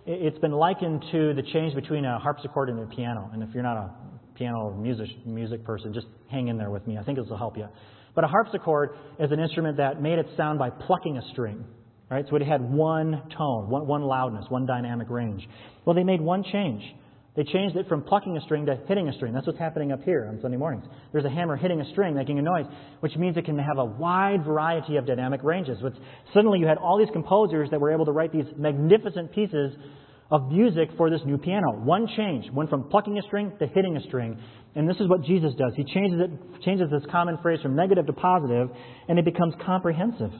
it's 0.05 0.39
been 0.39 0.51
likened 0.51 1.03
to 1.11 1.33
the 1.33 1.43
change 1.53 1.75
between 1.75 2.05
a 2.05 2.19
harpsichord 2.19 2.69
and 2.69 2.79
a 2.79 2.87
piano. 2.87 3.29
And 3.33 3.43
if 3.43 3.49
you're 3.53 3.63
not 3.63 3.77
a 3.77 3.91
piano 4.35 4.71
music, 4.71 5.09
music 5.25 5.63
person, 5.63 5.93
just 5.93 6.07
hang 6.31 6.47
in 6.47 6.57
there 6.57 6.71
with 6.71 6.87
me. 6.87 6.97
I 6.97 7.03
think 7.03 7.19
this 7.19 7.27
will 7.29 7.37
help 7.37 7.57
you. 7.57 7.67
But 8.15 8.23
a 8.23 8.27
harpsichord 8.27 8.97
is 9.19 9.31
an 9.31 9.39
instrument 9.39 9.77
that 9.77 10.01
made 10.01 10.17
its 10.17 10.29
sound 10.35 10.57
by 10.57 10.69
plucking 10.71 11.17
a 11.17 11.21
string. 11.31 11.63
Right? 12.09 12.25
So 12.27 12.35
it 12.37 12.41
had 12.41 12.61
one 12.61 13.21
tone, 13.37 13.69
one, 13.69 13.85
one 13.85 14.01
loudness, 14.01 14.45
one 14.49 14.65
dynamic 14.65 15.11
range. 15.11 15.47
Well, 15.85 15.95
they 15.95 16.03
made 16.03 16.21
one 16.21 16.43
change. 16.43 16.81
They 17.35 17.43
changed 17.43 17.77
it 17.77 17.87
from 17.87 18.03
plucking 18.03 18.35
a 18.35 18.41
string 18.41 18.65
to 18.65 18.77
hitting 18.87 19.07
a 19.07 19.13
string. 19.13 19.33
That's 19.33 19.45
what's 19.45 19.59
happening 19.59 19.91
up 19.91 20.03
here 20.03 20.27
on 20.27 20.41
Sunday 20.41 20.57
mornings. 20.57 20.85
There's 21.13 21.25
a 21.25 21.29
hammer 21.29 21.55
hitting 21.55 21.79
a 21.79 21.89
string, 21.91 22.15
making 22.15 22.39
a 22.39 22.41
noise, 22.41 22.65
which 23.01 23.15
means 23.15 23.37
it 23.37 23.45
can 23.45 23.57
have 23.57 23.77
a 23.77 23.85
wide 23.85 24.43
variety 24.43 24.97
of 24.97 25.05
dynamic 25.05 25.43
ranges. 25.43 25.77
Which 25.81 25.93
suddenly 26.33 26.59
you 26.59 26.67
had 26.67 26.77
all 26.77 26.97
these 26.97 27.13
composers 27.13 27.69
that 27.69 27.79
were 27.79 27.91
able 27.93 28.05
to 28.05 28.11
write 28.11 28.33
these 28.33 28.47
magnificent 28.57 29.31
pieces 29.31 29.73
of 30.31 30.51
music 30.51 30.89
for 30.97 31.09
this 31.09 31.21
new 31.25 31.37
piano. 31.37 31.71
One 31.83 32.07
change, 32.15 32.45
went 32.51 32.69
from 32.69 32.89
plucking 32.89 33.17
a 33.17 33.21
string 33.23 33.51
to 33.59 33.67
hitting 33.67 33.97
a 33.97 34.01
string. 34.01 34.39
And 34.75 34.87
this 34.87 34.97
is 34.97 35.07
what 35.07 35.23
Jesus 35.23 35.53
does. 35.57 35.73
He 35.75 35.83
changes 35.93 36.19
it, 36.21 36.61
changes 36.63 36.87
this 36.91 37.03
common 37.11 37.37
phrase 37.41 37.59
from 37.61 37.75
negative 37.75 38.05
to 38.05 38.13
positive, 38.13 38.69
and 39.07 39.17
it 39.17 39.25
becomes 39.25 39.55
comprehensive. 39.65 40.31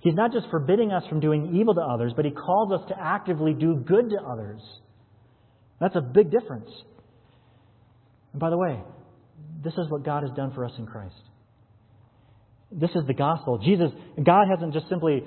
He's 0.00 0.14
not 0.14 0.32
just 0.32 0.46
forbidding 0.50 0.90
us 0.92 1.04
from 1.08 1.20
doing 1.20 1.56
evil 1.56 1.74
to 1.74 1.80
others, 1.80 2.12
but 2.16 2.24
he 2.24 2.30
calls 2.30 2.72
us 2.72 2.88
to 2.88 2.94
actively 3.00 3.54
do 3.54 3.76
good 3.86 4.10
to 4.10 4.16
others. 4.20 4.60
That's 5.80 5.96
a 5.96 6.00
big 6.00 6.30
difference. 6.30 6.70
And 8.32 8.40
by 8.40 8.50
the 8.50 8.58
way, 8.58 8.80
this 9.62 9.74
is 9.74 9.88
what 9.88 10.04
God 10.04 10.22
has 10.22 10.32
done 10.36 10.52
for 10.54 10.64
us 10.64 10.72
in 10.78 10.86
Christ. 10.86 11.14
This 12.72 12.90
is 12.90 13.06
the 13.06 13.14
gospel. 13.14 13.58
Jesus, 13.58 13.90
God 14.22 14.46
hasn't 14.50 14.72
just 14.72 14.88
simply 14.88 15.22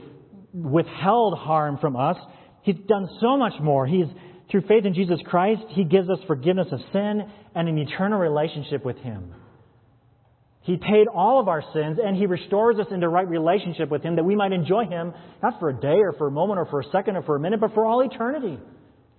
withheld 0.53 1.37
harm 1.37 1.77
from 1.79 1.95
us. 1.95 2.17
He's 2.63 2.75
done 2.87 3.07
so 3.21 3.37
much 3.37 3.53
more. 3.61 3.87
He's 3.87 4.07
through 4.51 4.61
faith 4.61 4.85
in 4.85 4.93
Jesus 4.93 5.19
Christ, 5.25 5.63
He 5.69 5.83
gives 5.83 6.09
us 6.09 6.19
forgiveness 6.25 6.67
of 6.71 6.79
sin 6.93 7.21
and 7.53 7.67
an 7.67 7.77
eternal 7.77 8.17
relationship 8.17 8.85
with 8.85 8.97
Him. 8.97 9.33
He 10.61 10.77
paid 10.77 11.07
all 11.13 11.39
of 11.39 11.47
our 11.47 11.63
sins 11.73 11.97
and 12.03 12.15
He 12.15 12.25
restores 12.25 12.77
us 12.79 12.87
into 12.91 13.09
right 13.09 13.27
relationship 13.27 13.89
with 13.89 14.03
Him 14.03 14.15
that 14.15 14.23
we 14.23 14.35
might 14.35 14.53
enjoy 14.53 14.85
Him, 14.85 15.13
not 15.43 15.59
for 15.59 15.69
a 15.69 15.79
day 15.79 15.97
or 15.99 16.13
for 16.17 16.27
a 16.27 16.31
moment 16.31 16.59
or 16.59 16.65
for 16.65 16.81
a 16.81 16.89
second 16.91 17.17
or 17.17 17.23
for 17.23 17.35
a 17.35 17.39
minute, 17.39 17.59
but 17.59 17.73
for 17.73 17.85
all 17.85 18.01
eternity. 18.01 18.57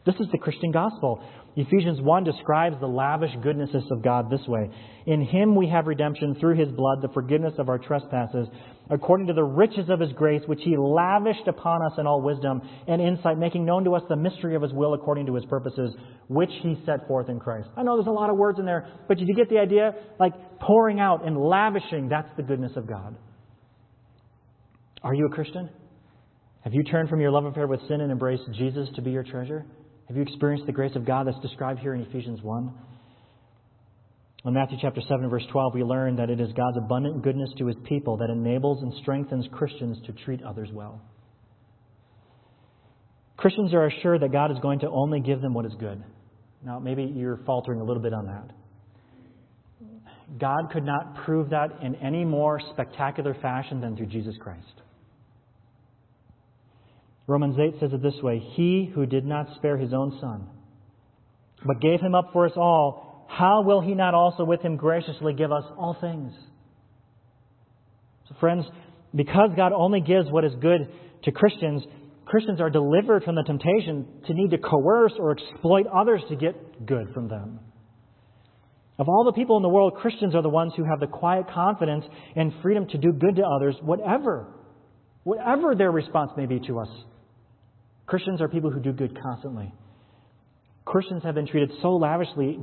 This 0.06 0.14
is 0.20 0.26
the 0.32 0.38
Christian 0.38 0.70
gospel. 0.70 1.22
Ephesians 1.56 2.00
1 2.00 2.24
describes 2.24 2.76
the 2.78 2.86
lavish 2.86 3.32
goodnesses 3.42 3.82
of 3.90 4.00
God 4.00 4.30
this 4.30 4.46
way 4.46 4.70
In 5.06 5.24
Him 5.24 5.56
we 5.56 5.68
have 5.68 5.86
redemption 5.86 6.36
through 6.38 6.56
His 6.56 6.68
blood, 6.68 7.02
the 7.02 7.12
forgiveness 7.12 7.54
of 7.58 7.68
our 7.68 7.78
trespasses, 7.78 8.46
according 8.90 9.26
to 9.26 9.32
the 9.32 9.42
riches 9.42 9.90
of 9.90 9.98
His 9.98 10.12
grace, 10.12 10.42
which 10.46 10.60
He 10.62 10.76
lavished 10.76 11.48
upon 11.48 11.82
us 11.82 11.98
in 11.98 12.06
all 12.06 12.22
wisdom 12.22 12.62
and 12.86 13.02
insight, 13.02 13.38
making 13.38 13.64
known 13.64 13.82
to 13.84 13.94
us 13.96 14.02
the 14.08 14.16
mystery 14.16 14.54
of 14.54 14.62
His 14.62 14.72
will 14.72 14.94
according 14.94 15.26
to 15.26 15.34
His 15.34 15.44
purposes, 15.46 15.94
which 16.28 16.50
He 16.62 16.80
set 16.86 17.08
forth 17.08 17.28
in 17.28 17.40
Christ. 17.40 17.68
I 17.76 17.82
know 17.82 17.96
there's 17.96 18.06
a 18.06 18.10
lot 18.10 18.30
of 18.30 18.36
words 18.36 18.60
in 18.60 18.64
there, 18.64 18.88
but 19.08 19.18
did 19.18 19.26
you 19.26 19.34
get 19.34 19.48
the 19.50 19.58
idea? 19.58 19.94
Like 20.20 20.32
pouring 20.60 21.00
out 21.00 21.26
and 21.26 21.36
lavishing, 21.36 22.08
that's 22.08 22.30
the 22.36 22.44
goodness 22.44 22.72
of 22.76 22.86
God. 22.86 23.16
Are 25.02 25.14
you 25.14 25.26
a 25.26 25.30
Christian? 25.30 25.70
Have 26.62 26.72
you 26.72 26.84
turned 26.84 27.08
from 27.08 27.20
your 27.20 27.30
love 27.30 27.46
affair 27.46 27.66
with 27.66 27.80
sin 27.88 28.00
and 28.00 28.12
embraced 28.12 28.44
Jesus 28.54 28.88
to 28.94 29.02
be 29.02 29.10
your 29.10 29.22
treasure? 29.24 29.64
Have 30.08 30.16
you 30.16 30.22
experienced 30.22 30.64
the 30.64 30.72
grace 30.72 30.96
of 30.96 31.04
God 31.04 31.26
that's 31.26 31.38
described 31.40 31.80
here 31.80 31.94
in 31.94 32.00
Ephesians 32.00 32.40
1? 32.42 32.72
In 34.46 34.54
Matthew 34.54 34.78
chapter 34.80 35.02
7, 35.06 35.28
verse 35.28 35.44
12, 35.52 35.74
we 35.74 35.82
learn 35.82 36.16
that 36.16 36.30
it 36.30 36.40
is 36.40 36.48
God's 36.56 36.78
abundant 36.78 37.22
goodness 37.22 37.50
to 37.58 37.66
his 37.66 37.76
people 37.84 38.16
that 38.16 38.30
enables 38.30 38.82
and 38.82 38.94
strengthens 39.02 39.46
Christians 39.52 39.98
to 40.06 40.12
treat 40.24 40.42
others 40.42 40.70
well. 40.72 41.02
Christians 43.36 43.74
are 43.74 43.86
assured 43.86 44.22
that 44.22 44.32
God 44.32 44.50
is 44.50 44.56
going 44.62 44.80
to 44.80 44.88
only 44.88 45.20
give 45.20 45.42
them 45.42 45.52
what 45.52 45.66
is 45.66 45.72
good. 45.78 46.02
Now, 46.64 46.78
maybe 46.78 47.04
you're 47.04 47.40
faltering 47.44 47.80
a 47.80 47.84
little 47.84 48.02
bit 48.02 48.14
on 48.14 48.26
that. 48.26 48.50
God 50.40 50.70
could 50.72 50.84
not 50.84 51.24
prove 51.26 51.50
that 51.50 51.82
in 51.82 51.94
any 51.96 52.24
more 52.24 52.60
spectacular 52.72 53.34
fashion 53.42 53.82
than 53.82 53.94
through 53.96 54.06
Jesus 54.06 54.34
Christ. 54.40 54.82
Romans 57.28 57.56
8 57.58 57.78
says 57.78 57.90
it 57.92 58.02
this 58.02 58.20
way 58.22 58.38
He 58.56 58.90
who 58.92 59.06
did 59.06 59.24
not 59.24 59.46
spare 59.56 59.76
his 59.76 59.92
own 59.92 60.18
son, 60.20 60.48
but 61.64 61.80
gave 61.80 62.00
him 62.00 62.14
up 62.14 62.30
for 62.32 62.46
us 62.46 62.52
all, 62.56 63.26
how 63.28 63.62
will 63.62 63.82
he 63.82 63.94
not 63.94 64.14
also 64.14 64.44
with 64.44 64.62
him 64.62 64.76
graciously 64.76 65.34
give 65.34 65.52
us 65.52 65.64
all 65.76 65.96
things? 66.00 66.32
So, 68.28 68.34
friends, 68.40 68.64
because 69.14 69.50
God 69.56 69.72
only 69.72 70.00
gives 70.00 70.30
what 70.30 70.44
is 70.44 70.52
good 70.60 70.88
to 71.24 71.32
Christians, 71.32 71.82
Christians 72.24 72.60
are 72.60 72.70
delivered 72.70 73.24
from 73.24 73.34
the 73.34 73.42
temptation 73.42 74.06
to 74.26 74.34
need 74.34 74.50
to 74.50 74.58
coerce 74.58 75.12
or 75.18 75.32
exploit 75.32 75.86
others 75.86 76.22
to 76.30 76.36
get 76.36 76.86
good 76.86 77.08
from 77.12 77.28
them. 77.28 77.60
Of 78.98 79.08
all 79.08 79.24
the 79.24 79.32
people 79.32 79.56
in 79.58 79.62
the 79.62 79.68
world, 79.68 79.94
Christians 79.96 80.34
are 80.34 80.42
the 80.42 80.48
ones 80.48 80.72
who 80.76 80.84
have 80.84 80.98
the 80.98 81.06
quiet 81.06 81.46
confidence 81.52 82.04
and 82.36 82.52
freedom 82.62 82.86
to 82.88 82.98
do 82.98 83.12
good 83.12 83.36
to 83.36 83.42
others, 83.42 83.76
whatever, 83.82 84.48
whatever 85.24 85.74
their 85.74 85.92
response 85.92 86.32
may 86.36 86.46
be 86.46 86.58
to 86.60 86.80
us. 86.80 86.88
Christians 88.08 88.40
are 88.40 88.48
people 88.48 88.70
who 88.70 88.80
do 88.80 88.92
good 88.92 89.16
constantly. 89.22 89.72
Christians 90.86 91.22
have 91.24 91.34
been 91.34 91.46
treated 91.46 91.70
so 91.82 91.90
lavishly 91.90 92.58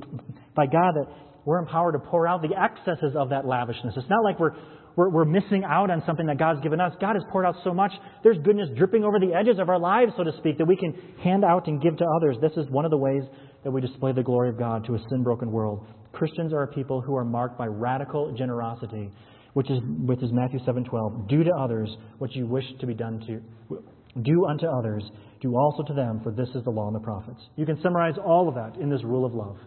by 0.56 0.66
God 0.66 0.94
that 0.96 1.06
we're 1.46 1.60
empowered 1.60 1.94
to 1.94 2.00
pour 2.00 2.28
out 2.28 2.42
the 2.42 2.56
excesses 2.60 3.16
of 3.16 3.30
that 3.30 3.46
lavishness. 3.46 3.94
It's 3.96 4.10
not 4.10 4.24
like 4.24 4.40
we're, 4.40 4.54
we're, 4.96 5.10
we're, 5.10 5.26
missing 5.26 5.64
out 5.64 5.92
on 5.92 6.02
something 6.08 6.26
that 6.26 6.40
God's 6.40 6.62
given 6.62 6.82
us. 6.82 6.94
God 7.00 7.14
has 7.14 7.24
poured 7.32 7.46
out 7.46 7.56
so 7.64 7.72
much. 7.72 7.92
There's 8.24 8.40
goodness 8.40 8.70
dripping 8.76 9.04
over 9.04 9.20
the 9.20 9.36
edges 9.36 9.60
of 9.60 9.70
our 9.70 9.78
lives, 9.78 10.14
so 10.18 10.24
to 10.24 10.32
speak, 10.40 10.58
that 10.58 10.66
we 10.66 10.76
can 10.76 10.96
hand 11.24 11.46
out 11.46 11.68
and 11.68 11.80
give 11.80 11.96
to 11.98 12.06
others. 12.18 12.38
This 12.42 12.54
is 12.58 12.68
one 12.72 12.84
of 12.84 12.90
the 12.90 12.98
ways 12.98 13.22
that 13.64 13.70
we 13.70 13.82
display 13.82 14.12
the 14.12 14.24
glory 14.24 14.50
of 14.50 14.58
God 14.58 14.86
to 14.88 14.96
a 14.96 15.00
sin 15.10 15.22
broken 15.22 15.52
world. 15.52 15.86
Christians 16.12 16.52
are 16.54 16.64
a 16.64 16.68
people 16.68 17.02
who 17.02 17.16
are 17.16 17.26
marked 17.26 17.60
by 17.60 17.68
radical 17.68 18.34
generosity, 18.36 19.12
which 19.54 19.70
is, 19.70 19.80
which 20.00 20.24
is 20.24 20.32
Matthew 20.34 20.60
7:12. 20.66 21.28
Do 21.28 21.44
to 21.44 21.52
others 21.52 21.96
what 22.18 22.32
you 22.36 22.48
wish 22.48 22.66
to 22.80 22.88
be 22.88 22.96
done 22.96 23.20
to. 23.28 23.84
Do 24.24 24.46
unto 24.48 24.66
others 24.66 25.04
do 25.46 25.56
also 25.56 25.84
to 25.84 25.94
them, 25.94 26.22
for 26.24 26.32
this 26.32 26.50
is 26.56 26.64
the 26.64 26.70
law 26.70 26.88
and 26.88 26.96
the 26.96 27.00
prophets. 27.00 27.40
You 27.56 27.66
can 27.66 27.80
summarize 27.82 28.16
all 28.24 28.50
of 28.50 28.56
that 28.56 28.82
in 28.82 28.90
this 28.90 29.04
rule 29.04 29.26
of 29.26 29.34
love. 29.34 29.58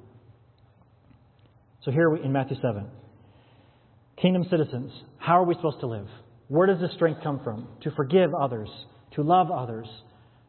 So 1.84 1.92
here 1.92 2.10
we, 2.10 2.22
in 2.22 2.32
Matthew 2.32 2.56
7, 2.60 2.84
kingdom 4.20 4.44
citizens, 4.50 4.90
how 5.18 5.40
are 5.40 5.44
we 5.44 5.54
supposed 5.54 5.80
to 5.80 5.86
live? 5.86 6.08
Where 6.48 6.66
does 6.66 6.80
this 6.80 6.90
strength 6.96 7.20
come 7.22 7.40
from? 7.44 7.68
To 7.82 7.90
forgive 7.92 8.30
others, 8.34 8.68
to 9.14 9.22
love 9.22 9.50
others, 9.50 9.86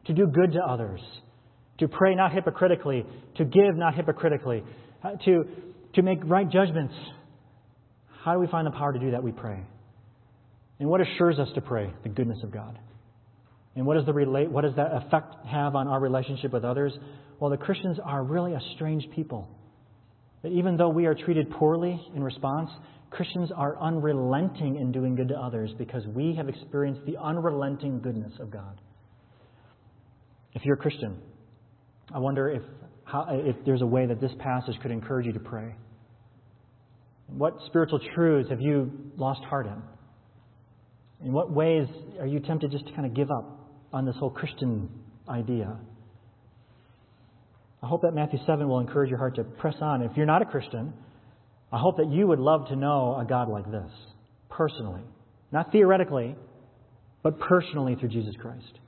to 0.06 0.12
do 0.12 0.26
good 0.26 0.52
to 0.52 0.60
others, 0.60 1.00
to 1.78 1.86
pray 1.86 2.14
not 2.14 2.32
hypocritically, 2.32 3.06
to 3.36 3.44
give 3.44 3.76
not 3.76 3.94
hypocritically, 3.94 4.64
uh, 5.04 5.12
to, 5.24 5.44
to 5.94 6.02
make 6.02 6.18
right 6.24 6.50
judgments. 6.50 6.94
How 8.24 8.34
do 8.34 8.40
we 8.40 8.48
find 8.48 8.66
the 8.66 8.72
power 8.72 8.92
to 8.92 8.98
do 8.98 9.12
that? 9.12 9.22
We 9.22 9.32
pray. 9.32 9.62
And 10.80 10.88
what 10.88 11.00
assures 11.00 11.38
us 11.38 11.48
to 11.54 11.60
pray? 11.60 11.92
The 12.02 12.08
goodness 12.08 12.38
of 12.42 12.50
God. 12.50 12.78
And 13.76 13.86
what 13.86 13.94
does, 13.94 14.06
the 14.06 14.12
relate, 14.12 14.50
what 14.50 14.62
does 14.62 14.74
that 14.76 14.92
effect 14.92 15.46
have 15.46 15.76
on 15.76 15.86
our 15.86 16.00
relationship 16.00 16.52
with 16.52 16.64
others? 16.64 16.92
Well, 17.38 17.50
the 17.50 17.56
Christians 17.56 17.98
are 18.04 18.24
really 18.24 18.54
a 18.54 18.60
strange 18.74 19.04
people. 19.14 19.48
That 20.42 20.50
even 20.50 20.76
though 20.76 20.88
we 20.88 21.06
are 21.06 21.14
treated 21.14 21.50
poorly 21.50 22.00
in 22.14 22.22
response, 22.22 22.70
Christians 23.10 23.50
are 23.54 23.76
unrelenting 23.80 24.76
in 24.76 24.90
doing 24.92 25.14
good 25.14 25.28
to 25.28 25.34
others 25.34 25.70
because 25.78 26.06
we 26.08 26.34
have 26.36 26.48
experienced 26.48 27.02
the 27.06 27.16
unrelenting 27.20 28.00
goodness 28.00 28.32
of 28.40 28.50
God. 28.50 28.80
If 30.54 30.64
you're 30.64 30.74
a 30.74 30.78
Christian, 30.78 31.18
I 32.12 32.18
wonder 32.18 32.50
if, 32.50 32.62
how, 33.04 33.26
if 33.30 33.56
there's 33.64 33.82
a 33.82 33.86
way 33.86 34.06
that 34.06 34.20
this 34.20 34.32
passage 34.38 34.74
could 34.82 34.90
encourage 34.90 35.26
you 35.26 35.32
to 35.32 35.40
pray. 35.40 35.74
What 37.28 37.54
spiritual 37.66 38.00
truths 38.14 38.50
have 38.50 38.60
you 38.60 38.90
lost 39.16 39.42
heart 39.44 39.66
in? 39.66 41.26
In 41.26 41.32
what 41.32 41.52
ways 41.52 41.86
are 42.18 42.26
you 42.26 42.40
tempted 42.40 42.72
just 42.72 42.86
to 42.86 42.92
kind 42.92 43.06
of 43.06 43.14
give 43.14 43.30
up 43.30 43.59
on 43.92 44.06
this 44.06 44.16
whole 44.16 44.30
Christian 44.30 44.88
idea? 45.28 45.76
I 47.82 47.86
hope 47.86 48.02
that 48.02 48.12
Matthew 48.12 48.38
7 48.46 48.68
will 48.68 48.80
encourage 48.80 49.08
your 49.10 49.18
heart 49.18 49.36
to 49.36 49.44
press 49.44 49.76
on. 49.80 50.02
If 50.02 50.16
you're 50.16 50.26
not 50.26 50.42
a 50.42 50.44
Christian, 50.44 50.92
I 51.72 51.78
hope 51.78 51.96
that 51.96 52.10
you 52.10 52.26
would 52.26 52.38
love 52.38 52.68
to 52.68 52.76
know 52.76 53.16
a 53.18 53.24
God 53.24 53.48
like 53.48 53.70
this, 53.70 53.90
personally. 54.50 55.02
Not 55.52 55.72
theoretically, 55.72 56.36
but 57.22 57.38
personally 57.38 57.96
through 57.96 58.10
Jesus 58.10 58.34
Christ. 58.40 58.78